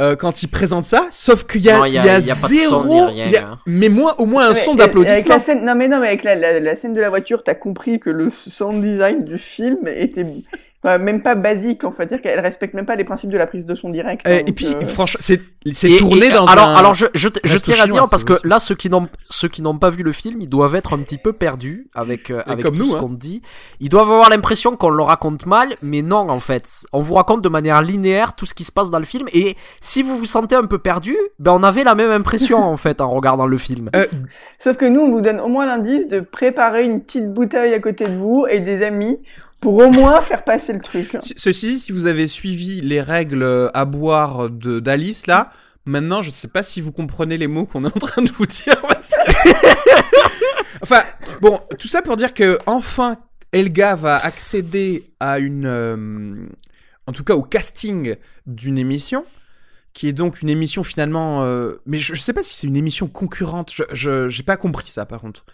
euh, 0.00 0.16
quand 0.16 0.42
il 0.42 0.48
présente 0.48 0.84
ça, 0.84 1.06
sauf 1.12 1.46
qu'il 1.46 1.60
y 1.62 1.70
a, 1.70 1.78
Non, 1.78 1.84
il 1.84 1.94
y 1.94 1.98
a- 1.98 2.02
il 2.02 2.06
y 2.06 2.10
a 2.10 2.18
il 2.18 2.26
y 2.26 2.30
a 2.32 2.34
pas 2.34 2.48
de 2.48 2.52
zéro, 2.54 2.94
hein. 3.02 3.60
mais 3.66 3.88
moi 3.88 4.20
au 4.20 4.26
moins 4.26 4.46
un 4.46 4.52
Mais, 4.52 4.54
son 4.56 4.72
Avec 4.72 4.78
d'applaudissement. 4.78 5.34
la 5.34 5.38
scène, 5.38 5.64
non 5.64 5.76
mais 5.76 5.86
non, 5.86 6.00
mais 6.00 6.08
avec 6.08 6.24
la, 6.24 6.34
la, 6.34 6.58
la 6.58 6.74
scène 6.74 6.94
de 6.94 7.00
la 7.00 7.10
voiture, 7.10 7.44
t'as 7.44 7.54
compris 7.54 8.00
que 8.00 8.10
le 8.10 8.28
sound 8.28 8.82
design 8.82 9.24
du 9.24 9.38
film 9.38 9.86
était 9.86 10.26
ouais, 10.84 10.98
même 10.98 11.22
pas 11.22 11.34
basique. 11.34 11.84
En 11.84 11.92
fait, 11.92 12.06
dire 12.06 12.20
qu'elle 12.22 12.40
respecte 12.40 12.74
même 12.74 12.86
pas 12.86 12.96
les 12.96 13.04
principes 13.04 13.30
de 13.30 13.38
la 13.38 13.46
prise 13.46 13.66
de 13.66 13.74
son 13.74 13.90
direct. 13.90 14.26
Euh, 14.26 14.38
hein, 14.38 14.42
et 14.46 14.52
puis 14.52 14.66
euh, 14.66 14.80
franchement, 14.86 15.20
c'est 15.22 15.40
c'est 15.72 15.90
Et- 15.90 15.96
tourné 15.98 16.26
et- 16.26 16.30
dans 16.30 16.46
alors, 16.46 16.68
un. 16.68 16.74
alors 16.74 16.94
je, 16.94 17.06
je, 17.14 17.28
je 17.42 17.58
tiens 17.58 17.74
à 17.74 17.84
chinois, 17.84 18.00
dire 18.02 18.08
parce 18.10 18.22
que 18.24 18.34
aussi. 18.34 18.46
là 18.46 18.58
ceux 18.60 18.74
qui 18.74 18.90
n'ont 18.90 19.08
ceux 19.30 19.48
qui 19.48 19.62
n'ont 19.62 19.78
pas 19.78 19.88
vu 19.90 20.02
le 20.02 20.12
film 20.12 20.42
ils 20.42 20.48
doivent 20.48 20.74
être 20.74 20.94
un 20.94 20.98
petit 20.98 21.16
peu 21.16 21.32
perdus 21.32 21.88
avec 21.94 22.30
euh, 22.30 22.42
avec 22.46 22.66
comme 22.66 22.76
tout 22.76 22.82
nous, 22.82 22.90
ce 22.90 22.96
hein. 22.96 23.00
qu'on 23.00 23.08
dit 23.08 23.40
ils 23.80 23.88
doivent 23.88 24.10
avoir 24.10 24.28
l'impression 24.28 24.76
qu'on 24.76 24.90
le 24.90 25.02
raconte 25.02 25.46
mal 25.46 25.74
mais 25.80 26.02
non 26.02 26.28
en 26.28 26.38
fait 26.40 26.68
on 26.92 27.00
vous 27.00 27.14
raconte 27.14 27.40
de 27.42 27.48
manière 27.48 27.80
linéaire 27.80 28.34
tout 28.34 28.44
ce 28.44 28.52
qui 28.52 28.64
se 28.64 28.72
passe 28.72 28.90
dans 28.90 28.98
le 28.98 29.06
film 29.06 29.26
et 29.32 29.56
si 29.80 30.02
vous 30.02 30.18
vous 30.18 30.26
sentez 30.26 30.54
un 30.54 30.64
peu 30.66 30.76
perdu 30.76 31.16
ben 31.38 31.52
on 31.52 31.62
avait 31.62 31.82
la 31.84 31.94
même 31.94 32.10
impression 32.10 32.58
en 32.58 32.76
fait 32.76 33.00
en 33.00 33.08
regardant 33.10 33.46
le 33.46 33.56
film 33.56 33.88
Euh, 33.96 34.04
Sauf 34.58 34.76
que 34.76 34.84
nous, 34.84 35.00
on 35.00 35.10
vous 35.10 35.20
donne 35.22 35.40
au 35.40 35.48
moins 35.48 35.64
l'indice 35.66 36.08
de 36.08 36.20
préparer 36.20 36.84
une 36.84 37.00
petite 37.02 37.32
bouteille 37.32 37.72
à 37.74 37.80
côté 37.80 38.04
de 38.04 38.16
vous 38.16 38.46
et 38.48 38.60
des 38.60 38.82
amis 38.82 39.18
pour 39.64 39.78
au 39.78 39.90
moins 39.90 40.20
faire 40.20 40.44
passer 40.44 40.74
le 40.74 40.78
truc. 40.78 41.16
ceci 41.20 41.68
dit, 41.68 41.78
si 41.78 41.90
vous 41.90 42.04
avez 42.04 42.26
suivi 42.26 42.82
les 42.82 43.00
règles 43.00 43.42
euh, 43.42 43.70
à 43.72 43.86
boire 43.86 44.50
de 44.50 44.78
d'Alice 44.78 45.26
là, 45.26 45.54
maintenant 45.86 46.20
je 46.20 46.30
sais 46.30 46.48
pas 46.48 46.62
si 46.62 46.82
vous 46.82 46.92
comprenez 46.92 47.38
les 47.38 47.46
mots 47.46 47.64
qu'on 47.64 47.86
est 47.86 47.96
en 47.96 47.98
train 47.98 48.20
de 48.20 48.30
vous 48.32 48.44
dire. 48.44 48.76
enfin, 50.82 51.02
bon, 51.40 51.58
tout 51.78 51.88
ça 51.88 52.02
pour 52.02 52.16
dire 52.16 52.34
que 52.34 52.58
enfin 52.66 53.16
Elga 53.52 53.96
va 53.96 54.16
accéder 54.16 55.14
à 55.18 55.38
une, 55.38 55.64
euh, 55.64 56.46
en 57.06 57.12
tout 57.12 57.24
cas 57.24 57.34
au 57.34 57.42
casting 57.42 58.16
d'une 58.46 58.76
émission. 58.76 59.24
Qui 59.94 60.08
est 60.08 60.12
donc 60.12 60.42
une 60.42 60.50
émission 60.50 60.82
finalement, 60.82 61.44
euh, 61.44 61.80
mais 61.86 62.00
je, 62.00 62.14
je 62.14 62.20
sais 62.20 62.32
pas 62.34 62.42
si 62.42 62.52
c'est 62.52 62.66
une 62.66 62.76
émission 62.76 63.06
concurrente. 63.06 63.72
Je, 63.92 64.28
j'ai 64.28 64.42
pas 64.42 64.58
compris 64.58 64.90
ça 64.90 65.06
par 65.06 65.20
contre, 65.20 65.46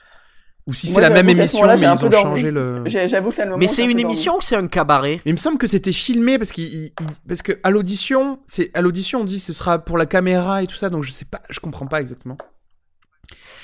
ou 0.67 0.75
si 0.75 0.87
c'est 0.87 1.01
la 1.01 1.11
même 1.11 1.29
émission 1.29 1.67
mais 1.67 1.81
ils 1.81 2.05
ont 2.05 2.11
changé 2.11 2.51
le. 2.51 2.83
J'avoue 2.87 3.31
que 3.31 3.57
mais 3.57 3.67
c'est 3.67 3.85
une 3.87 3.99
émission 3.99 4.37
ou 4.37 4.41
c'est 4.41 4.57
un 4.57 4.69
cabaret? 4.69 5.21
Mais 5.25 5.31
il 5.31 5.35
me 5.35 5.39
semble 5.39 5.59
que 5.59 5.67
c'était 5.67 5.93
filmé 5.93 6.39
parce 6.39 6.53
qu'il 6.53 6.65
il- 6.65 6.85
il- 7.01 7.07
parce 7.27 7.43
que 7.43 7.53
à 7.63 7.71
l'audition, 7.71 8.41
c'est 8.47 8.71
à 8.75 8.81
l'audition 8.83 9.21
on 9.21 9.25
dit 9.25 9.41
ce 9.41 9.53
sera 9.53 9.79
pour 9.79 9.97
la 9.99 10.07
caméra 10.07 10.63
et 10.63 10.67
tout 10.67 10.77
ça 10.77 10.91
donc 10.91 11.03
je 11.03 11.11
sais 11.13 11.25
pas, 11.25 11.41
je 11.51 11.61
comprends 11.61 11.87
pas 11.87 12.01
exactement. 12.01 12.37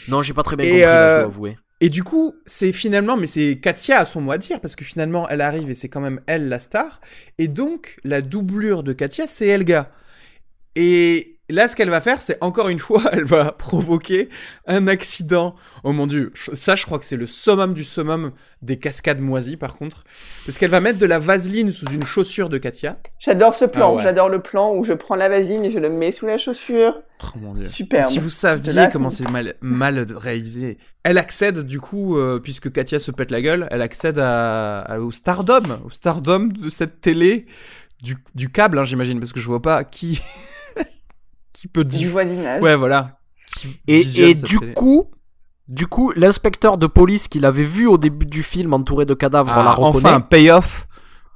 non 0.08 0.22
j'ai 0.22 0.34
pas 0.34 0.42
très 0.42 0.56
bien 0.56 0.66
Et, 0.66 0.68
compris 0.70 0.82
là, 0.82 0.86
je 0.86 1.12
euh, 1.14 1.16
dois 1.18 1.24
avouer 1.26 1.58
Et 1.80 1.90
du 1.90 2.02
coup, 2.04 2.34
c'est 2.46 2.72
finalement 2.72 3.16
mais 3.16 3.26
c'est 3.26 3.58
Katia 3.60 4.00
à 4.00 4.04
son 4.04 4.20
mot 4.22 4.32
à 4.32 4.38
dire 4.38 4.60
parce 4.60 4.74
que 4.76 4.84
finalement 4.84 5.28
elle 5.28 5.40
arrive 5.42 5.68
et 5.70 5.74
c'est 5.74 5.88
quand 5.88 6.00
même 6.00 6.20
elle 6.26 6.48
la 6.48 6.58
star 6.58 7.00
et 7.38 7.48
donc 7.48 7.98
la 8.04 8.22
doublure 8.22 8.82
de 8.82 8.92
Katia 8.92 9.26
c'est 9.26 9.46
Elga. 9.48 9.90
Et 10.74 11.35
là 11.48 11.68
ce 11.68 11.76
qu'elle 11.76 11.90
va 11.90 12.00
faire, 12.00 12.22
c'est 12.22 12.38
encore 12.40 12.68
une 12.68 12.78
fois, 12.78 13.02
elle 13.12 13.24
va 13.24 13.52
provoquer 13.52 14.28
un 14.66 14.86
accident. 14.88 15.54
Oh 15.84 15.92
mon 15.92 16.06
dieu, 16.06 16.32
ça 16.52 16.74
je 16.74 16.84
crois 16.86 16.98
que 16.98 17.04
c'est 17.04 17.16
le 17.16 17.26
summum 17.26 17.74
du 17.74 17.84
summum 17.84 18.32
des 18.62 18.78
cascades 18.78 19.20
moisies 19.20 19.56
par 19.56 19.76
contre 19.76 20.02
parce 20.44 20.58
qu'elle 20.58 20.70
va 20.70 20.80
mettre 20.80 20.98
de 20.98 21.06
la 21.06 21.18
vaseline 21.18 21.70
sous 21.70 21.86
une 21.90 22.02
chaussure 22.04 22.48
de 22.48 22.58
Katia. 22.58 22.98
J'adore 23.18 23.54
ce 23.54 23.64
plan. 23.66 23.90
Ah 23.92 23.94
ouais. 23.96 24.02
J'adore 24.02 24.28
le 24.28 24.40
plan 24.42 24.74
où 24.74 24.84
je 24.84 24.92
prends 24.94 25.14
la 25.14 25.28
vaseline 25.28 25.64
et 25.64 25.70
je 25.70 25.78
le 25.78 25.88
mets 25.90 26.10
sous 26.12 26.26
la 26.26 26.38
chaussure. 26.38 26.94
Oh 27.22 27.38
mon 27.38 27.54
dieu. 27.54 27.66
Superbe. 27.66 28.10
Si 28.10 28.18
vous 28.18 28.28
saviez 28.30 28.72
Là, 28.72 28.88
comment 28.88 29.10
c'est 29.10 29.30
mal, 29.30 29.54
mal 29.60 30.04
réalisé. 30.16 30.78
Elle 31.02 31.18
accède, 31.18 31.60
du 31.60 31.80
coup, 31.80 32.18
euh, 32.18 32.40
puisque 32.40 32.70
Katia 32.72 32.98
se 32.98 33.10
pète 33.10 33.30
la 33.30 33.40
gueule, 33.40 33.68
elle 33.70 33.80
accède 33.80 34.18
à, 34.18 34.80
à- 34.80 34.98
au 34.98 35.12
stardom, 35.12 35.62
au 35.84 35.90
stardom 35.90 36.48
de 36.48 36.68
cette 36.68 37.00
télé, 37.00 37.46
du, 38.02 38.16
du 38.34 38.50
câble, 38.50 38.78
hein, 38.78 38.84
j'imagine, 38.84 39.18
parce 39.20 39.32
que 39.32 39.40
je 39.40 39.46
vois 39.46 39.62
pas 39.62 39.84
qui, 39.84 40.20
qui 41.56 41.68
peut 41.68 41.84
Du 41.84 41.96
dire. 41.96 42.10
voisinage. 42.10 42.62
Ouais, 42.62 42.76
voilà. 42.76 43.18
Et, 43.88 44.00
et 44.30 44.34
du 44.34 44.58
télé. 44.58 44.74
coup, 44.74 45.10
du 45.68 45.86
coup, 45.86 46.12
l'inspecteur 46.14 46.76
de 46.76 46.86
police 46.86 47.28
qu'il 47.28 47.46
avait 47.46 47.64
vu 47.64 47.86
au 47.86 47.96
début 47.96 48.26
du 48.26 48.42
film 48.42 48.74
entouré 48.74 49.06
de 49.06 49.14
cadavres, 49.14 49.52
on 49.56 49.62
la 49.62 49.70
Ah, 49.70 49.72
reconnaît. 49.74 50.06
enfin 50.06 50.16
un 50.16 50.20
payoff 50.20 50.86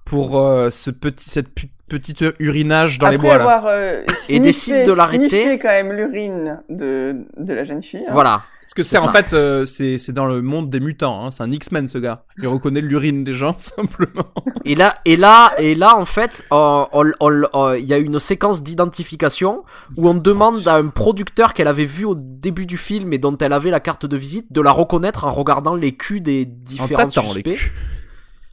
pour 0.05 0.39
euh, 0.39 0.71
ce 0.71 0.91
petit, 0.91 1.31
cette 1.31 1.49
petite 1.91 2.25
urinage 2.39 2.99
dans 2.99 3.09
les 3.11 3.19
bois 3.19 3.37
là. 3.37 3.43
avoir 3.45 3.67
euh, 3.69 4.03
Et 4.07 4.37
sniffé- 4.37 4.41
décide 4.41 4.87
de 4.87 4.93
l'arrêter. 4.93 5.59
quand 5.59 5.69
même 5.69 5.93
l'urine 5.93 6.63
de, 6.71 7.17
de 7.37 7.53
la 7.53 7.65
jeune 7.65 7.83
fille. 7.83 8.01
hein. 8.09 8.13
Voilà. 8.13 8.43
Parce 8.63 8.75
que 8.75 8.83
c'est 8.85 8.99
en 8.99 9.09
fait, 9.09 9.33
euh, 9.33 9.65
c'est 9.65 9.99
c'est 9.99 10.13
dans 10.13 10.27
le 10.27 10.43
monde 10.43 10.71
des 10.71 10.79
mutants. 10.79 11.27
Hein, 11.27 11.33
c'est 11.33 11.43
un 11.43 11.51
X-Men 11.51 11.89
ce 11.89 11.99
gars. 11.99 12.23
Il 12.39 12.47
reconnaît 12.47 12.81
l'urine 12.81 13.25
des 13.25 13.33
gens 13.33 13.55
simplement. 13.59 14.33
Et 14.65 14.77
là, 14.77 14.95
et 15.05 15.17
là, 15.17 15.53
et 15.59 15.75
là, 15.75 15.97
en 15.97 16.05
fait, 16.05 16.47
euh, 16.53 17.77
il 17.81 17.85
y 17.85 17.93
a 17.93 17.99
une 17.99 18.21
séquence 18.21 18.63
d'identification 18.63 19.65
où 19.97 20.09
on 20.09 20.15
demande 20.15 20.69
à 20.69 20.77
un 20.77 20.87
producteur 20.87 21.53
qu'elle 21.53 21.67
avait 21.67 21.85
vu 21.85 22.05
au 22.05 22.15
début 22.17 22.65
du 22.65 22.77
film 22.77 23.13
et 23.13 23.19
dont 23.19 23.37
elle 23.39 23.53
avait 23.53 23.71
la 23.71 23.81
carte 23.81 24.07
de 24.07 24.17
visite 24.17 24.53
de 24.53 24.61
la 24.61 24.71
reconnaître 24.71 25.25
en 25.25 25.33
regardant 25.33 25.75
les 25.75 25.97
culs 25.97 26.21
des 26.23 26.47
En 26.49 26.55
différents 26.65 27.05
les 27.07 27.11
suspects. 27.11 27.43
culs. 27.57 27.73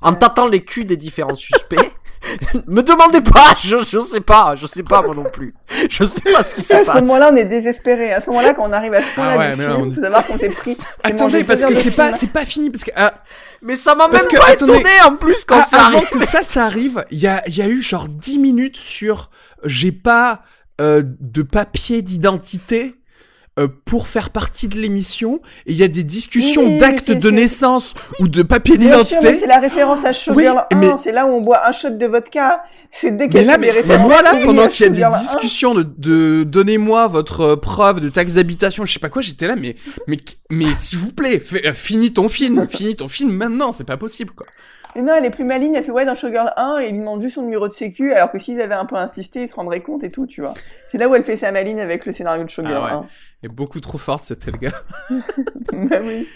En 0.01 0.13
tâtant 0.15 0.47
les 0.47 0.63
culs 0.63 0.85
des 0.85 0.97
différents 0.97 1.35
suspects. 1.35 1.77
Me 2.67 2.81
demandez 2.81 3.21
pas, 3.21 3.53
je, 3.63 3.77
je 3.77 3.99
sais 3.99 4.21
pas, 4.21 4.55
je 4.55 4.65
sais 4.65 4.83
pas 4.83 5.01
moi 5.01 5.15
non 5.15 5.23
plus. 5.23 5.53
Je 5.89 6.03
sais 6.03 6.21
pas 6.21 6.43
ce 6.43 6.55
qui 6.55 6.61
se 6.61 6.73
À 6.73 6.81
ce 6.81 6.85
passe. 6.85 7.01
moment-là, 7.01 7.29
on 7.31 7.35
est 7.35 7.45
désespéré. 7.45 8.11
À 8.13 8.21
ce 8.21 8.29
moment-là, 8.29 8.53
quand 8.53 8.67
on 8.67 8.73
arrive 8.73 8.93
à 8.93 9.01
ce 9.01 9.13
point-là 9.15 9.31
Ah 9.33 9.37
ouais, 9.37 9.55
du 9.55 9.61
film, 9.61 9.71
on- 9.73 9.93
faut 9.93 10.01
savoir 10.01 10.25
qu'on 10.25 10.37
s'est 10.37 10.49
pris. 10.49 10.77
Attendez, 11.03 11.43
parce 11.43 11.63
que 11.63 11.73
c'est 11.75 11.91
pas, 11.91 12.13
c'est 12.13 12.31
pas 12.31 12.45
fini. 12.45 12.69
Parce 12.69 12.83
que 12.83 12.91
ah, 12.95 13.13
Mais 13.61 13.75
ça 13.75 13.95
m'a 13.95 14.07
même 14.07 14.21
que, 14.27 14.37
pas 14.37 14.49
attendez. 14.49 14.73
étonné 14.73 14.89
en 15.05 15.15
plus 15.15 15.45
quand 15.45 15.59
ah, 15.59 15.63
ça 15.63 15.85
avant 15.87 15.97
arrive. 15.97 16.09
que 16.09 16.25
ça, 16.25 16.43
ça 16.43 16.65
arrive, 16.65 17.05
il 17.11 17.19
y 17.19 17.27
a, 17.27 17.43
il 17.47 17.57
y 17.57 17.61
a 17.61 17.67
eu 17.67 17.81
genre 17.81 18.07
10 18.07 18.39
minutes 18.39 18.77
sur 18.77 19.29
j'ai 19.63 19.91
pas 19.91 20.41
euh, 20.81 21.01
de 21.05 21.41
papier 21.43 22.01
d'identité. 22.01 22.95
Euh, 23.59 23.67
pour 23.85 24.07
faire 24.07 24.29
partie 24.29 24.67
de 24.67 24.77
l'émission, 24.79 25.41
et 25.65 25.71
il 25.71 25.77
y 25.77 25.83
a 25.83 25.87
des 25.87 26.03
discussions 26.03 26.63
Oui, 26.65 26.77
d'actes 26.77 27.11
de 27.11 27.29
naissance 27.31 27.93
ou 28.19 28.27
de 28.27 28.43
papier 28.43 28.77
d'identité. 28.77 29.35
c'est 29.39 29.47
la 29.47 29.59
référence 29.59 30.05
à 30.05 30.13
Showgirl 30.13 30.55
Oui, 30.55 30.63
1. 30.71 30.75
mais- 30.79 30.91
C'est 30.97 31.11
là 31.11 31.25
où 31.25 31.29
on 31.29 31.41
boit 31.41 31.67
un 31.67 31.71
shot 31.71 31.91
de 31.91 32.05
vodka. 32.05 32.63
C'est 32.91 33.15
dès 33.17 33.27
qu'il 33.29 33.41
y 33.43 33.49
a 33.49 33.57
des 33.57 33.67
mais, 33.67 33.83
mais 33.85 33.97
moi 33.99 34.21
là, 34.21 34.35
pendant 34.43 34.67
qu'il 34.67 34.85
y 34.85 34.89
a 34.89 34.89
des 34.89 35.01
Showgirl 35.01 35.15
1, 35.15 35.19
discussions 35.19 35.75
de, 35.75 35.83
de 35.83 36.43
donnez-moi 36.43 37.07
votre 37.07 37.41
euh, 37.41 37.55
preuve 37.55 37.99
de 37.99 38.09
taxe 38.09 38.33
d'habitation, 38.33 38.85
je 38.85 38.93
sais 38.93 38.99
pas 38.99 39.09
quoi, 39.09 39.21
j'étais 39.21 39.47
là, 39.47 39.55
mais 39.55 39.75
mais 40.07 40.17
mais 40.49 40.67
s'il 40.79 40.99
vous 40.99 41.11
plaît, 41.11 41.41
euh, 41.65 41.73
finis 41.73 42.13
ton 42.13 42.29
film, 42.29 42.67
finis 42.69 42.95
ton 42.95 43.07
film 43.09 43.31
maintenant, 43.31 43.71
c'est 43.71 43.83
pas 43.83 43.97
possible 43.97 44.31
quoi. 44.35 44.45
Non, 45.01 45.13
elle 45.15 45.25
est 45.25 45.29
plus 45.29 45.43
maligne, 45.43 45.75
elle 45.75 45.83
fait 45.83 45.91
ouais 45.91 46.05
dans 46.05 46.15
Showgirl 46.15 46.51
1 46.57 46.79
et 46.79 46.87
il 46.87 46.93
lui 46.93 46.99
demande 46.99 47.21
juste 47.21 47.35
son 47.35 47.43
numéro 47.43 47.67
de 47.67 47.73
sécu 47.73 48.13
alors 48.13 48.31
que 48.31 48.39
s'ils 48.39 48.59
avaient 48.59 48.75
un 48.75 48.85
peu 48.85 48.95
insisté, 48.95 49.43
ils 49.43 49.47
se 49.47 49.55
rendraient 49.55 49.81
compte 49.81 50.03
et 50.03 50.11
tout, 50.11 50.25
tu 50.25 50.41
vois. 50.41 50.53
C'est 50.87 50.97
là 50.97 51.07
où 51.07 51.15
elle 51.15 51.23
fait 51.23 51.37
sa 51.37 51.51
maline 51.51 51.79
avec 51.79 52.05
le 52.05 52.11
scénario 52.11 52.43
de 52.43 52.49
Showgirl 52.49 52.83
Ah 52.89 52.99
ouais. 52.99 53.05
Et 53.43 53.47
beaucoup 53.47 53.79
trop 53.79 53.97
forte, 53.97 54.23
c'était 54.23 54.51
le 54.51 54.57
gars. 54.57 54.81
1. 55.09 55.15
bah 55.85 55.97
oui. 56.01 56.27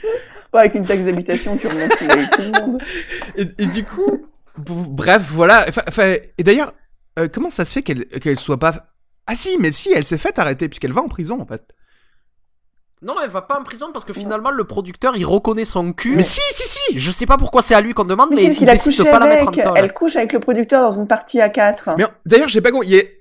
Ouais, 0.53 0.59
avec 0.59 0.75
une 0.75 0.85
taxe 0.85 1.03
d'habitation, 1.03 1.57
tu 1.57 1.67
remontes 1.67 1.97
tout, 1.97 2.05
le 2.05 2.61
monde. 2.61 2.81
Et, 3.35 3.47
et 3.57 3.67
du 3.67 3.83
coup, 3.83 4.25
bref, 4.57 5.23
voilà. 5.31 5.65
Enfin, 5.67 5.81
enfin, 5.87 6.15
et 6.37 6.43
d'ailleurs, 6.43 6.73
euh, 7.19 7.27
comment 7.31 7.49
ça 7.49 7.65
se 7.65 7.73
fait 7.73 7.81
qu'elle 7.81 8.05
qu'elle 8.05 8.37
soit 8.37 8.59
pas 8.59 8.93
Ah 9.27 9.35
si, 9.35 9.57
mais 9.59 9.71
si, 9.71 9.91
elle 9.93 10.05
s'est 10.05 10.17
faite 10.17 10.39
arrêter 10.39 10.69
puisqu'elle 10.69 10.93
va 10.93 11.01
en 11.01 11.07
prison 11.07 11.39
en 11.39 11.45
fait. 11.45 11.63
Non, 13.03 13.15
elle 13.23 13.29
va 13.31 13.41
pas 13.41 13.59
en 13.59 13.63
prison 13.63 13.87
parce 13.91 14.05
que 14.05 14.13
finalement 14.13 14.51
le 14.51 14.63
producteur 14.63 15.15
il 15.17 15.25
reconnaît 15.25 15.65
son 15.65 15.91
cul. 15.91 16.15
Mais 16.15 16.23
si, 16.23 16.39
si, 16.53 16.67
si. 16.67 16.97
Je 16.99 17.09
sais 17.11 17.25
pas 17.25 17.37
pourquoi 17.37 17.61
c'est 17.63 17.73
à 17.73 17.81
lui 17.81 17.93
qu'on 17.93 18.03
demande, 18.03 18.29
Mais 18.29 18.35
mais, 18.35 18.41
parce 18.43 18.53
il 18.55 18.59
qu'il 18.59 18.69
a 18.69 18.73
décide 18.73 18.91
couché 18.91 19.03
de 19.05 19.09
pas 19.11 19.19
la 19.19 19.25
mettre 19.25 19.43
en 19.43 19.47
avec. 19.47 19.63
tôle. 19.63 19.73
Elle 19.75 19.93
couche 19.93 20.15
avec 20.17 20.33
le 20.33 20.39
producteur 20.39 20.83
dans 20.83 20.91
une 20.99 21.07
partie 21.07 21.41
à 21.41 21.49
4. 21.49 21.91
Mais 21.97 22.05
d'ailleurs, 22.27 22.47
j'ai 22.49 22.61
pas 22.61 22.69
compris. 22.71 22.89
il 22.89 22.95
est- 22.95 23.17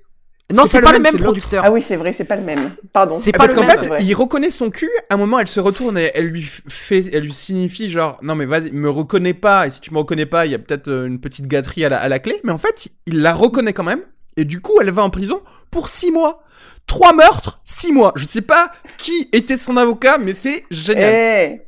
Non, 0.53 0.65
c'est 0.65 0.81
pas, 0.81 0.91
le 0.91 0.99
même 0.99 1.17
producteur. 1.17 1.63
Ah 1.65 1.71
oui, 1.71 1.81
c'est 1.81 1.95
vrai, 1.95 2.11
c'est 2.11 2.25
pas 2.25 2.35
le 2.35 2.43
même. 2.43 2.75
Pardon. 2.93 3.15
C'est 3.15 3.31
pas 3.31 3.39
Parce 3.39 3.53
qu'en 3.55 3.63
fait, 3.63 3.89
il 4.01 4.13
reconnaît 4.13 4.49
son 4.51 4.69
cul. 4.69 4.89
À 5.09 5.15
un 5.15 5.17
moment, 5.17 5.39
elle 5.39 5.47
se 5.47 5.59
retourne 5.61 5.97
et 5.97 6.11
elle 6.13 6.25
lui 6.27 6.43
fait, 6.67 7.05
elle 7.13 7.23
lui 7.23 7.31
signifie 7.31 7.87
genre, 7.87 8.17
non 8.21 8.35
mais 8.35 8.45
vas-y, 8.45 8.71
me 8.71 8.89
reconnais 8.89 9.33
pas. 9.33 9.65
Et 9.65 9.69
si 9.71 9.81
tu 9.81 9.91
me 9.93 9.97
reconnais 9.97 10.25
pas, 10.27 10.45
il 10.45 10.51
y 10.51 10.55
a 10.55 10.59
peut-être 10.59 10.89
euh, 10.89 11.07
une 11.07 11.19
petite 11.21 11.47
gâterie 11.47 11.85
à 11.85 11.89
la, 11.89 11.97
à 11.99 12.07
la 12.07 12.19
clé. 12.19 12.39
Mais 12.43 12.51
en 12.51 12.57
fait, 12.59 12.89
il 13.07 13.21
la 13.21 13.33
reconnaît 13.33 13.73
quand 13.73 13.83
même. 13.85 14.01
Et 14.37 14.45
du 14.45 14.59
coup, 14.61 14.73
elle 14.81 14.91
va 14.91 15.03
en 15.03 15.09
prison 15.09 15.41
pour 15.71 15.89
six 15.89 16.11
mois. 16.11 16.43
Trois 16.91 17.13
meurtres, 17.13 17.61
six 17.63 17.93
mois. 17.93 18.11
Je 18.17 18.25
sais 18.25 18.41
pas 18.41 18.69
qui 18.97 19.29
était 19.31 19.55
son 19.55 19.77
avocat, 19.77 20.17
mais 20.17 20.33
c'est 20.33 20.65
génial. 20.69 21.13
Eh, 21.13 21.61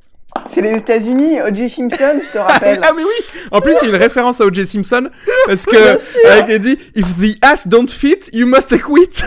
c'est 0.49 0.59
les 0.59 0.75
États-Unis, 0.75 1.41
O.J. 1.41 1.69
Simpson, 1.69 2.19
je 2.21 2.29
te 2.29 2.37
rappelle. 2.39 2.81
Ah 2.83 2.91
mais 2.93 3.03
oui 3.05 3.39
En 3.49 3.61
plus, 3.61 3.73
il 3.81 3.87
y 3.87 3.91
a 3.93 3.95
une 3.95 4.01
référence 4.01 4.41
à 4.41 4.45
O.J. 4.45 4.65
Simpson 4.65 5.09
parce 5.45 5.65
que 5.65 6.27
avec 6.29 6.49
elle 6.49 6.59
dit 6.59 6.77
If 6.93 7.05
the 7.17 7.37
ass 7.41 7.69
don't 7.69 7.87
fit, 7.87 8.19
you 8.33 8.45
must 8.45 8.73
acquit. 8.73 9.23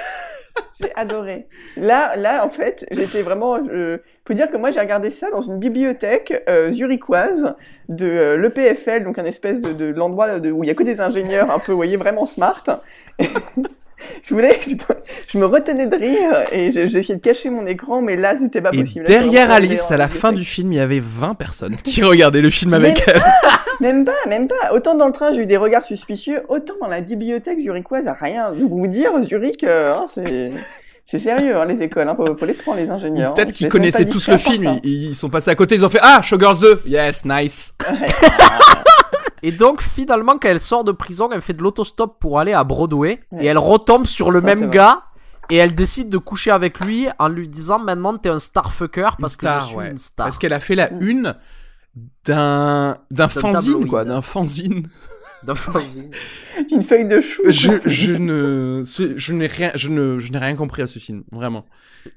J'ai 0.80 0.94
adoré. 0.94 1.48
Là, 1.76 2.14
là, 2.14 2.46
en 2.46 2.48
fait, 2.48 2.86
j'étais 2.92 3.22
vraiment. 3.22 3.56
Je... 3.56 3.98
Faut 4.24 4.34
dire 4.34 4.48
que 4.48 4.56
moi, 4.56 4.70
j'ai 4.70 4.78
regardé 4.78 5.10
ça 5.10 5.28
dans 5.30 5.40
une 5.40 5.58
bibliothèque 5.58 6.44
euh, 6.48 6.70
zurichoise 6.70 7.56
de 7.88 8.06
euh, 8.06 8.36
l'EPFL, 8.36 9.02
donc 9.02 9.18
un 9.18 9.24
espèce 9.24 9.60
de, 9.60 9.72
de 9.72 9.86
l'endroit 9.86 10.36
où 10.36 10.62
il 10.62 10.68
y 10.68 10.70
a 10.70 10.74
que 10.74 10.84
des 10.84 11.00
ingénieurs 11.00 11.50
un 11.50 11.58
peu, 11.58 11.72
vous 11.72 11.78
voyez, 11.78 11.96
vraiment 11.96 12.26
smart. 12.26 12.62
Vous 14.28 14.34
voulez, 14.36 14.56
je, 14.62 14.74
je 15.28 15.38
me 15.38 15.46
retenais 15.46 15.86
de 15.86 15.96
rire 15.96 16.32
et 16.52 16.70
je- 16.70 16.80
essayé 16.80 17.14
de 17.16 17.20
cacher 17.20 17.50
mon 17.50 17.66
écran, 17.66 18.02
mais 18.02 18.16
là, 18.16 18.36
c'était 18.38 18.60
pas 18.60 18.70
Et 18.72 18.80
possible. 18.80 19.04
Derrière 19.04 19.50
Alice, 19.50 19.90
à 19.90 19.96
la 19.96 20.08
fin 20.08 20.32
du 20.32 20.44
film, 20.44 20.72
il 20.72 20.76
y 20.76 20.80
avait 20.80 21.00
20 21.02 21.34
personnes 21.34 21.76
qui 21.76 22.02
regardaient 22.04 22.40
le 22.40 22.50
film 22.50 22.74
avec 22.74 23.06
Mais- 23.06 23.12
elle. 23.14 23.22
Même 23.80 24.04
pas, 24.04 24.12
même 24.28 24.46
pas. 24.48 24.72
Autant 24.72 24.94
dans 24.94 25.06
le 25.06 25.12
train, 25.12 25.32
j'ai 25.32 25.42
eu 25.42 25.46
des 25.46 25.56
regards 25.56 25.82
suspicieux, 25.84 26.42
autant 26.48 26.74
dans 26.80 26.86
la 26.88 27.00
bibliothèque 27.00 27.58
zurichoise, 27.58 28.08
rien. 28.20 28.52
Vous 28.52 28.68
vous 28.68 28.86
dire, 28.86 29.10
Zurich, 29.22 29.64
euh, 29.64 29.94
hein, 29.94 30.06
c'est. 30.14 30.52
C'est 31.04 31.18
sérieux, 31.18 31.56
hein, 31.56 31.64
les 31.66 31.82
écoles, 31.82 32.08
hein, 32.08 32.14
faut, 32.16 32.36
faut 32.36 32.46
les 32.46 32.54
prendre, 32.54 32.78
les 32.78 32.88
ingénieurs. 32.88 33.34
Peut-être 33.34 33.50
qu'ils 33.52 33.64
Je 33.66 33.66
même 33.66 33.72
connaissaient 33.72 34.04
pas 34.06 34.12
tous 34.12 34.28
le 34.28 34.38
film, 34.38 34.78
ils 34.84 35.14
sont 35.16 35.28
passés 35.28 35.50
à 35.50 35.54
côté, 35.56 35.74
ils 35.74 35.84
ont 35.84 35.88
fait 35.88 35.98
Ah, 36.00 36.22
Showgirls 36.22 36.58
2 36.60 36.82
Yes, 36.86 37.24
nice 37.24 37.74
Et 39.42 39.52
donc 39.52 39.82
finalement 39.82 40.32
quand 40.38 40.48
elle 40.48 40.60
sort 40.60 40.84
de 40.84 40.92
prison, 40.92 41.28
elle 41.32 41.42
fait 41.42 41.52
de 41.52 41.62
l'autostop 41.62 42.18
pour 42.20 42.38
aller 42.38 42.52
à 42.52 42.64
Broadway 42.64 43.20
Ouais. 43.32 43.44
et 43.44 43.46
elle 43.46 43.58
retombe 43.58 44.06
sur 44.06 44.30
le 44.30 44.40
même 44.40 44.70
gars 44.70 45.02
et 45.50 45.56
elle 45.56 45.74
décide 45.74 46.08
de 46.08 46.18
coucher 46.18 46.50
avec 46.52 46.78
lui 46.80 47.08
en 47.18 47.28
lui 47.28 47.48
disant 47.48 47.78
maintenant 47.80 48.16
t'es 48.16 48.28
un 48.28 48.38
starfucker 48.38 49.10
parce 49.18 49.34
Une 49.34 49.38
que 49.40 49.46
star, 49.46 49.60
je 49.62 49.66
suis 49.66 49.76
ouais. 49.76 49.90
une 49.90 49.96
star. 49.98 50.26
Parce 50.26 50.38
qu'elle 50.38 50.52
a 50.52 50.60
fait 50.60 50.76
la 50.76 50.92
une 50.94 51.34
d'un 52.24 52.96
d'un 53.10 53.28
fanzine, 53.28 53.72
tabloïd. 53.72 53.88
quoi, 53.90 54.04
d'un 54.04 54.22
fanzine. 54.22 54.88
Une 56.70 56.82
feuille 56.82 57.06
de 57.06 57.20
chou. 57.20 57.42
je, 57.48 57.70
je 57.86 58.12
ne, 58.14 58.82
je 59.16 59.32
n'ai 59.32 59.46
rien, 59.46 59.72
je 59.74 59.88
ne, 59.88 60.18
je 60.18 60.32
n'ai 60.32 60.38
rien 60.38 60.54
compris 60.56 60.82
à 60.82 60.86
ce 60.86 60.98
film, 60.98 61.24
vraiment. 61.32 61.64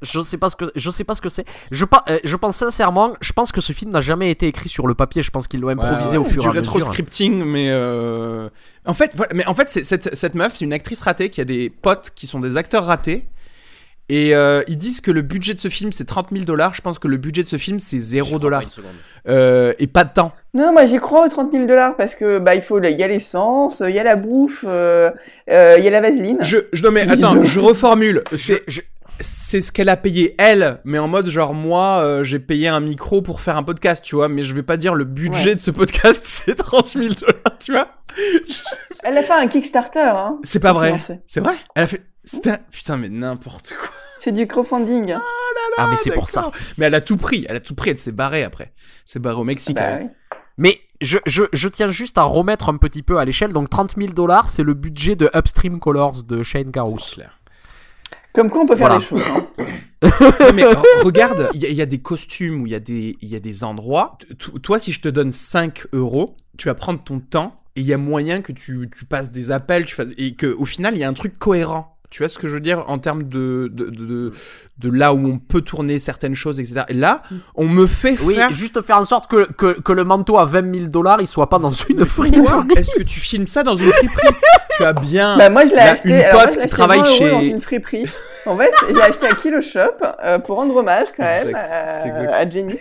Je 0.01 0.19
sais 0.21 0.37
pas 0.39 0.49
ce 0.49 0.55
que 0.55 0.65
je 0.75 0.89
sais 0.89 1.03
pas 1.03 1.13
ce 1.13 1.21
que 1.21 1.29
c'est. 1.29 1.45
Je, 1.69 1.85
euh, 2.09 2.17
je 2.23 2.35
pense 2.35 2.55
sincèrement, 2.55 3.13
je 3.21 3.31
pense 3.33 3.51
que 3.51 3.61
ce 3.61 3.71
film 3.71 3.91
n'a 3.91 4.01
jamais 4.01 4.31
été 4.31 4.47
écrit 4.47 4.67
sur 4.67 4.87
le 4.87 4.95
papier. 4.95 5.21
Je 5.21 5.29
pense 5.29 5.47
qu'ils 5.47 5.59
l'ont 5.59 5.69
improvisé 5.69 6.11
Ouais, 6.11 6.17
au 6.17 6.23
ouais, 6.23 6.29
fur 6.29 6.43
et 6.43 6.47
à 6.47 6.51
du 6.53 6.57
mesure. 6.59 6.73
rétro-scripting, 6.73 7.43
mais 7.45 7.67
euh... 7.69 8.49
en 8.85 8.95
fait, 8.95 9.11
voilà, 9.15 9.33
mais 9.35 9.45
en 9.45 9.53
fait, 9.53 9.69
c'est- 9.69 9.83
cette, 9.83 10.15
cette 10.15 10.33
meuf, 10.33 10.53
c'est 10.55 10.65
une 10.65 10.73
actrice 10.73 11.01
ratée 11.01 11.29
qui 11.29 11.39
a 11.39 11.45
des 11.45 11.69
potes 11.69 12.11
qui 12.15 12.25
sont 12.25 12.39
des 12.39 12.57
acteurs 12.57 12.85
ratés. 12.87 13.25
Et 14.07 14.35
euh, 14.35 14.61
ils 14.67 14.77
disent 14.77 15.01
que 15.01 15.09
le 15.09 15.21
budget 15.23 15.55
de 15.55 15.59
ce 15.59 15.67
film 15.69 15.91
c'est 15.91 16.05
30 16.05 16.27
000 16.31 16.45
dollars. 16.45 16.75
Je 16.75 16.81
pense 16.81 16.99
que 16.99 17.07
le 17.07 17.17
budget 17.17 17.41
de 17.43 17.47
ce 17.47 17.57
film 17.57 17.79
c'est 17.79 17.99
0 17.99 18.37
dollars. 18.37 18.61
Euh, 19.27 19.73
et 19.79 19.87
pas 19.87 20.03
de 20.03 20.13
temps. 20.13 20.31
Non, 20.53 20.71
moi 20.71 20.85
j'y 20.85 20.97
crois 20.99 21.25
aux 21.25 21.29
30 21.29 21.51
000 21.51 21.65
dollars 21.65 21.95
parce 21.97 22.13
que 22.13 22.37
bah 22.37 22.53
il 22.53 22.61
faut, 22.61 22.79
il 22.81 22.99
y 22.99 23.03
a 23.03 23.07
l'essence, 23.07 23.81
il 23.87 23.95
y 23.95 23.99
a 23.99 24.03
la 24.03 24.15
bouffe, 24.15 24.63
euh, 24.67 25.09
euh, 25.49 25.75
il 25.79 25.83
y 25.83 25.87
a 25.87 25.91
la 25.91 26.01
vaseline. 26.01 26.37
Je, 26.41 26.57
je 26.71 26.83
non 26.83 26.91
mais 26.91 27.09
attends, 27.09 27.41
je 27.41 27.59
reformule. 27.59 28.23
C'est 28.35 28.63
je- 28.67 28.81
c'est 29.21 29.61
ce 29.61 29.71
qu'elle 29.71 29.87
a 29.89 29.95
payé 29.95 30.35
elle, 30.37 30.79
mais 30.83 30.99
en 30.99 31.07
mode 31.07 31.27
genre 31.29 31.53
moi 31.53 32.01
euh, 32.03 32.23
j'ai 32.25 32.37
payé 32.37 32.67
un 32.67 32.81
micro 32.81 33.21
pour 33.21 33.39
faire 33.41 33.55
un 33.57 33.63
podcast, 33.63 34.03
tu 34.03 34.15
vois. 34.15 34.27
Mais 34.27 34.43
je 34.43 34.53
vais 34.53 34.61
pas 34.61 34.77
dire 34.77 34.93
le 34.93 35.05
budget 35.05 35.49
Ouais. 35.51 35.55
de 35.55 35.59
ce 35.61 35.71
podcast 35.71 36.21
c'est 36.27 36.53
30 36.55 36.87
000 36.89 37.05
dollars, 37.15 37.57
tu 37.59 37.71
vois. 37.71 37.87
Elle 39.03 39.17
a 39.17 39.23
fait 39.23 39.33
un 39.33 39.47
Kickstarter, 39.47 39.99
hein. 39.99 40.37
C'est 40.43 40.59
pas 40.59 40.73
vrai. 40.73 40.95
C'est 41.25 41.39
vrai? 41.39 41.55
Elle 41.75 41.83
a 41.83 41.87
fait. 41.87 42.01
Un- 42.45 42.57
putain 42.71 42.97
mais 42.97 43.09
n'importe 43.09 43.73
quoi. 43.79 43.89
C'est 44.19 44.31
du 44.31 44.47
crowdfunding. 44.47 45.15
Ah 45.77 45.87
mais 45.89 45.95
c'est 45.95 46.11
pour 46.11 46.27
ça. 46.27 46.51
Mais 46.77 46.85
elle 46.87 46.95
a 46.95 47.01
tout 47.01 47.17
pris. 47.17 47.45
Elle 47.49 47.57
a 47.57 47.59
tout 47.59 47.75
pris. 47.75 47.89
Elle 47.91 47.97
s'est 47.97 48.11
barrée 48.11 48.43
après. 48.43 48.73
C'est 49.05 49.19
barrée 49.19 49.39
au 49.39 49.43
Mexique. 49.43 49.75
Bah 49.75 49.97
oui. 50.01 50.07
Mais 50.57 50.79
je, 51.01 51.17
je, 51.25 51.43
je 51.51 51.67
tiens 51.67 51.89
juste 51.89 52.17
à 52.17 52.23
remettre 52.23 52.69
un 52.69 52.77
petit 52.77 53.03
peu 53.03 53.17
à 53.19 53.25
l'échelle. 53.25 53.51
Donc 53.51 53.69
30 53.69 53.95
000 53.97 54.13
dollars, 54.13 54.47
c'est 54.47 54.63
le 54.63 54.73
budget 54.73 55.15
de 55.15 55.29
Upstream 55.35 55.79
Colors 55.79 56.23
de 56.23 56.43
Shane 56.43 56.71
Carruth. 56.71 57.19
Comme 58.33 58.49
quoi 58.49 58.61
on 58.61 58.65
peut 58.65 58.75
faire 58.75 58.87
Voilà. 58.87 58.99
des 58.99 59.05
choses. 59.05 59.21
hein. 59.27 59.47
Non, 60.41 60.53
mais 60.53 60.63
euh, 60.63 60.73
regarde, 61.03 61.49
il 61.53 61.61
y, 61.61 61.65
a- 61.65 61.69
il 61.69 61.75
y 61.75 61.81
a 61.81 61.85
des 61.85 61.99
costumes 61.99 62.61
où 62.61 62.67
il 62.67 62.71
y 62.71 62.75
a 62.75 62.79
des, 62.79 63.17
il 63.21 63.29
y 63.29 63.35
a 63.35 63.39
des 63.39 63.63
endroits. 63.63 64.17
T- 64.29 64.59
Toi, 64.61 64.79
si 64.79 64.91
je 64.91 65.01
te 65.01 65.07
donne 65.09 65.31
5 65.31 65.87
euros, 65.93 66.35
tu 66.57 66.67
vas 66.67 66.75
prendre 66.75 67.03
ton 67.03 67.19
temps 67.19 67.59
et 67.75 67.81
il 67.81 67.87
y 67.87 67.93
a 67.93 67.97
moyen 67.97 68.41
que 68.41 68.51
tu, 68.51 68.89
tu 68.95 69.05
passes 69.05 69.31
des 69.31 69.51
appels 69.51 69.85
tu 69.85 69.95
fasses, 69.95 70.09
et 70.17 70.35
qu'au 70.35 70.65
final, 70.65 70.95
il 70.95 70.99
y 70.99 71.03
a 71.03 71.09
un 71.09 71.13
truc 71.13 71.39
cohérent. 71.39 71.94
Tu 72.09 72.21
vois 72.23 72.29
ce 72.29 72.39
que 72.39 72.47
je 72.47 72.53
veux 72.53 72.59
dire 72.61 72.83
en 72.87 72.97
termes 72.97 73.23
de, 73.23 73.69
de, 73.73 73.85
de, 73.89 74.05
de, 74.05 74.33
de 74.77 74.89
là 74.89 75.13
où 75.13 75.27
on 75.27 75.37
peut 75.37 75.61
tourner 75.61 75.99
certaines 75.99 76.35
choses, 76.35 76.59
etc. 76.59 76.81
Et 76.87 76.93
là, 76.93 77.21
on 77.55 77.67
me 77.67 77.87
fait 77.87 78.17
Oui, 78.21 78.35
faire. 78.35 78.53
juste 78.53 78.81
faire 78.83 78.97
en 78.97 79.03
sorte 79.05 79.29
que, 79.29 79.51
que, 79.51 79.79
que 79.81 79.91
le 79.91 80.03
manteau 80.03 80.37
à 80.37 80.45
20 80.45 80.73
000 80.75 80.87
dollars, 80.87 81.19
il 81.19 81.27
soit 81.27 81.49
pas 81.49 81.59
dans 81.59 81.71
une 81.71 82.05
friperie. 82.05 82.41
est-ce 82.77 82.95
que 82.97 83.03
tu 83.03 83.19
filmes 83.19 83.47
ça 83.47 83.63
dans 83.63 83.75
une 83.75 83.91
friperie? 83.91 84.35
Tu 84.77 84.83
as 84.83 84.93
bien. 84.93 85.37
Bah 85.37 85.49
moi 85.49 85.65
je 85.65 85.71
l'ai 85.73 85.79
acheté. 85.79 86.09
une 86.09 86.15
alors, 86.15 86.33
moi, 86.33 86.43
pote 86.45 86.53
je 86.53 86.59
l'ai 86.59 86.61
qui 86.61 86.61
acheté 86.65 86.75
travaille 86.75 86.99
20 86.99 87.05
euros 87.05 87.17
chez- 87.17 87.31
dans 87.31 87.41
une 87.41 87.61
friperie. 87.61 88.05
En 88.45 88.57
fait, 88.57 88.71
j'ai 88.93 89.01
acheté 89.01 89.25
à 89.25 89.33
Kilo 89.33 89.59
Shop 89.61 89.79
euh, 90.23 90.37
pour 90.39 90.57
rendre 90.57 90.75
hommage 90.75 91.07
quand 91.17 91.23
même 91.23 91.47
Exact, 91.47 91.69
euh, 91.73 91.99
c'est 92.03 92.09
exact. 92.09 92.33
à 92.33 92.49
Jenny. 92.49 92.75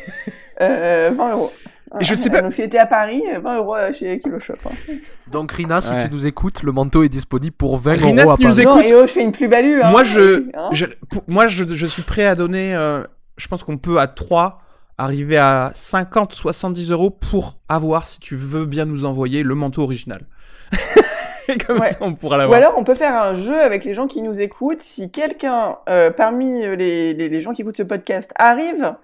Euh, 0.60 1.10
20 1.16 1.32
euros. 1.32 1.52
Et 2.00 2.04
je 2.04 2.14
sais 2.14 2.30
pas- 2.30 2.42
Donc 2.42 2.52
s'il 2.52 2.64
était 2.64 2.78
à 2.78 2.86
Paris, 2.86 3.22
20 3.42 3.56
euros 3.58 3.76
euh, 3.76 3.92
chez 3.92 4.18
Kilo 4.18 4.38
Shop. 4.38 4.54
hein. 4.66 4.94
Donc 5.28 5.52
Rina, 5.52 5.80
si 5.80 5.92
Ouais. 5.92 6.06
tu 6.06 6.12
nous 6.12 6.26
écoutes, 6.26 6.62
le 6.62 6.72
manteau 6.72 7.02
est 7.04 7.08
disponible 7.08 7.54
pour 7.56 7.78
20 7.78 7.92
Rina, 7.94 8.22
euros 8.24 8.32
à 8.32 8.36
si 8.36 8.42
tu 8.42 8.48
nous 8.48 8.60
écoutes- 8.60 8.74
Non, 8.76 8.80
et 8.82 8.94
oh, 8.94 9.02
je 9.06 9.12
fais 9.12 9.22
une 9.22 9.32
plus-value. 9.32 9.80
Hein, 9.82 9.90
moi, 9.90 10.02
je, 10.04 10.48
hein. 10.54 10.68
je- 10.72 10.86
pour- 11.10 11.22
moi 11.28 11.46
je, 11.48 11.64
je 11.68 11.86
suis 11.86 12.02
prêt 12.02 12.26
à 12.26 12.34
donner. 12.34 12.74
euh, 12.74 13.02
je 13.36 13.48
pense 13.48 13.62
qu'on 13.64 13.78
peut 13.78 13.98
à 13.98 14.06
3 14.06 14.60
arriver 14.98 15.36
à 15.38 15.72
50, 15.74 16.32
70 16.32 16.90
euros 16.92 17.10
pour 17.10 17.58
avoir, 17.68 18.06
si 18.08 18.20
tu 18.20 18.36
veux 18.36 18.64
bien 18.66 18.84
nous 18.84 19.04
envoyer, 19.04 19.42
le 19.42 19.54
manteau 19.54 19.82
original. 19.82 20.22
Et 21.48 21.58
comme 21.58 21.78
Ouais. 21.78 21.90
ça, 21.90 21.98
on 22.00 22.14
pourra 22.14 22.36
Ou 22.36 22.38
l'avoir. 22.38 22.58
alors, 22.58 22.74
on 22.78 22.84
peut 22.84 22.94
faire 22.94 23.14
un 23.20 23.34
jeu 23.34 23.60
avec 23.60 23.84
les 23.84 23.92
gens 23.92 24.06
qui 24.06 24.22
nous 24.22 24.40
écoutent. 24.40 24.80
Si 24.80 25.10
quelqu'un, 25.10 25.76
euh, 25.90 26.10
parmi 26.10 26.64
euh, 26.64 26.74
les, 26.74 27.12
les, 27.12 27.28
les 27.28 27.40
gens 27.42 27.52
qui 27.52 27.60
écoutent 27.62 27.76
ce 27.76 27.82
podcast, 27.82 28.32
arrive 28.36 28.94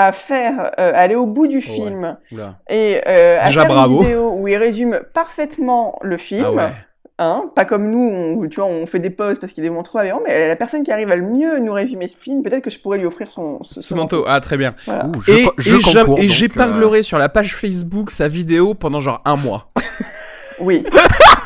à 0.00 0.12
faire, 0.12 0.70
euh, 0.78 0.92
aller 0.94 1.16
au 1.16 1.26
bout 1.26 1.46
du 1.48 1.56
ouais. 1.56 1.60
film 1.60 2.16
Oula. 2.30 2.54
et 2.70 3.00
euh, 3.06 3.38
à 3.40 3.46
Déjà, 3.48 3.62
faire 3.62 3.70
bravo. 3.70 3.96
une 3.96 4.02
vidéo 4.02 4.32
où 4.36 4.46
il 4.46 4.56
résume 4.56 5.00
parfaitement 5.12 5.98
le 6.02 6.16
film, 6.16 6.44
Ah 6.46 6.52
ouais. 6.52 6.68
hein, 7.18 7.50
pas 7.56 7.64
comme 7.64 7.90
nous, 7.90 7.98
on, 8.08 8.48
tu 8.48 8.60
vois, 8.60 8.68
on 8.70 8.86
fait 8.86 9.00
des 9.00 9.10
pauses 9.10 9.40
parce 9.40 9.52
qu'il 9.52 9.64
est 9.64 9.68
vraiment 9.68 9.82
trop 9.82 9.98
aberrant, 9.98 10.20
mais 10.24 10.46
la 10.46 10.54
personne 10.54 10.84
qui 10.84 10.92
arrive 10.92 11.10
à 11.10 11.16
le 11.16 11.22
mieux 11.26 11.58
nous 11.58 11.72
résumer 11.72 12.06
ce 12.06 12.16
film, 12.16 12.42
peut-être 12.44 12.62
que 12.62 12.70
je 12.70 12.78
pourrais 12.78 12.98
lui 12.98 13.06
offrir 13.06 13.28
son, 13.30 13.58
ce, 13.64 13.80
Ce 13.80 13.92
manteau, 13.94 14.24
ah 14.28 14.40
très 14.40 14.56
bien. 14.56 14.74
Voilà. 14.86 15.06
Ouh, 15.06 15.20
je, 15.20 15.32
et 15.32 15.48
je 15.58 16.20
et 16.22 16.28
j'épinglerai 16.28 17.02
sur 17.02 17.18
la 17.18 17.28
page 17.28 17.56
Facebook 17.56 18.10
sa 18.12 18.28
vidéo 18.28 18.74
pendant 18.74 19.00
genre 19.00 19.20
un 19.24 19.36
mois. 19.36 19.70
Oui. 20.60 20.84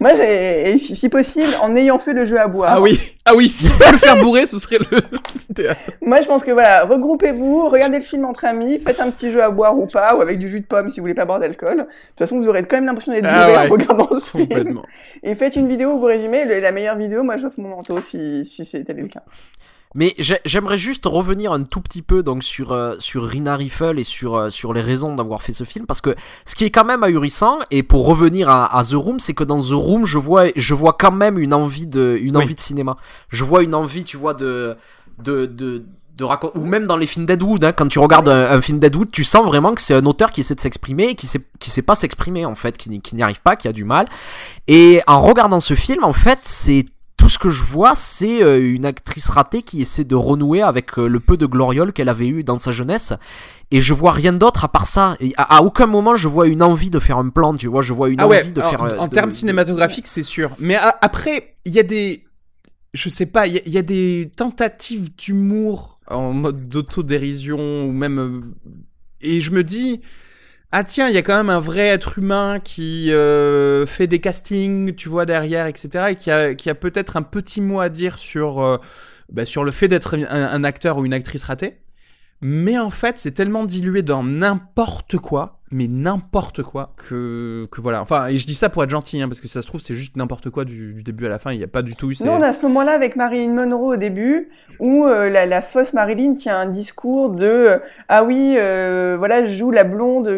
Moi, 0.00 0.14
j'ai, 0.16 0.78
si 0.78 0.96
si 0.96 1.08
possible, 1.10 1.50
en 1.62 1.76
ayant 1.76 1.98
fait 1.98 2.14
le 2.14 2.24
jeu 2.24 2.40
à 2.40 2.46
boire. 2.46 2.72
Ah 2.76 2.80
oui, 2.80 2.98
ah 3.26 3.32
oui, 3.36 3.50
si 3.50 3.70
on 3.86 3.92
le 3.92 3.98
faire 3.98 4.16
bourrer, 4.22 4.46
ce 4.46 4.58
serait 4.58 4.78
le. 4.78 5.64
Moi, 6.00 6.22
je 6.22 6.26
pense 6.26 6.42
que 6.42 6.50
voilà, 6.52 6.84
regroupez-vous, 6.84 7.68
regardez 7.68 7.98
le 7.98 8.02
film 8.04 8.24
entre 8.24 8.46
amis, 8.46 8.78
faites 8.78 8.98
un 9.00 9.10
petit 9.10 9.30
jeu 9.30 9.42
à 9.42 9.50
boire 9.50 9.76
ou 9.78 9.86
pas, 9.86 10.14
ou 10.16 10.22
avec 10.22 10.38
du 10.38 10.48
jus 10.48 10.60
de 10.60 10.64
pomme 10.66 10.88
si 10.88 11.00
vous 11.00 11.04
voulez 11.04 11.14
pas 11.14 11.26
boire 11.26 11.38
d'alcool. 11.38 11.76
De 11.76 11.82
toute 11.82 12.18
façon, 12.18 12.38
vous 12.38 12.48
aurez 12.48 12.62
quand 12.62 12.78
même 12.78 12.86
l'impression 12.86 13.12
d'être 13.12 13.26
Ah 13.28 13.44
bourré 13.46 13.58
ouais. 13.58 13.66
en 13.66 13.70
regardant 13.70 14.08
ce 14.18 14.30
film. 14.30 14.48
Complètement. 14.48 14.82
Et 15.22 15.34
faites 15.34 15.56
une 15.56 15.68
vidéo 15.68 15.90
où 15.92 15.98
vous 16.00 16.06
résumez. 16.06 16.46
Le- 16.46 16.60
la 16.60 16.72
meilleure 16.72 16.96
vidéo, 16.96 17.22
moi, 17.22 17.36
j'offre 17.36 17.60
mon 17.60 17.68
manteau 17.68 18.00
si, 18.00 18.44
si 18.46 18.64
c'était 18.64 18.94
le 18.94 19.06
cas. 19.06 19.22
Mais 19.96 20.14
j'ai- 20.18 20.38
j'aimerais 20.44 20.78
juste 20.78 21.04
revenir 21.06 21.52
un 21.52 21.64
tout 21.64 21.80
petit 21.80 22.00
peu 22.02 22.22
donc 22.22 22.44
sur 22.44 22.70
euh, 22.70 22.94
sur 23.00 23.24
Rina 23.24 23.56
Riffle 23.56 23.98
et 23.98 24.04
sur 24.04 24.36
euh, 24.36 24.48
sur 24.50 24.72
les 24.72 24.82
raisons 24.82 25.16
d'avoir 25.16 25.42
fait 25.42 25.52
ce 25.52 25.64
film 25.64 25.84
parce 25.86 26.00
que 26.00 26.14
ce 26.46 26.54
qui 26.54 26.64
est 26.64 26.70
quand 26.70 26.84
même 26.84 27.02
ahurissant 27.02 27.58
et 27.72 27.82
pour 27.82 28.06
revenir 28.06 28.48
à, 28.48 28.76
à 28.78 28.84
The 28.84 28.92
Room 28.94 29.18
c'est 29.18 29.34
que 29.34 29.42
dans 29.42 29.60
The 29.60 29.72
Room 29.72 30.06
je 30.06 30.18
vois 30.18 30.44
je 30.54 30.74
vois 30.74 30.92
quand 30.92 31.10
même 31.10 31.38
une 31.38 31.52
envie 31.52 31.88
de 31.88 32.16
une 32.22 32.36
Oui. 32.36 32.44
envie 32.44 32.54
de 32.54 32.60
cinéma 32.60 32.96
je 33.30 33.42
vois 33.42 33.64
une 33.64 33.74
envie 33.74 34.04
tu 34.04 34.16
vois 34.16 34.32
de 34.34 34.76
de 35.18 35.46
de 35.46 35.82
de 36.16 36.24
raconter 36.24 36.56
ou 36.58 36.66
même 36.66 36.86
dans 36.86 36.96
les 36.96 37.06
films 37.08 37.26
Deadwood 37.26 37.64
hein, 37.64 37.72
quand 37.72 37.88
tu 37.88 37.98
regardes 37.98 38.28
un, 38.28 38.52
un 38.52 38.60
film 38.60 38.78
Deadwood 38.78 39.10
tu 39.10 39.24
sens 39.24 39.44
vraiment 39.44 39.74
que 39.74 39.80
c'est 39.82 39.94
un 39.94 40.06
auteur 40.06 40.30
qui 40.30 40.42
essaie 40.42 40.54
de 40.54 40.60
s'exprimer 40.60 41.08
et 41.08 41.14
qui 41.16 41.26
sait 41.26 41.40
qui 41.58 41.68
sait 41.70 41.82
pas 41.82 41.96
s'exprimer 41.96 42.46
en 42.46 42.54
fait 42.54 42.78
qui 42.78 42.90
n'y 42.90 43.00
qui 43.00 43.16
n'y 43.16 43.24
arrive 43.24 43.40
pas 43.40 43.56
qui 43.56 43.66
a 43.66 43.72
du 43.72 43.82
mal 43.84 44.06
et 44.68 45.00
en 45.08 45.20
regardant 45.20 45.58
ce 45.58 45.74
film 45.74 46.04
en 46.04 46.12
fait 46.12 46.38
c'est 46.42 46.84
ce 47.30 47.38
que 47.38 47.48
je 47.50 47.62
vois, 47.62 47.94
c'est 47.94 48.42
euh, 48.42 48.60
une 48.74 48.84
actrice 48.84 49.28
ratée 49.30 49.62
qui 49.62 49.80
essaie 49.80 50.04
de 50.04 50.14
renouer 50.14 50.60
avec 50.62 50.98
euh, 50.98 51.06
le 51.08 51.20
peu 51.20 51.36
de 51.36 51.46
gloriole 51.46 51.92
qu'elle 51.92 52.08
avait 52.10 52.28
eu 52.28 52.44
dans 52.44 52.58
sa 52.58 52.70
jeunesse. 52.72 53.14
Et 53.70 53.80
je 53.80 53.94
vois 53.94 54.12
rien 54.12 54.32
d'autre 54.32 54.64
à 54.64 54.68
part 54.68 54.86
ça. 54.86 55.16
Et 55.20 55.32
à, 55.36 55.56
à 55.58 55.62
aucun 55.62 55.86
moment 55.86 56.16
je 56.16 56.28
vois 56.28 56.46
une 56.48 56.62
envie 56.62 56.90
de 56.90 56.98
faire 56.98 57.16
un 57.18 57.28
plan, 57.30 57.54
tu 57.54 57.68
vois. 57.68 57.82
Je 57.82 57.92
vois 57.94 58.10
une 58.10 58.20
Ah 58.20 58.26
envie 58.26 58.52
de 58.52 58.60
en, 58.60 58.70
faire. 58.70 58.82
euh, 58.82 58.96
en 58.98 59.08
de- 59.08 59.12
termes 59.14 59.30
de- 59.30 59.34
cinématographiques, 59.34 60.06
c'est 60.06 60.22
sûr. 60.22 60.50
Mais 60.58 60.74
a- 60.76 60.98
après, 61.00 61.54
il 61.64 61.72
y 61.72 61.78
a 61.78 61.84
des. 61.84 62.24
Je 62.92 63.08
sais 63.08 63.26
pas, 63.26 63.46
il 63.46 63.62
y, 63.66 63.70
y 63.70 63.78
a 63.78 63.82
des 63.82 64.30
tentatives 64.36 65.14
d'humour 65.16 66.00
en 66.08 66.32
mode 66.32 66.68
d'autodérision 66.68 67.84
ou 67.86 67.92
même. 67.92 68.54
Et 69.20 69.40
je 69.40 69.52
me 69.52 69.62
dis. 69.64 70.00
Ah 70.72 70.84
tiens, 70.84 71.08
il 71.08 71.14
y 71.14 71.18
a 71.18 71.22
quand 71.22 71.36
même 71.36 71.50
un 71.50 71.58
vrai 71.58 71.88
être 71.88 72.18
humain 72.18 72.60
qui 72.60 73.12
euh, 73.12 73.86
fait 73.86 74.06
des 74.06 74.20
castings, 74.20 74.94
tu 74.94 75.08
vois, 75.08 75.26
derrière, 75.26 75.66
etc. 75.66 76.10
Et 76.10 76.16
qui 76.16 76.30
a, 76.30 76.54
qui 76.54 76.70
a 76.70 76.76
peut-être 76.76 77.16
un 77.16 77.22
petit 77.22 77.60
mot 77.60 77.80
à 77.80 77.88
dire 77.88 78.18
sur, 78.18 78.62
euh, 78.62 78.78
bah, 79.32 79.44
sur 79.44 79.64
le 79.64 79.72
fait 79.72 79.88
d'être 79.88 80.16
un, 80.16 80.24
un 80.30 80.64
acteur 80.64 80.98
ou 80.98 81.04
une 81.04 81.12
actrice 81.12 81.42
ratée. 81.42 81.78
Mais 82.40 82.78
en 82.78 82.90
fait, 82.90 83.18
c'est 83.18 83.32
tellement 83.32 83.64
dilué 83.64 84.02
dans 84.02 84.22
n'importe 84.22 85.16
quoi 85.18 85.59
mais 85.72 85.86
n'importe 85.88 86.62
quoi 86.62 86.92
que 86.96 87.66
que 87.70 87.80
voilà 87.80 88.00
enfin 88.00 88.26
et 88.26 88.36
je 88.36 88.46
dis 88.46 88.54
ça 88.54 88.68
pour 88.68 88.82
être 88.82 88.90
gentil 88.90 89.22
hein, 89.22 89.28
parce 89.28 89.40
que 89.40 89.48
ça 89.48 89.62
se 89.62 89.66
trouve 89.66 89.80
c'est 89.80 89.94
juste 89.94 90.16
n'importe 90.16 90.50
quoi 90.50 90.64
du, 90.64 91.02
début 91.02 91.26
à 91.26 91.28
la 91.28 91.38
fin 91.38 91.52
il 91.52 91.58
n'y 91.58 91.64
a 91.64 91.68
pas 91.68 91.82
du 91.82 91.94
tout 91.94 92.10
eu 92.10 92.14
ces- 92.14 92.24
Nous, 92.24 92.32
on 92.32 92.42
a 92.42 92.52
ce 92.52 92.62
moment-là 92.62 92.92
avec 92.92 93.16
Marilyn 93.16 93.52
Monroe 93.52 93.94
au 93.94 93.96
début, 93.96 94.48
où 94.78 95.06
euh, 95.06 95.28
la, 95.28 95.62
fausse 95.62 95.92
Marilyn 95.92 96.34
tient 96.34 96.58
un 96.58 96.66
discours 96.66 97.30
de 97.30 97.46
euh, 97.46 97.78
ah 98.08 98.24
oui, 98.24 98.54
euh, 98.56 99.16
voilà, 99.18 99.44
je 99.44 99.54
joue 99.54 99.70
la 99.70 99.84
blonde 99.84 100.28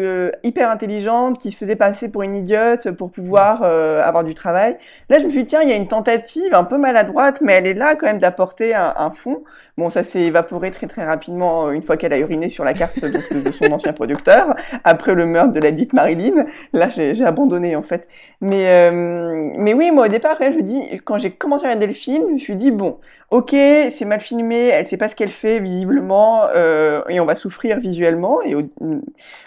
hyper 0.43 0.69
intelligente 0.69 1.37
qui 1.37 1.51
se 1.51 1.57
faisait 1.57 1.75
passer 1.75 2.09
pour 2.09 2.23
une 2.23 2.35
idiote 2.35 2.91
pour 2.91 3.11
pouvoir 3.11 3.63
avoir 3.63 4.23
du 4.23 4.35
travail. 4.35 4.77
Là, 5.09 5.19
je 5.19 5.25
me 5.25 5.29
suis 5.29 5.39
dit 5.39 5.45
tiens, 5.47 5.61
il 5.61 5.69
y 5.69 5.73
a 5.73 5.75
une 5.75 5.87
tentative 5.87 6.53
un 6.53 6.63
peu 6.63 6.77
maladroite, 6.77 7.41
mais 7.41 7.53
elle 7.53 7.67
est 7.67 7.73
là 7.73 7.95
quand 7.95 8.05
même 8.05 8.19
d'apporter 8.19 8.73
un, 8.75 9.11
fond. 9.11 9.43
Bon, 9.77 9.89
ça 9.89 10.03
s'est 10.03 10.21
évaporé 10.21 10.71
très 10.71 10.87
très 10.87 11.05
rapidement 11.05 11.71
une 11.71 11.81
fois 11.81 11.97
qu'elle 11.97 12.13
a 12.13 12.17
uriné 12.17 12.49
sur 12.49 12.63
la 12.63 12.73
carte 12.73 12.99
donc, 12.99 13.43
de 13.43 13.51
son 13.51 13.71
ancien 13.71 13.93
producteur 13.93 14.55
après 14.83 15.15
le 15.15 15.22
meurtre 15.25 15.51
de 15.51 15.59
la 15.59 15.71
dite 15.71 15.93
Marilyn. 15.93 16.45
Là, 16.73 16.89
j'ai 16.89 17.25
abandonné 17.25 17.75
en 17.75 17.81
fait. 17.81 18.07
Mais, 18.41 18.67
euh, 18.67 19.51
mais 19.57 19.73
oui, 19.73 19.91
moi 19.91 20.05
au 20.05 20.09
départ, 20.09 20.37
je 20.39 20.61
dis, 20.61 21.01
quand 21.05 21.17
j'ai 21.17 21.31
commencé 21.31 21.65
à 21.65 21.69
regarder 21.69 21.87
le 21.87 21.93
film, 21.93 22.25
je 22.27 22.33
me 22.33 22.37
suis 22.37 22.55
dit, 22.55 22.71
bon, 22.71 22.97
ok, 23.31 23.51
c'est 23.51 24.05
mal 24.05 24.19
filmé, 24.19 24.67
elle 24.67 24.85
sait 24.87 24.97
pas 24.97 25.09
ce 25.09 25.15
qu'elle 25.15 25.29
fait 25.29 25.59
visiblement, 25.59 26.43
euh, 26.55 27.01
et 27.09 27.19
on 27.19 27.25
va 27.25 27.35
souffrir 27.35 27.79
visuellement 27.79 28.41
et 28.43 28.55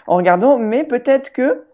en 0.07 0.15
regardant, 0.15 0.57
mais 0.57 0.83
peut-être 0.83 1.31
que 1.31 1.66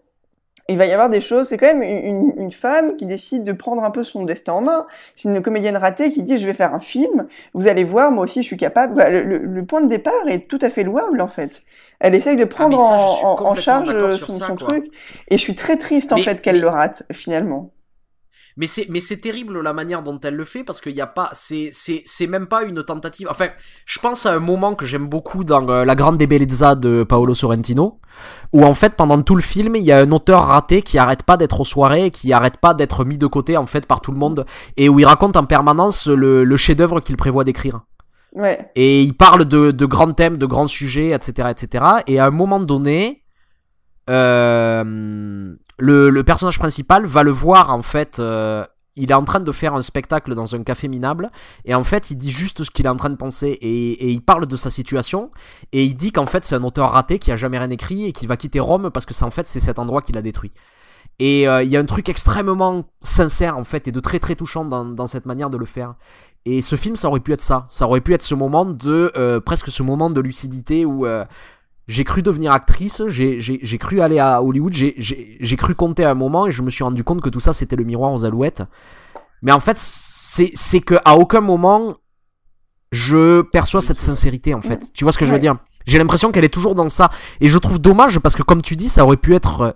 il 0.68 0.78
va 0.78 0.86
y 0.86 0.92
avoir 0.92 1.10
des 1.10 1.20
choses, 1.20 1.48
c'est 1.48 1.58
quand 1.58 1.66
même 1.66 1.82
une, 1.82 2.32
une 2.38 2.50
femme 2.52 2.96
qui 2.96 3.04
décide 3.04 3.44
de 3.44 3.52
prendre 3.52 3.84
un 3.84 3.90
peu 3.90 4.02
son 4.02 4.24
destin 4.24 4.54
en 4.54 4.62
main. 4.62 4.86
C'est 5.14 5.28
une 5.28 5.42
comédienne 5.42 5.76
ratée 5.76 6.08
qui 6.08 6.22
dit 6.22 6.38
je 6.38 6.46
vais 6.46 6.54
faire 6.54 6.72
un 6.74 6.80
film, 6.80 7.26
vous 7.52 7.68
allez 7.68 7.84
voir, 7.84 8.10
moi 8.10 8.24
aussi 8.24 8.42
je 8.42 8.46
suis 8.46 8.56
capable. 8.56 9.02
Le, 9.06 9.22
le- 9.22 9.38
le 9.38 9.64
point 9.66 9.82
de 9.82 9.88
départ 9.88 10.26
est 10.28 10.48
tout 10.48 10.58
à 10.62 10.70
fait 10.70 10.82
louable 10.84 11.20
en 11.20 11.28
fait. 11.28 11.62
Elle 12.00 12.14
essaye 12.14 12.36
de 12.36 12.44
prendre 12.44 12.78
Ah, 12.80 12.98
ça, 13.20 13.26
en- 13.26 13.42
en, 13.44 13.54
charge 13.54 13.90
euh, 13.94 14.12
son, 14.12 14.32
ça, 14.32 14.46
son 14.46 14.56
truc. 14.56 14.86
Et 15.28 15.36
je 15.36 15.42
suis 15.42 15.54
très 15.54 15.76
triste 15.76 16.12
en 16.12 16.16
Mais- 16.16 16.22
fait 16.22 16.40
qu'elle 16.40 16.56
mais- 16.56 16.60
le 16.62 16.68
rate 16.68 17.02
finalement. 17.12 17.70
Mais 18.56 18.68
c'est 18.68 18.86
mais 18.88 19.00
c'est 19.00 19.16
terrible 19.16 19.60
la 19.60 19.72
manière 19.72 20.02
dont 20.02 20.20
elle 20.20 20.36
le 20.36 20.44
fait 20.44 20.62
parce 20.62 20.80
qu'il 20.80 20.92
y 20.92 21.00
a 21.00 21.08
pas 21.08 21.30
c'est 21.32 21.70
c'est 21.72 22.02
c'est 22.04 22.28
même 22.28 22.46
pas 22.46 22.62
une 22.62 22.84
tentative. 22.84 23.26
Enfin, 23.30 23.48
je 23.84 23.98
pense 23.98 24.26
à 24.26 24.34
un 24.34 24.38
moment 24.38 24.74
que 24.76 24.86
j'aime 24.86 25.08
beaucoup 25.08 25.42
dans 25.42 25.68
euh, 25.68 25.84
La 25.84 25.96
Grande 25.96 26.18
Bellezza 26.18 26.76
de 26.76 27.02
Paolo 27.02 27.34
Sorrentino 27.34 28.00
où 28.52 28.64
en 28.64 28.74
fait 28.74 28.94
pendant 28.94 29.20
tout 29.22 29.34
le 29.34 29.42
film, 29.42 29.74
il 29.74 29.82
y 29.82 29.90
a 29.90 29.98
un 29.98 30.12
auteur 30.12 30.46
raté 30.46 30.82
qui 30.82 30.98
arrête 30.98 31.24
pas 31.24 31.36
d'être 31.36 31.60
aux 31.60 31.64
soirées, 31.64 32.10
qui 32.10 32.32
arrête 32.32 32.58
pas 32.58 32.74
d'être 32.74 33.04
mis 33.04 33.18
de 33.18 33.26
côté 33.26 33.56
en 33.56 33.66
fait 33.66 33.86
par 33.86 34.00
tout 34.00 34.12
le 34.12 34.18
monde 34.18 34.46
et 34.76 34.88
où 34.88 35.00
il 35.00 35.04
raconte 35.04 35.36
en 35.36 35.44
permanence 35.44 36.06
le, 36.06 36.44
le 36.44 36.56
chef-d'œuvre 36.56 37.00
qu'il 37.00 37.16
prévoit 37.16 37.42
d'écrire. 37.42 37.80
Ouais. 38.34 38.70
Et 38.76 39.02
il 39.02 39.14
parle 39.14 39.44
de, 39.44 39.70
de 39.72 39.86
grands 39.86 40.12
thèmes, 40.12 40.38
de 40.38 40.46
grands 40.46 40.66
sujets, 40.66 41.10
etc., 41.10 41.48
etc. 41.50 41.84
Et 42.06 42.18
à 42.18 42.26
un 42.26 42.30
moment 42.30 42.60
donné, 42.60 43.23
euh, 44.10 45.54
le, 45.78 46.22
personnage 46.22 46.58
principal 46.58 47.06
va 47.06 47.22
le 47.22 47.30
voir 47.30 47.70
en 47.70 47.82
fait. 47.82 48.18
euh, 48.18 48.64
il 48.96 49.10
est 49.10 49.14
en 49.14 49.24
train 49.24 49.40
de 49.40 49.50
faire 49.50 49.74
un 49.74 49.82
spectacle 49.82 50.36
dans 50.36 50.54
un 50.54 50.62
café 50.62 50.86
minable 50.86 51.30
et 51.64 51.74
en 51.74 51.82
fait 51.82 52.12
il 52.12 52.16
dit 52.16 52.30
juste 52.30 52.62
ce 52.62 52.70
qu'il 52.70 52.86
est 52.86 52.88
en 52.88 52.96
train 52.96 53.10
de 53.10 53.16
penser 53.16 53.48
et, 53.48 54.08
il 54.08 54.22
parle 54.22 54.46
de 54.46 54.54
sa 54.54 54.70
situation 54.70 55.32
et 55.72 55.84
il 55.84 55.96
dit 55.96 56.12
qu'en 56.12 56.26
fait 56.26 56.44
c'est 56.44 56.54
un 56.54 56.62
auteur 56.62 56.92
raté 56.92 57.18
qui 57.18 57.32
a 57.32 57.36
jamais 57.36 57.58
rien 57.58 57.70
écrit 57.70 58.04
et 58.04 58.12
qui 58.12 58.28
va 58.28 58.36
quitter 58.36 58.60
Rome 58.60 58.90
parce 58.90 59.04
que 59.04 59.12
c'est 59.12 59.24
en 59.24 59.32
fait 59.32 59.48
c'est 59.48 59.58
cet 59.58 59.80
endroit 59.80 60.00
qui 60.00 60.12
l'a 60.12 60.22
détruit. 60.22 60.52
Et 61.18 61.48
euh, 61.48 61.64
il 61.64 61.70
y 61.70 61.76
a 61.76 61.80
un 61.80 61.86
truc 61.86 62.08
extrêmement 62.08 62.84
sincère 63.02 63.58
en 63.58 63.64
fait 63.64 63.88
et 63.88 63.92
de 63.92 64.00
très 64.00 64.20
très 64.20 64.36
touchant 64.36 64.64
dans, 64.64 65.06
cette 65.08 65.26
manière 65.26 65.50
de 65.50 65.56
le 65.56 65.66
faire. 65.66 65.94
Et 66.44 66.60
ce 66.60 66.76
film, 66.76 66.96
ça 66.96 67.08
aurait 67.08 67.20
pu 67.20 67.32
être 67.32 67.40
ça. 67.40 67.64
Ça 67.68 67.86
aurait 67.86 68.00
pu 68.00 68.14
être 68.14 68.22
ce 68.22 68.34
moment 68.34 68.64
de 68.64 69.40
presque 69.44 69.70
ce 69.70 69.82
moment 69.82 70.10
de 70.10 70.20
lucidité 70.20 70.84
où 70.84 71.06
j'ai 71.86 72.04
cru 72.04 72.22
devenir 72.22 72.52
actrice, 72.52 73.02
j'ai 73.08 73.78
cru 73.78 74.00
aller 74.00 74.18
à 74.18 74.42
Hollywood, 74.42 74.72
j'ai- 74.72 75.56
cru 75.56 75.74
compter 75.74 76.04
à 76.04 76.10
un 76.10 76.14
moment 76.14 76.46
et 76.46 76.50
je 76.52 76.62
me 76.62 76.70
suis 76.70 76.82
rendu 76.84 77.04
compte 77.04 77.20
que 77.20 77.28
tout 77.28 77.40
ça 77.40 77.52
c'était 77.52 77.76
le 77.76 77.84
miroir 77.84 78.12
aux 78.12 78.24
alouettes. 78.24 78.62
Mais 79.42 79.52
en 79.52 79.60
fait, 79.60 79.76
c'est 79.78 80.80
que 80.80 80.94
à 81.04 81.16
aucun 81.16 81.40
moment 81.40 81.96
je 82.92 83.42
perçois 83.42 83.80
cette 83.80 84.00
sincérité 84.00 84.54
en 84.54 84.60
fait. 84.62 84.92
Tu 84.94 85.04
vois 85.04 85.12
ce 85.12 85.18
que 85.18 85.24
je 85.24 85.30
veux 85.30 85.36
Ouais. 85.36 85.40
dire? 85.40 85.56
J'ai 85.86 85.98
l'impression 85.98 86.30
qu'elle 86.32 86.44
est 86.44 86.48
toujours 86.54 86.74
dans 86.74 86.88
ça 86.88 87.10
et 87.40 87.48
je 87.48 87.58
trouve 87.58 87.78
dommage 87.78 88.18
parce 88.20 88.36
que 88.36 88.42
comme 88.42 88.62
tu 88.62 88.76
dis, 88.76 88.88
ça 88.88 89.04
aurait 89.04 89.16
pu 89.18 89.34
être 89.34 89.60
euh, 89.60 89.70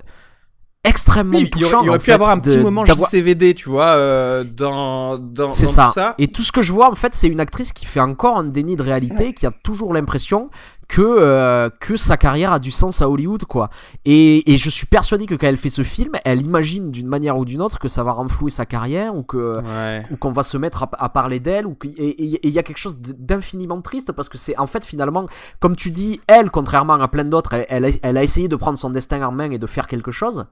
extrêmement 0.84 1.36
Oui, 1.38 1.50
touchant. 1.50 1.82
il 1.82 1.86
y 1.86 1.88
aurait 1.90 1.98
pu 1.98 2.06
fait, 2.06 2.12
avoir 2.12 2.30
un 2.30 2.38
petit 2.38 2.56
de- 2.56 2.62
moment 2.62 2.86
JCVD, 2.86 3.54
tu 3.54 3.68
vois, 3.68 3.88
euh, 3.88 4.44
dans, 4.44 5.18
dans, 5.18 5.52
c'est 5.52 5.66
dans 5.66 5.70
ça. 5.72 5.86
tout 5.88 5.92
ça. 5.94 6.14
Et 6.18 6.28
tout 6.28 6.42
ce 6.42 6.52
que 6.52 6.62
je 6.62 6.72
vois, 6.72 6.90
en 6.90 6.94
fait, 6.94 7.14
c'est 7.14 7.28
une 7.28 7.40
actrice 7.40 7.72
qui 7.72 7.84
fait 7.84 8.00
encore 8.00 8.38
un 8.38 8.44
déni 8.44 8.76
de 8.76 8.82
réalité, 8.82 9.34
qui 9.34 9.44
a 9.44 9.50
toujours 9.50 9.92
l'impression 9.92 10.48
que 10.89 11.03
euh, 11.03 11.68
que 11.80 11.99
sa 11.99 12.16
carrière 12.16 12.51
a 12.53 12.59
du 12.59 12.70
sens 12.70 13.03
à 13.03 13.11
Hollywood, 13.11 13.45
quoi. 13.45 13.68
Et, 14.07 14.51
et 14.53 14.57
je 14.57 14.70
suis 14.70 14.86
persuadé 14.86 15.26
que 15.26 15.34
quand 15.34 15.47
elle 15.47 15.59
fait 15.59 15.68
ce 15.68 15.82
film, 15.82 16.12
elle 16.24 16.41
imagine 16.41 16.91
d'une 16.91 17.07
manière 17.09 17.36
ou 17.36 17.45
d'une 17.45 17.61
autre 17.61 17.78
que 17.78 17.89
ça 17.89 18.03
va 18.03 18.12
renflouer 18.12 18.51
sa 18.51 18.64
carrière 18.64 19.14
ou 19.14 19.22
que 19.22 19.61
Ouais. 19.62 20.07
ou 20.11 20.16
qu'on 20.16 20.32
va 20.32 20.43
se 20.43 20.57
mettre 20.57 20.84
à, 20.84 20.91
à 20.99 21.09
parler 21.11 21.41
d'elle 21.41 21.66
ou 21.66 21.74
que- 21.74 21.89
et 21.89 22.22
il 22.22 22.51
y 22.51 22.59
a 22.59 22.62
quelque 22.62 22.78
chose 22.78 22.97
d'infiniment 22.99 23.80
triste 23.82 24.12
parce 24.12 24.28
que 24.30 24.39
c'est 24.39 24.57
en 24.59 24.66
fait 24.66 24.84
finalement 24.86 25.26
comme 25.61 25.76
tu 25.76 25.91
dis 25.91 26.20
elle 26.26 26.51
contrairement 26.51 26.95
à 26.95 27.09
plein 27.09 27.24
d'autres 27.24 27.55
elle, 27.68 27.93
elle 28.03 28.16
a 28.16 28.22
essayé 28.22 28.49
de 28.49 28.57
prendre 28.57 28.78
son 28.78 28.89
destin 28.91 29.22
en 29.22 29.32
main 29.32 29.51
et 29.51 29.59
de 29.59 29.66
faire 29.66 29.86
quelque 29.89 30.11
chose 30.11 30.47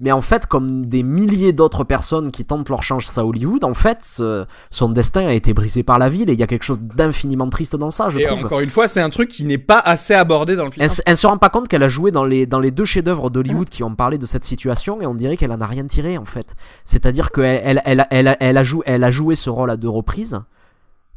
mais 0.00 0.12
en 0.12 0.20
fait 0.22 0.46
comme 0.46 0.86
des 0.86 1.02
milliers 1.02 1.52
d'autres 1.52 1.82
personnes 1.84 2.30
qui 2.30 2.44
tentent 2.44 2.68
leur 2.68 2.82
chance 2.82 3.18
à 3.18 3.24
Hollywood 3.26 3.64
en 3.64 3.74
fait 3.74 3.98
ce- 4.02 4.46
son 4.70 4.88
destin 4.90 5.26
a 5.26 5.32
été 5.32 5.52
brisé 5.54 5.82
par 5.82 5.98
la 5.98 6.08
ville 6.08 6.30
et 6.30 6.34
il 6.34 6.38
y 6.38 6.42
a 6.42 6.46
quelque 6.46 6.62
chose 6.62 6.78
d'infiniment 6.80 7.48
triste 7.48 7.74
dans 7.76 7.90
ça 7.90 8.08
je 8.08 8.20
Et 8.20 8.24
trouve 8.24 8.44
encore 8.44 8.60
une 8.60 8.70
fois, 8.70 8.86
c'est 8.86 9.00
un 9.00 9.10
truc 9.10 9.28
qui 9.28 9.44
n'est 9.44 9.58
pas 9.58 9.78
assez 9.80 10.14
abordé 10.14 10.54
dans 10.56 10.64
le 10.66 10.70
film. 10.70 10.84
elle, 10.84 10.90
elle 11.06 11.16
se 11.16 11.26
rend 11.26 11.36
pas 11.38 11.48
compte 11.48 11.66
qu'elle 11.68 11.82
a 11.82 11.88
joué 11.88 12.10
dans 12.12 12.24
les, 12.24 12.46
dans 12.46 12.60
les 12.60 12.70
deux 12.70 12.84
chefs-d'œuvre 12.84 13.28
d'Hollywood 13.30 13.68
qui 13.68 13.82
ont 13.82 13.94
parlé 13.94 14.18
de 14.18 14.26
cette 14.26 14.44
situation 14.44 15.00
et 15.00 15.06
on 15.06 15.14
dirait 15.14 15.36
qu'elle 15.36 15.52
en 15.52 15.60
a 15.60 15.66
rien 15.66 15.86
tiré 15.86 16.16
en 16.16 16.24
fait. 16.24 16.54
C'est-à-dire 16.84 17.30
qu'elle 17.32 17.60
elle, 17.64 17.82
elle, 17.84 18.06
elle, 18.10 18.36
elle 18.38 18.56
a 18.56 18.62
joué, 18.62 18.82
elle 18.86 19.02
a 19.04 19.10
joué 19.10 19.34
ce 19.34 19.50
rôle 19.50 19.70
à 19.70 19.76
deux 19.76 19.88
reprises, 19.88 20.38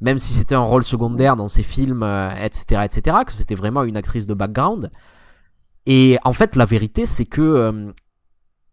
même 0.02 0.18
si 0.18 0.34
c'était 0.34 0.56
un 0.56 0.60
rôle 0.64 0.84
secondaire 0.84 1.36
dans 1.36 1.48
ses 1.48 1.62
films, 1.64 2.02
euh, 2.02 2.32
etc., 2.44 2.82
etc., 2.84 3.18
que 3.28 3.34
c'était 3.34 3.54
vraiment 3.54 3.84
une 3.84 3.96
actrice 3.98 4.26
de 4.26 4.34
background. 4.34 4.90
Et 5.86 6.18
en 6.24 6.34
fait, 6.34 6.56
la 6.56 6.66
vérité, 6.66 7.06
c'est 7.06 7.26
que 7.26 7.42
euh, 7.42 7.92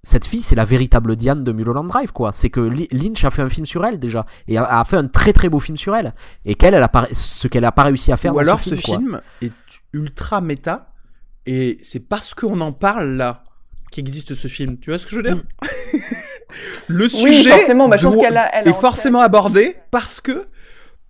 cette 0.04 0.26
fille, 0.26 0.42
c'est 0.42 0.54
la 0.54 0.64
véritable 0.64 1.16
Diane 1.16 1.44
de 1.44 1.52
Mulholland 1.52 1.86
Drive, 1.88 2.12
quoi. 2.12 2.32
C'est 2.32 2.50
que 2.50 2.60
Lynch 2.60 3.24
a 3.24 3.30
fait 3.30 3.42
un 3.42 3.48
film 3.48 3.66
sur 3.66 3.84
elle 3.84 3.98
déjà, 3.98 4.26
et 4.46 4.56
a, 4.56 4.64
a 4.80 4.84
fait 4.84 4.96
un 4.96 5.08
très 5.08 5.32
très 5.32 5.48
beau 5.48 5.60
film 5.60 5.76
sur 5.76 5.94
elle, 5.96 6.14
et 6.44 6.54
qu'elle, 6.54 6.74
elle 6.74 6.82
a 6.82 6.88
pas, 6.88 7.06
ce 7.12 7.48
qu'elle 7.48 7.64
a 7.64 7.72
pas 7.72 7.82
réussi 7.84 8.12
à 8.12 8.16
faire 8.16 8.32
Ou 8.32 8.36
dans 8.36 8.42
alors 8.42 8.60
ce 8.62 8.70
ce 8.70 8.74
film, 8.76 8.82
quoi. 8.84 8.98
film 8.98 9.20
est 9.42 9.52
ultra 9.92 10.40
méta 10.40 10.92
et 11.46 11.78
c'est 11.82 12.06
parce 12.08 12.34
qu'on 12.34 12.60
en 12.60 12.72
parle 12.72 13.16
là 13.16 13.42
qu'existe 13.90 14.34
ce 14.34 14.48
film. 14.48 14.78
Tu 14.78 14.90
vois 14.90 14.98
ce 14.98 15.06
que 15.06 15.12
je 15.12 15.16
veux 15.16 15.22
dire? 15.22 15.42
Le 16.86 17.08
sujet 17.08 17.50
forcément, 17.50 17.88
bah, 17.88 17.96
je 17.96 18.04
pense 18.04 18.14
doit- 18.14 18.24
qu'elle 18.24 18.36
a- 18.36 18.50
elle 18.54 18.66
a 18.68 18.70
est 18.70 18.74
en 18.74 18.80
forcément 18.80 19.20
abordé 19.20 19.76
parce 19.90 20.20
que 20.20 20.46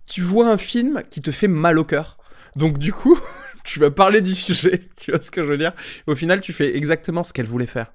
tu 0.09 0.21
vois 0.21 0.47
un 0.49 0.57
film 0.57 1.03
qui 1.09 1.21
te 1.21 1.31
fait 1.31 1.47
mal 1.47 1.77
au 1.79 1.83
cœur. 1.83 2.17
Donc 2.55 2.77
du 2.77 2.91
coup, 2.93 3.17
tu 3.63 3.79
vas 3.79 3.91
parler 3.91 4.21
du 4.21 4.35
sujet. 4.35 4.81
Tu 4.99 5.11
vois 5.11 5.21
ce 5.21 5.31
que 5.31 5.43
je 5.43 5.47
veux 5.49 5.57
dire? 5.57 5.73
Au 6.07 6.15
final, 6.15 6.41
tu 6.41 6.51
fais 6.53 6.75
exactement 6.75 7.23
ce 7.23 7.31
qu'elle 7.33 7.45
voulait 7.45 7.65
faire. 7.67 7.93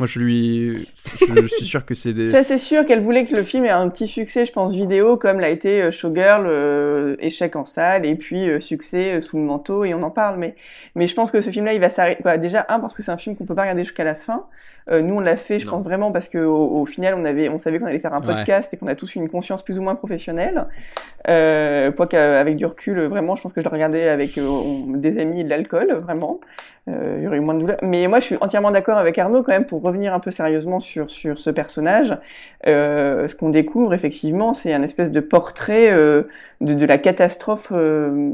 Moi, 0.00 0.08
je 0.08 0.18
lui, 0.18 0.88
je, 1.28 1.34
je 1.42 1.46
suis 1.46 1.64
sûr 1.64 1.86
que 1.86 1.94
c'est 1.94 2.12
des. 2.12 2.30
Ça, 2.32 2.42
c'est 2.42 2.58
sûr 2.58 2.84
qu'elle 2.84 3.00
voulait 3.00 3.26
que 3.26 3.36
le 3.36 3.44
film 3.44 3.64
ait 3.64 3.70
un 3.70 3.88
petit 3.88 4.08
succès, 4.08 4.44
je 4.44 4.50
pense, 4.52 4.74
vidéo, 4.74 5.16
comme 5.16 5.38
l'a 5.38 5.50
été 5.50 5.82
euh, 5.82 5.90
Showgirl, 5.92 6.46
euh, 6.48 7.14
échec 7.20 7.54
en 7.54 7.64
salle, 7.64 8.04
et 8.04 8.16
puis 8.16 8.48
euh, 8.50 8.58
succès 8.58 9.14
euh, 9.14 9.20
sous 9.20 9.36
le 9.36 9.44
manteau, 9.44 9.84
et 9.84 9.94
on 9.94 10.02
en 10.02 10.10
parle. 10.10 10.36
Mais, 10.38 10.56
mais 10.96 11.06
je 11.06 11.14
pense 11.14 11.30
que 11.30 11.40
ce 11.40 11.50
film-là, 11.50 11.74
il 11.74 11.80
va 11.80 11.90
s'arrêter. 11.90 12.20
Bah, 12.24 12.38
déjà, 12.38 12.66
un, 12.70 12.80
parce 12.80 12.92
que 12.94 13.02
c'est 13.04 13.12
un 13.12 13.16
film 13.16 13.36
qu'on 13.36 13.44
peut 13.44 13.54
pas 13.54 13.62
regarder 13.62 13.84
jusqu'à 13.84 14.02
la 14.02 14.16
fin. 14.16 14.46
Euh, 14.90 15.00
nous, 15.00 15.14
on 15.14 15.20
l'a 15.20 15.36
fait, 15.36 15.60
je 15.60 15.64
Non. 15.66 15.72
pense 15.74 15.84
vraiment, 15.84 16.10
parce 16.12 16.28
que 16.28 16.38
au, 16.38 16.80
au 16.80 16.86
final, 16.86 17.14
on 17.16 17.24
avait, 17.24 17.48
on 17.48 17.58
savait 17.58 17.78
qu'on 17.78 17.86
allait 17.86 17.98
faire 18.00 18.12
un 18.14 18.20
Ouais. 18.20 18.26
podcast 18.34 18.74
et 18.74 18.76
qu'on 18.76 18.88
a 18.88 18.96
tous 18.96 19.14
une 19.14 19.28
conscience 19.30 19.62
plus 19.62 19.78
ou 19.78 19.82
moins 19.82 19.94
professionnelle. 19.94 20.66
Euh, 21.28 21.90
quoi 21.92 22.06
qu'avec 22.06 22.56
du 22.56 22.66
recul, 22.66 23.00
vraiment, 23.04 23.34
je 23.36 23.42
pense 23.42 23.52
que 23.54 23.60
je 23.62 23.64
le 23.64 23.70
regardais 23.72 24.08
avec 24.08 24.36
euh, 24.38 24.42
on- 24.46 24.88
des 24.96 25.18
amis 25.18 25.40
et 25.40 25.44
de 25.44 25.48
l'alcool, 25.50 25.92
vraiment. 26.02 26.40
Euh, 26.86 27.14
il 27.16 27.24
y 27.24 27.26
aurait 27.26 27.38
eu 27.38 27.40
moins 27.40 27.54
de 27.54 27.60
douleur. 27.60 27.78
Mais 27.80 28.06
moi, 28.08 28.20
je 28.20 28.24
suis 28.26 28.36
entièrement 28.42 28.70
d'accord 28.70 28.98
avec 28.98 29.16
Arnaud 29.18 29.42
quand 29.42 29.52
même 29.52 29.64
pour 29.64 29.80
revenir 29.84 30.14
un 30.14 30.20
peu 30.20 30.30
sérieusement 30.30 30.80
sur 30.80 31.10
ce 31.10 31.50
personnage. 31.50 32.16
Euh, 32.66 33.28
ce 33.28 33.34
qu'on 33.34 33.50
découvre 33.50 33.94
effectivement, 33.94 34.54
c'est 34.54 34.72
un 34.72 34.82
espèce 34.82 35.10
de 35.10 35.20
portrait 35.20 35.92
euh, 35.92 36.22
de, 36.60 36.86
la 36.86 36.98
catastrophe 36.98 37.68
euh, 37.72 38.30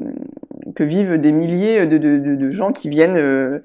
que 0.74 0.84
vivent 0.84 1.18
des 1.18 1.32
milliers 1.32 1.86
de, 1.86 1.98
de, 1.98 2.51
gens 2.51 2.72
qui 2.72 2.88
viennent 2.88 3.61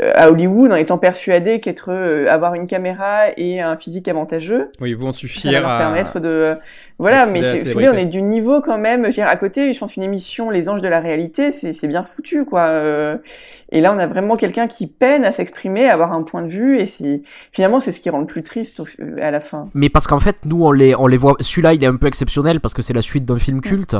à 0.00 0.30
Hollywood 0.30 0.72
en 0.72 0.76
étant 0.76 0.98
persuadés 0.98 1.60
qu'être 1.60 1.90
euh, 1.92 2.26
avoir 2.30 2.54
une 2.54 2.66
caméra 2.66 3.26
et 3.36 3.60
un 3.60 3.76
physique 3.76 4.08
avantageux, 4.08 4.70
Oui, 4.80 4.90
ils 4.90 4.96
vont 4.96 5.06
ça 5.12 5.16
va 5.16 5.18
suffire 5.18 5.60
leur 5.60 5.70
à. 5.70 5.78
permettre 5.78 6.18
de 6.20 6.56
voilà 6.98 7.26
mais 7.26 7.42
c'est 7.42 7.56
si 7.58 7.64
vous 7.66 7.72
voulez, 7.72 7.88
on 7.88 7.94
est 7.94 8.06
du 8.06 8.22
niveau 8.22 8.60
quand 8.60 8.78
même 8.78 9.02
je 9.02 9.06
veux 9.08 9.12
dire 9.12 9.26
à 9.28 9.36
côté 9.36 9.72
je 9.72 9.78
pense 9.78 9.96
une 9.96 10.02
émission 10.04 10.50
les 10.50 10.68
anges 10.68 10.82
de 10.82 10.88
la 10.88 11.00
réalité 11.00 11.50
c'est 11.52 11.72
c'est 11.72 11.88
bien 11.88 12.04
foutu 12.04 12.44
quoi 12.44 12.62
Euh, 12.68 13.16
et 13.70 13.80
là 13.80 13.92
on 13.94 13.98
a 13.98 14.06
vraiment 14.06 14.36
quelqu'un 14.36 14.66
qui 14.68 14.86
peine 14.86 15.24
à 15.24 15.32
s'exprimer 15.32 15.88
à 15.88 15.94
avoir 15.94 16.12
un 16.12 16.22
point 16.22 16.42
de 16.42 16.48
vue 16.48 16.78
et 16.78 16.86
c'est 16.86 17.22
finalement 17.50 17.80
c'est 17.80 17.92
ce 17.92 18.00
qui 18.00 18.08
rend 18.10 18.20
le 18.20 18.26
plus 18.26 18.42
triste 18.42 18.80
euh, 19.00 19.16
à 19.20 19.30
la 19.30 19.40
fin 19.40 19.68
Mais 19.74 19.88
parce 19.88 20.06
qu'en 20.06 20.20
fait, 20.20 20.36
nous, 20.44 20.64
on 20.64 20.72
les, 20.72 20.94
on 20.94 21.06
les 21.06 21.16
voit. 21.16 21.34
Celui-là, 21.40 21.74
il 21.74 21.82
est 21.82 21.86
un 21.86 21.96
peu 21.96 22.06
exceptionnel 22.06 22.60
parce 22.60 22.74
que 22.74 22.82
c'est 22.82 22.92
la 22.94 23.02
suite 23.02 23.24
d'un 23.24 23.38
film 23.38 23.60
culte. 23.60 23.96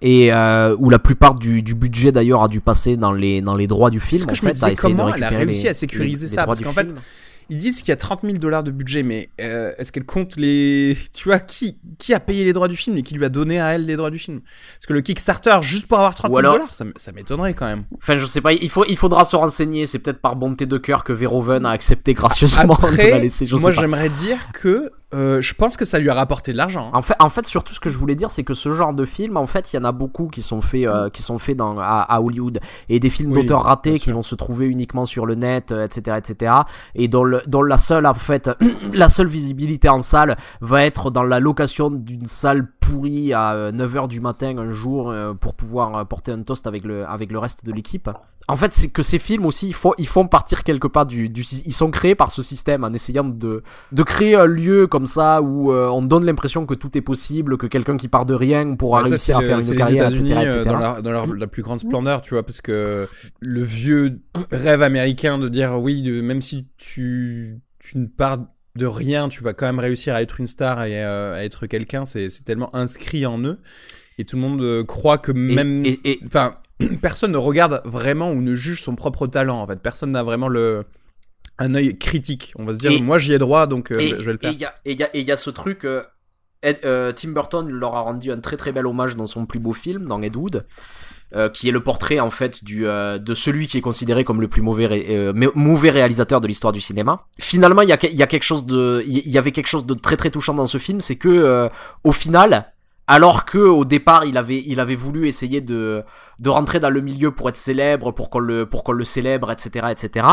Et 0.00 0.32
euh, 0.32 0.74
où 0.78 0.90
la 0.90 0.98
plupart 0.98 1.34
du, 1.34 1.62
du 1.62 1.74
budget 1.74 2.12
d'ailleurs 2.12 2.42
a 2.42 2.48
dû 2.48 2.60
passer 2.60 2.96
dans 2.96 3.12
les 3.12 3.40
dans 3.40 3.56
les 3.56 3.66
droits 3.66 3.90
du 3.90 4.00
film. 4.00 4.20
ce 4.20 4.26
que 4.26 4.32
en 4.32 4.34
je 4.34 4.42
me 4.44 4.48
fait, 4.48 4.54
disais, 4.54 4.74
comment 4.76 5.12
elle 5.12 5.24
a 5.24 5.28
réussi 5.30 5.64
les- 5.64 5.68
à 5.70 5.74
sécuriser 5.74 6.26
les- 6.26 6.32
ça, 6.32 6.46
parce 6.46 6.60
qu'en 6.60 6.72
fait. 6.72 6.88
Ils 7.50 7.56
disent 7.56 7.78
qu'il 7.80 7.88
y 7.88 7.92
a 7.92 7.96
30 7.96 8.20
000 8.24 8.34
dollars 8.36 8.62
de 8.62 8.70
budget, 8.70 9.02
mais 9.02 9.30
euh, 9.40 9.72
est-ce 9.78 9.90
qu'elle 9.90 10.04
compte 10.04 10.36
les. 10.36 10.98
Tu 11.14 11.30
vois, 11.30 11.38
qui, 11.38 11.78
qui 11.98 12.12
a 12.12 12.20
payé 12.20 12.44
les 12.44 12.52
droits 12.52 12.68
du 12.68 12.76
film 12.76 12.98
et 12.98 13.02
qui 13.02 13.14
lui 13.14 13.24
a 13.24 13.30
donné 13.30 13.58
à 13.58 13.68
elle 13.74 13.86
les 13.86 13.96
droits 13.96 14.10
du 14.10 14.18
film? 14.18 14.40
Parce 14.76 14.84
que 14.86 14.92
le 14.92 15.00
Kickstarter, 15.00 15.56
juste 15.62 15.86
pour 15.86 15.96
avoir 15.96 16.14
30 16.14 16.26
Ou 16.30 16.34
000 16.34 16.38
alors- 16.40 16.52
dollars, 16.52 16.74
ça, 16.74 17.12
m'étonnerait 17.12 17.54
quand 17.54 17.64
même. 17.64 17.84
Enfin, 18.02 18.18
je 18.18 18.26
sais 18.26 18.42
pas, 18.42 18.52
il, 18.52 18.68
faut, 18.68 18.84
il 18.86 18.98
faudra 18.98 19.24
se 19.24 19.34
renseigner. 19.34 19.86
C'est 19.86 19.98
peut-être 19.98 20.20
par 20.20 20.36
bonté 20.36 20.66
de 20.66 20.76
cœur 20.76 21.04
que 21.04 21.14
Verhoeven 21.14 21.64
a 21.64 21.70
accepté 21.70 22.12
gracieusement 22.12 22.78
de 22.92 22.96
la 22.98 23.18
laisser. 23.20 23.46
Je 23.46 23.56
moi 23.56 23.70
j'aimerais 23.70 24.10
dire 24.10 24.36
que 24.52 24.90
euh, 25.14 25.40
je 25.40 25.54
pense 25.54 25.76
que 25.76 25.84
ça 25.86 25.98
lui 25.98 26.10
a 26.10 26.14
rapporté 26.14 26.52
de 26.52 26.56
l'argent. 26.58 26.88
hein. 26.88 26.98
En 26.98 27.02
fait, 27.02 27.14
en 27.18 27.30
fait, 27.30 27.46
surtout 27.46 27.72
ce 27.72 27.80
que 27.80 27.88
je 27.88 27.96
voulais 27.96 28.14
dire, 28.14 28.30
c'est 28.30 28.44
que 28.44 28.52
ce 28.54 28.72
genre 28.72 28.92
de 28.92 29.04
film, 29.06 29.36
en 29.38 29.46
fait, 29.46 29.72
il 29.72 29.76
y 29.76 29.78
en 29.78 29.84
a 29.84 29.92
beaucoup 29.92 30.28
qui 30.28 30.42
sont 30.42 30.60
faits, 30.60 30.84
euh, 30.86 31.08
qui 31.08 31.22
sont 31.22 31.38
faits 31.38 31.56
dans, 31.56 31.78
à, 31.78 32.00
à 32.02 32.20
Hollywood, 32.20 32.60
et 32.90 33.00
des 33.00 33.08
films 33.10 33.32
Oui, 33.32 33.40
d'auteurs 33.42 33.62
ratés 33.62 33.98
qui 33.98 34.12
vont 34.12 34.22
se 34.22 34.34
trouver 34.34 34.66
uniquement 34.66 35.06
sur 35.06 35.24
le 35.24 35.34
net, 35.34 35.72
euh, 35.72 35.86
etc., 35.86 36.18
etc., 36.18 36.52
et 36.94 37.08
dont, 37.08 37.24
le, 37.24 37.40
dont 37.46 37.62
la 37.62 37.78
seule, 37.78 38.06
en 38.06 38.14
fait, 38.14 38.50
la 38.92 39.08
seule 39.08 39.28
visibilité 39.28 39.88
en 39.88 40.02
salle 40.02 40.36
va 40.60 40.84
être 40.84 41.10
dans 41.10 41.22
la 41.24 41.40
location 41.40 41.90
d'une 41.90 42.26
salle 42.26 42.66
pourrie 42.90 43.32
à 43.32 43.70
9h 43.72 44.08
du 44.08 44.20
matin 44.20 44.56
un 44.58 44.70
jour 44.72 45.10
euh, 45.10 45.34
pour 45.34 45.54
pouvoir 45.54 45.96
euh, 45.96 46.04
porter 46.04 46.32
un 46.32 46.42
toast 46.42 46.66
avec 46.66 46.84
le, 46.84 47.06
avec 47.06 47.30
le 47.32 47.38
reste 47.38 47.64
de 47.64 47.72
l'équipe. 47.72 48.08
En 48.50 48.56
fait, 48.56 48.72
c'est 48.72 48.88
que 48.88 49.02
ces 49.02 49.18
films 49.18 49.44
aussi, 49.44 49.68
ils 49.68 49.74
font, 49.74 49.92
ils 49.98 50.06
font 50.06 50.26
partir 50.26 50.64
quelque 50.64 50.86
part 50.88 51.04
du, 51.04 51.28
du, 51.28 51.42
ils 51.42 51.72
sont 51.74 51.90
créés 51.90 52.14
par 52.14 52.30
ce 52.30 52.40
système 52.42 52.82
en 52.82 52.92
essayant 52.94 53.24
de, 53.24 53.62
de 53.92 54.02
créer 54.02 54.36
un 54.36 54.46
lieu 54.46 54.86
comme 54.86 55.04
ça 55.06 55.42
où 55.42 55.70
euh, 55.70 55.86
on 55.88 56.00
donne 56.00 56.24
l'impression 56.24 56.64
que 56.64 56.72
tout 56.74 56.96
est 56.96 57.02
possible, 57.02 57.58
que 57.58 57.66
quelqu'un 57.66 57.98
qui 57.98 58.08
part 58.08 58.24
de 58.24 58.32
rien 58.34 58.74
pourra 58.74 59.02
ça, 59.04 59.10
réussir 59.10 59.36
à 59.36 59.40
le- 59.42 59.46
faire 59.48 59.58
une 59.58 59.70
les 59.70 59.76
carrière, 59.76 60.06
États-Unis, 60.06 60.32
etc., 60.32 60.46
euh, 60.46 60.60
etc. 60.60 60.64
dans, 60.70 60.78
leur, 60.78 61.02
dans 61.02 61.10
leur- 61.12 61.34
la 61.34 61.46
plus 61.46 61.62
grande 61.62 61.80
splendeur, 61.80 62.22
tu 62.22 62.32
vois, 62.34 62.42
parce 62.42 62.62
que 62.62 63.06
le 63.40 63.62
vieux 63.62 64.20
rêve 64.50 64.82
américain 64.82 65.36
de 65.36 65.48
dire 65.50 65.78
oui, 65.78 66.00
de- 66.00 66.22
même 66.22 66.40
si 66.40 66.66
tu, 66.78 67.60
tu 67.78 67.98
ne 67.98 68.06
pars 68.06 68.38
de 68.78 68.86
rien, 68.86 69.28
tu 69.28 69.42
vas 69.42 69.52
quand 69.52 69.66
même 69.66 69.78
réussir 69.80 70.14
à 70.14 70.22
être 70.22 70.40
une 70.40 70.46
star 70.46 70.82
et 70.84 71.04
euh, 71.04 71.34
à 71.34 71.44
être 71.44 71.66
quelqu'un, 71.66 72.04
c'est 72.06 72.28
tellement 72.44 72.74
inscrit 72.74 73.26
en 73.26 73.38
eux. 73.44 73.58
Et 74.18 74.24
tout 74.24 74.36
le 74.36 74.42
monde 74.42 74.62
euh, 74.62 74.84
croit 74.84 75.18
que 75.18 75.32
même. 75.32 75.84
Enfin, 76.24 76.54
personne 77.02 77.32
ne 77.32 77.36
regarde 77.36 77.82
vraiment 77.84 78.30
ou 78.32 78.40
ne 78.40 78.54
juge 78.54 78.82
son 78.82 78.94
propre 78.96 79.26
talent, 79.26 79.60
en 79.60 79.66
fait. 79.66 79.80
Personne 79.80 80.12
n'a 80.12 80.22
vraiment 80.22 80.48
le. 80.48 80.84
Un 81.60 81.74
œil 81.74 81.98
critique. 81.98 82.52
On 82.56 82.64
va 82.64 82.72
se 82.72 82.78
dire, 82.78 82.92
Et- 82.92 83.00
moi 83.00 83.18
j'y 83.18 83.32
ai 83.32 83.38
droit, 83.38 83.66
donc 83.66 83.90
euh, 83.90 83.98
Et 83.98 84.06
je, 84.06 84.16
je 84.18 84.24
vais 84.24 84.32
le 84.32 84.38
faire. 84.38 84.50
et 84.50 84.54
il 84.92 84.98
y 85.00 85.02
a- 85.02 85.34
y 85.34 85.36
ce 85.38 85.50
truc, 85.50 85.84
Ed- 86.62 86.78
euh, 86.84 87.12
Tim 87.12 87.30
Burton 87.30 87.68
leur 87.68 87.94
a 87.96 88.00
rendu 88.00 88.30
un 88.30 88.38
très 88.40 88.56
très 88.56 88.70
bel 88.72 88.86
hommage 88.86 89.16
dans 89.16 89.26
son 89.26 89.44
plus 89.46 89.58
beau 89.58 89.72
film, 89.72 90.06
dans 90.06 90.22
Ed 90.22 90.36
Wood. 90.36 90.64
Euh, 91.36 91.50
qui 91.50 91.68
est 91.68 91.72
le 91.72 91.80
portrait 91.80 92.20
en 92.20 92.30
fait 92.30 92.64
du 92.64 92.86
euh, 92.86 93.18
de 93.18 93.34
celui 93.34 93.66
qui 93.66 93.76
est 93.76 93.82
considéré 93.82 94.24
comme 94.24 94.40
le 94.40 94.48
plus 94.48 94.62
mauvais 94.62 95.04
euh, 95.10 95.50
mauvais 95.54 95.90
réalisateur 95.90 96.40
de 96.40 96.48
l'histoire 96.48 96.72
du 96.72 96.80
cinéma. 96.80 97.26
Finalement, 97.38 97.82
il 97.82 97.90
y 97.90 98.26
quelque 98.26 98.42
chose 98.42 98.64
de 98.64 99.04
il 99.06 99.28
y 99.28 99.36
avait 99.36 99.52
quelque 99.52 99.66
chose 99.66 99.84
de 99.84 99.92
très 99.92 100.16
très 100.16 100.30
touchant 100.30 100.54
dans 100.54 100.66
ce 100.66 100.78
film, 100.78 101.02
c'est 101.02 101.16
que 101.16 101.68
au 102.02 102.12
final, 102.12 102.72
alors 103.06 103.44
que 103.44 103.58
au 103.58 103.84
départ 103.84 104.24
il 104.24 104.38
avait 104.38 104.62
il 104.66 104.80
avait 104.80 104.94
voulu 104.94 105.28
essayer 105.28 105.60
de 105.60 106.02
de 106.38 106.48
rentrer 106.48 106.80
dans 106.80 106.88
le 106.88 107.02
milieu 107.02 107.30
pour 107.30 107.50
être 107.50 107.56
célèbre, 107.56 108.12
pour 108.12 108.30
qu'on 108.30 108.38
le 108.38 108.64
pour 108.64 108.82
qu'on 108.82 108.92
le 108.92 109.04
célèbre, 109.04 109.50
etc. 109.50 109.88
etc. 109.90 110.26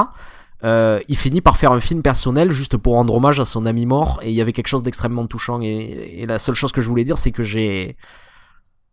Il 0.63 1.17
finit 1.17 1.41
par 1.41 1.57
faire 1.57 1.73
un 1.73 1.81
film 1.81 2.03
personnel 2.03 2.53
juste 2.53 2.77
pour 2.77 2.93
rendre 2.93 3.13
hommage 3.13 3.41
à 3.41 3.45
son 3.45 3.65
ami 3.65 3.85
mort 3.85 4.21
et 4.23 4.29
il 4.29 4.35
y 4.35 4.39
avait 4.39 4.53
quelque 4.53 4.69
chose 4.69 4.81
d'extrêmement 4.81 5.27
touchant 5.27 5.59
et 5.61 6.25
la 6.25 6.39
seule 6.39 6.55
chose 6.55 6.71
que 6.71 6.79
je 6.79 6.87
voulais 6.87 7.03
dire 7.03 7.17
c'est 7.17 7.33
que 7.33 7.43
j'ai 7.43 7.97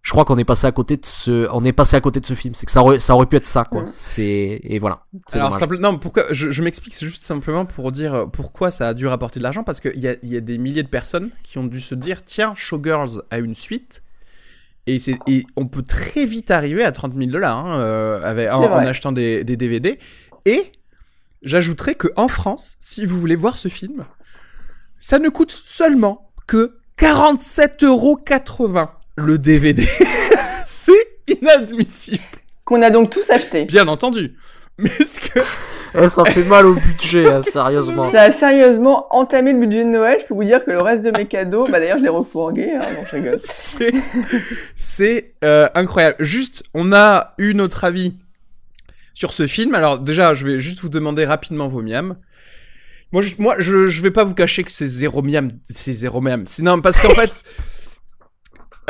je 0.02 0.10
crois 0.10 0.24
qu'on 0.24 0.36
est 0.36 0.44
passé 0.44 0.66
à 0.66 0.72
côté 0.72 0.96
de 0.96 1.06
ce 1.06 1.48
on 1.52 1.62
est 1.64 1.72
passé 1.72 1.96
à 1.96 2.00
côté 2.00 2.18
de 2.18 2.26
ce 2.26 2.34
film. 2.34 2.54
C'est 2.54 2.66
que 2.66 2.72
ça 2.72 2.80
aurait, 2.80 2.98
ça 2.98 3.14
aurait 3.14 3.26
pu 3.26 3.36
être 3.36 3.46
ça 3.46 3.64
quoi. 3.64 3.80
Ouais. 3.80 3.86
c'est 3.86 4.60
et 4.62 4.78
voilà. 4.80 5.06
Alors 5.32 5.48
dommage. 5.48 5.60
simple, 5.60 5.78
non, 5.78 5.96
pourquoi 5.98 6.24
je, 6.32 6.50
je 6.50 6.62
m'explique, 6.62 6.94
c'est 6.94 7.06
juste 7.06 7.22
simplement 7.22 7.64
pour 7.64 7.92
dire 7.92 8.14
euh, 8.14 8.26
pourquoi 8.26 8.72
ça 8.72 8.88
a 8.88 8.94
dû 8.94 9.06
rapporter 9.06 9.38
de 9.38 9.44
l'argent 9.44 9.62
parce 9.62 9.78
qu'il 9.78 9.98
y 9.98 10.08
a, 10.08 10.16
il 10.22 10.28
y 10.28 10.36
a 10.36 10.40
des 10.40 10.58
milliers 10.58 10.82
de 10.82 10.88
personnes 10.88 11.30
qui 11.44 11.58
ont 11.58 11.64
dû 11.64 11.78
se 11.78 11.94
dire 11.94 12.24
tiens, 12.24 12.54
Showgirls 12.56 13.22
a 13.30 13.38
une 13.38 13.54
suite 13.54 14.02
et, 14.88 14.98
c'est, 14.98 15.16
et 15.28 15.46
on 15.54 15.66
peut 15.66 15.82
très 15.82 16.26
vite 16.26 16.50
arriver 16.50 16.82
à 16.84 16.90
30 16.90 17.14
000 17.14 17.30
dollars 17.30 17.56
hein, 17.56 17.78
euh, 17.78 18.28
avec, 18.28 18.52
en, 18.52 18.78
achetant 18.78 19.12
des, 19.12 19.44
des 19.44 19.56
DVD 19.56 20.00
et 20.46 20.72
j'ajouterais 21.42 21.94
que 21.94 22.08
en 22.16 22.26
France, 22.26 22.76
si 22.80 23.06
vous 23.06 23.20
voulez 23.20 23.36
voir 23.36 23.56
ce 23.56 23.68
film, 23.68 24.04
ça 24.98 25.20
ne 25.20 25.28
coûte 25.28 25.52
seulement 25.52 26.32
que 26.48 26.76
47,80 26.98 27.84
euros 27.86 28.18
le 29.16 29.38
DVD. 29.38 29.84
c'est 30.64 30.92
inadmissible, 31.28 32.22
Qu'on 32.64 32.82
a 32.82 32.90
donc 32.90 33.10
tous 33.10 33.30
acheté. 33.30 33.64
bien 33.64 33.88
entendu. 33.88 34.34
Mais 34.78 34.90
est-ce 35.00 35.20
que 35.20 35.38
Eh, 35.94 36.08
ça 36.08 36.24
fait 36.24 36.44
mal 36.44 36.64
au 36.64 36.74
budget 36.74 37.30
hein, 37.30 37.42
sérieusement 37.42 38.10
Ça 38.10 38.22
a 38.22 38.32
sérieusement 38.32 39.14
entamé 39.14 39.52
le 39.52 39.58
budget 39.58 39.84
de 39.84 39.90
Noël. 39.90 40.18
Je 40.22 40.26
peux 40.26 40.32
vous 40.32 40.44
dire 40.44 40.64
que 40.64 40.70
le 40.70 40.80
reste 40.80 41.04
de 41.04 41.10
mes 41.10 41.26
cadeaux, 41.26 41.66
bah 41.70 41.80
d'ailleurs, 41.80 41.98
je 41.98 42.02
les 42.02 42.08
refourgués. 42.08 42.72
Hein, 42.72 42.80
non, 42.96 43.04
je 43.10 43.16
rigole. 43.16 43.38
C'est, 43.38 43.92
c'est 44.74 45.34
euh, 45.44 45.68
incroyable. 45.74 46.16
Juste, 46.18 46.62
on 46.72 46.94
a 46.94 47.34
eu 47.36 47.52
notre 47.52 47.84
avis 47.84 48.14
sur 49.12 49.34
ce 49.34 49.46
film. 49.46 49.74
Alors 49.74 49.98
déjà, 49.98 50.32
je 50.32 50.46
vais 50.46 50.58
juste 50.58 50.80
vous 50.80 50.88
demander 50.88 51.26
rapidement 51.26 51.68
vos 51.68 51.82
miams. 51.82 52.16
Moi, 53.12 53.20
je, 53.20 53.34
moi, 53.38 53.56
je, 53.58 53.88
je 53.88 54.00
vais 54.02 54.10
pas 54.10 54.24
vous 54.24 54.34
cacher 54.34 54.64
que 54.64 54.72
c'est 54.72 54.88
zéro 54.88 55.20
miam, 55.20 55.50
c'est 55.68 55.92
zéro 55.92 56.22
miam. 56.22 56.44
C'est 56.46 56.62
non, 56.62 56.80
parce 56.80 56.98
qu'en 56.98 57.10
fait, 57.10 57.32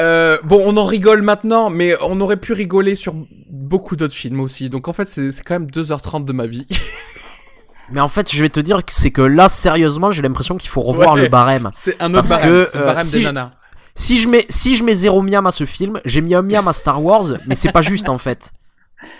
euh, 0.02 0.38
bon, 0.44 0.62
on 0.64 0.76
en 0.76 0.84
rigole 0.84 1.22
maintenant, 1.22 1.70
mais 1.70 1.94
on 2.02 2.20
aurait 2.20 2.36
pu 2.36 2.52
rigoler 2.52 2.94
sur 2.96 3.14
beaucoup 3.50 3.96
d'autres 3.96 4.14
films 4.14 4.40
aussi. 4.40 4.68
Donc 4.70 4.88
en 4.88 4.92
fait, 4.92 5.08
c'est 5.08 5.30
quand 5.44 5.54
même 5.58 5.68
2h30 5.70 6.24
de 6.24 6.32
ma 6.32 6.46
vie. 6.46 6.66
mais 7.90 8.00
en 8.00 8.08
fait 8.08 8.32
je 8.32 8.40
vais 8.40 8.48
te 8.48 8.60
dire 8.60 8.84
que 8.84 8.92
c'est 8.92 9.10
que 9.10 9.20
là 9.22 9.48
sérieusement 9.48 10.12
j'ai 10.12 10.22
l'impression 10.22 10.56
qu'il 10.56 10.70
faut 10.70 10.80
revoir 10.80 11.14
Ouais. 11.14 11.22
le 11.22 11.28
barème 11.28 11.68
C'est 11.74 12.00
un 12.00 12.14
autre 12.14 12.28
Parce 12.28 12.30
barème, 12.30 12.50
que, 12.50 12.68
c'est 12.70 12.78
le 12.78 12.82
euh, 12.84 12.86
barème 12.86 13.02
si 13.04 13.12
des 13.16 13.20
je- 13.20 13.26
nanas. 13.26 13.50
si 13.94 14.16
je 14.18 14.28
mets 14.28 14.46
si 14.48 14.76
je 14.76 14.84
mets 14.84 14.94
zéro 14.94 15.20
miam 15.20 15.46
à 15.46 15.50
ce 15.50 15.66
film 15.66 16.00
j'ai 16.06 16.20
mis 16.22 16.34
un 16.34 16.40
miam 16.42 16.66
à 16.68 16.72
Star 16.72 17.02
Wars 17.04 17.24
mais 17.46 17.54
c'est 17.54 17.72
pas 17.72 17.82
juste 17.82 18.08
en 18.08 18.16
fait 18.18 18.52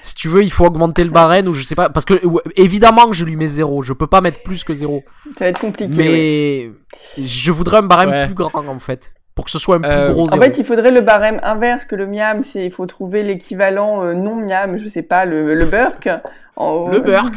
si 0.00 0.14
tu 0.14 0.28
veux 0.28 0.42
il 0.42 0.50
faut 0.52 0.64
augmenter 0.64 1.02
le 1.04 1.10
barème 1.10 1.48
ou 1.48 1.52
je 1.52 1.64
sais 1.64 1.74
pas 1.74 1.90
parce 1.90 2.06
que 2.06 2.14
évidemment 2.56 3.08
que 3.10 3.16
je 3.16 3.24
lui 3.24 3.36
mets 3.36 3.48
zéro 3.48 3.82
je 3.82 3.92
peux 3.92 4.06
pas 4.06 4.20
mettre 4.22 4.42
plus 4.42 4.62
que 4.64 4.72
zéro 4.72 5.02
Ça 5.36 5.44
va 5.44 5.48
être 5.48 5.58
compliqué. 5.60 5.92
oui. 5.98 6.70
mais 7.18 7.22
je 7.22 7.50
voudrais 7.50 7.78
un 7.78 7.82
barème 7.82 8.10
Ouais. 8.10 8.26
plus 8.26 8.34
grand 8.34 8.52
en 8.68 8.78
fait 8.78 9.12
pour 9.34 9.44
que 9.46 9.50
ce 9.50 9.58
soit 9.58 9.76
un 9.76 9.80
plus 9.80 9.90
Euh, 9.90 10.12
gros 10.12 10.32
En 10.32 10.38
fait, 10.40 10.58
il 10.58 10.64
faudrait 10.64 10.90
le 10.90 11.00
barème 11.00 11.40
inverse 11.42 11.84
que 11.84 11.96
le 11.96 12.06
miam. 12.06 12.42
C'est 12.42 12.64
il 12.64 12.72
faut 12.72 12.86
trouver 12.86 13.22
l'équivalent 13.22 14.04
euh, 14.04 14.12
non 14.14 14.34
miam. 14.36 14.76
Je 14.76 14.88
sais 14.88 15.02
pas 15.02 15.24
le, 15.24 15.54
le 15.54 15.64
burk. 15.66 16.08
En- 16.56 16.88
le 16.88 17.00
burk 17.00 17.34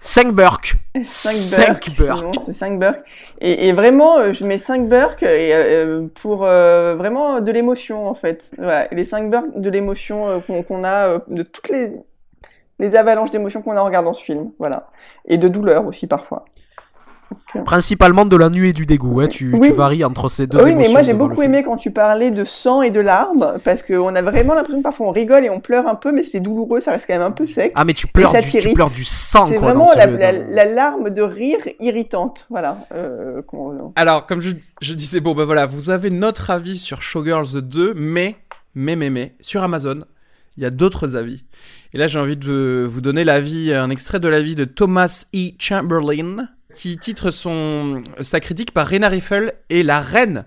5 0.00 0.32
burk 0.32 0.76
5 0.94 1.04
Cinq 1.04 1.66
burks. 1.66 1.90
burks. 1.98 2.16
sinon, 2.18 2.30
C'est 2.46 2.52
5 2.52 2.78
burks. 2.78 3.00
Et, 3.40 3.66
et 3.68 3.72
vraiment, 3.72 4.18
euh, 4.18 4.32
je 4.32 4.44
mets 4.44 4.58
5 4.58 4.88
burks 4.88 5.22
et, 5.24 5.52
euh, 5.54 6.06
pour 6.20 6.38
vraiment 6.44 7.40
de 7.40 7.50
l'émotion, 7.50 8.08
en 8.08 8.14
fait. 8.14 8.52
Voilà, 8.58 8.86
les 8.92 9.02
5 9.04 9.28
burks 9.30 9.58
de 9.58 9.70
l'émotion 9.70 10.40
qu'on 10.68 10.84
a, 10.84 11.18
de 11.26 11.42
toutes 11.42 11.68
les, 11.70 11.92
les 12.78 12.94
avalanches 12.94 13.32
d'émotions 13.32 13.60
qu'on 13.60 13.76
a 13.76 13.80
en 13.80 13.84
regardant 13.86 14.12
ce 14.12 14.22
film. 14.22 14.50
Voilà. 14.60 14.88
Et 15.26 15.36
de 15.36 15.48
douleur 15.48 15.84
aussi, 15.86 16.06
parfois. 16.06 16.44
Principalement 17.64 18.24
de 18.24 18.36
la 18.36 18.50
nuit 18.50 18.70
et 18.70 18.72
du 18.72 18.86
dégoût 18.86 19.20
hein. 19.20 19.26
tu, 19.26 19.52
Oui. 19.54 19.68
tu 19.68 19.74
varies 19.74 20.04
entre 20.04 20.28
ces 20.28 20.46
deux 20.46 20.58
oui, 20.62 20.70
émotions 20.70 20.88
mais 20.88 20.92
moi 20.92 21.02
j'ai 21.02 21.14
beaucoup 21.14 21.42
aimé 21.42 21.62
quand 21.64 21.76
tu 21.76 21.90
parlais 21.90 22.30
de 22.30 22.44
sang 22.44 22.82
et 22.82 22.90
de 22.90 23.00
larmes, 23.00 23.54
parce 23.64 23.82
qu'on 23.82 24.14
a 24.14 24.22
vraiment 24.22 24.54
l'impression 24.54 24.78
que 24.78 24.82
parfois 24.84 25.06
on 25.08 25.12
rigole 25.12 25.44
et 25.44 25.50
on 25.50 25.60
pleure 25.60 25.86
un 25.86 25.94
peu, 25.94 26.12
mais 26.12 26.22
c'est 26.22 26.40
douloureux, 26.40 26.80
ça 26.80 26.92
reste 26.92 27.06
quand 27.06 27.14
même 27.14 27.22
un 27.22 27.30
peu 27.30 27.46
sec. 27.46 27.72
ah 27.74 27.84
mais 27.84 27.94
tu 27.94 28.06
pleures 28.06 28.32
du, 28.32 28.58
tu 28.58 28.72
pleures 28.72 28.90
du 28.90 29.04
sang 29.04 29.46
c'est 29.48 29.56
vraiment 29.58 29.84
dans 29.84 29.92
ce- 29.92 29.98
la, 29.98 30.06
la, 30.06 30.32
dans- 30.32 30.54
la 30.54 30.64
larme 30.64 31.10
de 31.10 31.22
rire 31.22 31.58
irritante, 31.80 32.46
voilà. 32.50 32.86
Euh, 32.94 33.42
Alors, 33.96 34.26
comme 34.26 34.40
je, 34.40 34.50
je 34.82 34.94
disais, 34.94 35.20
bon, 35.20 35.34
ben 35.34 35.44
voilà, 35.44 35.66
vous 35.66 35.90
avez 35.90 36.10
notre 36.10 36.50
avis 36.50 36.78
sur 36.78 37.02
Showgirls 37.02 37.60
2, 37.62 37.94
mais, 37.96 38.36
mais, 38.74 38.96
mais, 38.96 39.10
mais, 39.10 39.32
sur 39.40 39.62
Amazon, 39.62 40.04
il 40.56 40.62
y 40.62 40.66
a 40.66 40.70
d'autres 40.70 41.16
avis. 41.16 41.44
Et 41.94 41.98
là, 41.98 42.06
j'ai 42.08 42.18
envie 42.18 42.36
de 42.36 42.86
vous 42.90 43.00
donner 43.00 43.24
l'avis, 43.24 43.72
un 43.72 43.90
extrait 43.90 44.20
de 44.20 44.28
l'avis 44.28 44.54
de 44.54 44.64
Thomas 44.64 45.24
E. 45.34 45.50
Chamberlain, 45.58 46.48
qui 46.78 46.96
titre 46.96 47.32
son, 47.32 48.04
sa 48.20 48.38
critique 48.38 48.70
par 48.70 48.88
Rena 48.88 49.08
Riffel 49.08 49.54
et 49.68 49.82
la 49.82 49.98
reine 49.98 50.44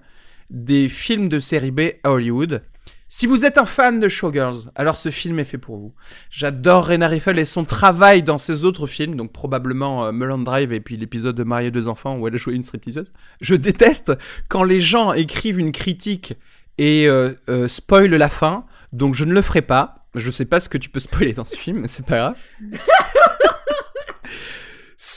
des 0.50 0.88
films 0.88 1.28
de 1.28 1.40
série 1.40 1.72
B 1.72 1.82
à 2.06 2.12
Hollywood. 2.12 2.62
Si 3.10 3.28
vous 3.28 3.46
êtes 3.46 3.58
un 3.58 3.66
fan 3.66 4.00
de 4.00 4.08
Showgirls, 4.08 4.72
alors 4.76 4.98
ce 4.98 5.10
film 5.10 5.40
est 5.40 5.44
fait 5.44 5.58
pour 5.58 5.76
vous. 5.76 5.94
J'adore 6.30 6.88
Rena 6.88 7.10
Riffel 7.10 7.38
et 7.38 7.44
son 7.44 7.66
travail 7.66 8.24
dans 8.24 8.38
ses 8.38 8.64
autres 8.64 8.88
films, 8.88 9.18
donc 9.18 9.34
probablement 9.34 10.06
euh, 10.06 10.14
Mulholland 10.14 10.46
Drive 10.46 10.72
et 10.72 10.80
puis 10.80 10.96
l'épisode 10.96 11.36
de 11.36 11.44
Marier 11.44 11.70
deux 11.70 11.90
enfants 11.90 12.18
où 12.18 12.26
elle 12.30 12.36
a 12.36 12.38
joué 12.38 12.54
une 12.54 12.64
stripteaseuse. 12.64 13.12
Je 13.42 13.56
déteste 13.56 14.14
quand 14.48 14.64
les 14.64 14.80
gens 14.80 15.12
écrivent 15.12 15.60
une 15.60 15.74
critique 15.74 16.36
et 16.78 17.10
euh, 17.10 17.36
euh, 17.50 17.68
spoilent 17.68 18.16
la 18.16 18.30
fin, 18.30 18.64
donc 18.94 19.16
je 19.16 19.26
ne 19.26 19.34
le 19.34 19.42
ferai 19.42 19.62
pas. 19.62 20.08
Je 20.16 20.32
sais 20.32 20.46
pas 20.46 20.62
ce 20.62 20.70
que 20.70 20.78
tu 20.78 20.90
peux 20.90 21.02
spoiler 21.02 21.34
dans 21.34 21.46
ce 21.46 21.58
film, 21.58 21.80
mais 21.80 21.90
c'est 21.90 22.06
pas 22.06 22.18
grave. 22.18 22.38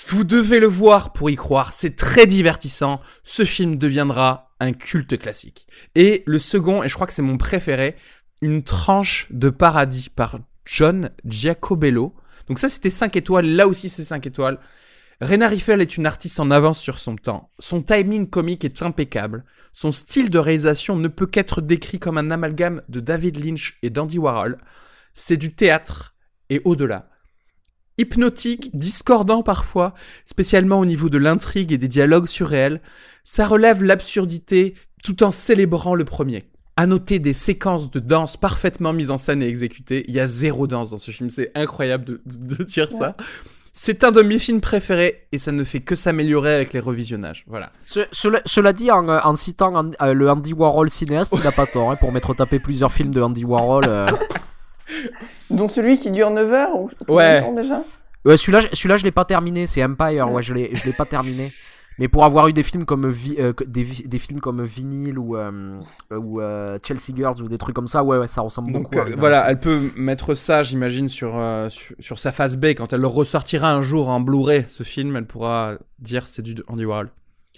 Vous 0.08 0.24
devez 0.24 0.60
le 0.60 0.66
voir 0.66 1.12
pour 1.12 1.28
y 1.28 1.36
croire, 1.36 1.74
c'est 1.74 1.94
très 1.94 2.24
divertissant. 2.24 3.00
Ce 3.22 3.44
film 3.44 3.76
deviendra 3.76 4.54
un 4.58 4.72
culte 4.72 5.18
classique. 5.18 5.66
Et 5.94 6.22
le 6.24 6.38
second, 6.38 6.82
et 6.82 6.88
je 6.88 6.94
crois 6.94 7.06
que 7.06 7.12
c'est 7.12 7.20
mon 7.20 7.36
préféré, 7.36 7.96
Une 8.40 8.62
tranche 8.62 9.26
de 9.30 9.50
paradis 9.50 10.08
par 10.08 10.38
John 10.64 11.10
Giacobello. 11.24 12.14
Donc 12.48 12.58
ça, 12.58 12.68
c'était 12.68 12.90
5 12.90 13.16
étoiles. 13.16 13.46
Là 13.46 13.68
aussi, 13.68 13.88
c'est 13.88 14.02
5 14.04 14.26
étoiles. 14.26 14.58
Rena 15.20 15.48
Riffel 15.48 15.80
est 15.80 15.96
une 15.96 16.06
artiste 16.06 16.40
en 16.40 16.50
avance 16.50 16.80
sur 16.80 16.98
son 16.98 17.16
temps. 17.16 17.50
Son 17.58 17.82
timing 17.82 18.28
comique 18.28 18.64
est 18.64 18.82
impeccable. 18.82 19.44
Son 19.72 19.92
style 19.92 20.30
de 20.30 20.38
réalisation 20.38 20.96
ne 20.96 21.08
peut 21.08 21.26
qu'être 21.26 21.60
décrit 21.60 21.98
comme 21.98 22.18
un 22.18 22.30
amalgame 22.30 22.82
de 22.88 23.00
David 23.00 23.44
Lynch 23.44 23.78
et 23.82 23.90
d'Andy 23.90 24.18
Warhol. 24.18 24.58
C'est 25.14 25.36
du 25.36 25.54
théâtre 25.54 26.14
et 26.50 26.60
au-delà. 26.64 27.08
Hypnotique, 27.98 28.70
discordant 28.76 29.42
parfois, 29.42 29.94
spécialement 30.24 30.80
au 30.80 30.84
niveau 30.86 31.08
de 31.08 31.18
l'intrigue 31.18 31.72
et 31.72 31.78
des 31.78 31.88
dialogues 31.88 32.26
surréels, 32.26 32.80
ça 33.22 33.46
relève 33.46 33.82
l'absurdité 33.82 34.74
tout 35.04 35.22
en 35.22 35.30
célébrant 35.30 35.94
le 35.94 36.04
premier. 36.04 36.44
À 36.76 36.86
noter 36.86 37.20
des 37.20 37.32
séquences 37.32 37.90
de 37.90 38.00
danse 38.00 38.36
parfaitement 38.36 38.92
mises 38.92 39.10
en 39.10 39.18
scène 39.18 39.42
et 39.42 39.46
exécutées. 39.48 40.04
Il 40.08 40.14
y 40.14 40.18
a 40.18 40.26
zéro 40.26 40.66
danse 40.66 40.90
dans 40.90 40.98
ce 40.98 41.12
film, 41.12 41.30
c'est 41.30 41.52
incroyable 41.54 42.04
de, 42.04 42.20
de- 42.26 42.56
de 42.56 42.64
dire 42.64 42.90
ça. 42.90 43.16
C'est 43.72 44.02
un 44.04 44.10
de 44.12 44.22
mes 44.22 44.38
films 44.38 44.60
préférés 44.60 45.26
et 45.32 45.38
ça 45.38 45.50
ne 45.52 45.62
fait 45.64 45.80
que 45.80 45.94
s'améliorer 45.96 46.54
avec 46.54 46.72
les 46.72 46.80
revisionnages. 46.80 47.44
Voilà. 47.46 47.70
Ce- 47.84 48.06
cela, 48.12 48.40
cela 48.44 48.72
dit, 48.72 48.90
en, 48.90 49.08
euh, 49.08 49.20
en 49.22 49.36
citant 49.36 49.74
An- 49.74 49.90
euh, 50.02 50.14
le 50.14 50.28
Andy 50.30 50.52
Warhol 50.52 50.90
cinéaste, 50.90 51.34
il 51.36 51.44
n'a 51.44 51.52
pas 51.52 51.66
tort 51.66 51.90
hein, 51.92 51.96
pour 51.96 52.10
m'être 52.12 52.34
tapé 52.34 52.58
plusieurs 52.58 52.92
films 52.92 53.12
de 53.12 53.20
Andy 53.20 53.44
Warhol. 53.44 53.84
euh. 53.86 54.06
Donc 55.50 55.70
celui 55.70 55.96
qui 55.98 56.10
dure 56.10 56.30
9 56.30 56.52
heures 56.52 56.76
ou 56.76 56.88
Ouais. 57.08 57.40
combien 57.44 57.62
de 57.62 57.68
temps 57.68 57.74
déjà? 57.76 57.82
Ouais, 58.24 58.36
celui-là, 58.36 58.60
je- 58.60 58.68
celui-là, 58.72 58.96
je 58.96 59.04
l'ai 59.04 59.10
pas 59.12 59.24
terminé. 59.24 59.66
C'est 59.66 59.84
Empire. 59.84 60.30
Ouais, 60.32 60.42
je 60.42 60.54
l'ai, 60.54 60.74
je 60.74 60.84
l'ai 60.84 60.92
pas 60.92 61.04
terminé. 61.04 61.50
Mais 62.00 62.08
pour 62.08 62.24
avoir 62.24 62.48
eu 62.48 62.52
des 62.52 62.64
films 62.64 62.84
comme 62.84 63.08
Vi- 63.08 63.36
euh, 63.38 63.52
des, 63.66 63.84
vi- 63.84 64.02
des 64.08 64.18
films 64.18 64.40
comme 64.40 64.64
Vinyl 64.64 65.16
ou 65.16 65.36
euh, 65.36 65.78
ou 66.10 66.40
euh, 66.40 66.76
Chelsea 66.84 67.14
Girls 67.14 67.40
ou 67.40 67.48
des 67.48 67.56
trucs 67.58 67.76
comme 67.76 67.86
ça, 67.86 68.02
ouais, 68.02 68.18
ouais, 68.18 68.26
ça 68.26 68.40
ressemble 68.40 68.72
Donc 68.72 68.90
beaucoup. 68.90 68.98
à 68.98 69.08
euh, 69.08 69.14
voilà, 69.16 69.48
elle 69.48 69.60
peut 69.60 69.92
mettre 69.94 70.34
ça, 70.34 70.64
j'imagine, 70.64 71.08
sur, 71.08 71.38
euh, 71.38 71.70
sur, 71.70 71.94
sur 72.00 72.18
sa 72.18 72.32
phase 72.32 72.56
B. 72.56 72.66
Quand 72.76 72.92
elle 72.92 73.00
le 73.00 73.06
ressortira 73.06 73.70
un 73.72 73.80
jour 73.82 74.08
en 74.08 74.18
Blu-ray, 74.18 74.64
ce 74.66 74.82
film, 74.82 75.14
elle 75.16 75.26
pourra 75.26 75.74
dire 76.00 76.26
c'est 76.26 76.42
du 76.42 76.56
Andy 76.66 76.84
Warhol. 76.84 77.10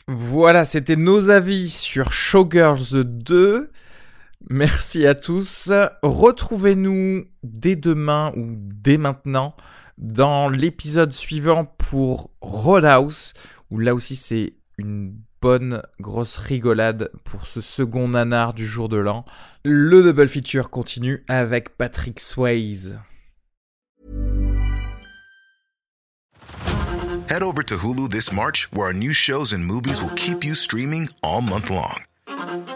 Voilà, 0.09 0.65
c'était 0.67 0.97
nos 0.97 1.31
avis 1.31 1.71
sur 1.71 2.13
Showgirls 2.13 3.05
2. 3.05 3.71
Merci 4.49 5.07
à 5.07 5.15
tous. 5.15 5.73
Retrouvez-nous 6.03 7.25
dès 7.43 7.75
demain 7.75 8.33
ou 8.37 8.55
dès 8.57 8.97
maintenant 8.97 9.55
dans 9.99 10.49
l'épisode 10.49 11.13
suivant 11.13 11.65
pour 11.65 12.31
Roadhouse, 12.41 13.35
où 13.71 13.79
là 13.79 13.95
aussi 13.95 14.15
c'est 14.15 14.55
une 14.79 15.17
bonne 15.41 15.83
grosse 16.01 16.37
rigolade 16.37 17.11
pour 17.25 17.47
ce 17.49 17.61
second 17.61 18.09
nanar 18.09 18.55
du 18.55 18.67
jour 18.67 18.89
de 18.89 18.99
l'an. 18.99 19.25
Le 19.65 20.03
double 20.03 20.29
feature 20.29 20.71
continue 20.71 21.23
avec 21.29 21.77
Patrick 21.77 22.21
Swayze. 22.21 22.99
Head 27.29 27.43
over 27.43 27.65
to 27.65 27.77
Hulu 27.77 28.09
this 28.09 28.33
March, 28.33 28.69
where 28.73 28.87
our 28.87 28.95
new 28.95 29.13
shows 29.13 29.53
and 29.53 29.59
movies 29.59 30.01
will 30.01 30.15
keep 30.15 30.45
you 30.45 30.55
streaming 30.55 31.09
all 31.25 31.41
month 31.41 31.71
long. 31.71 32.03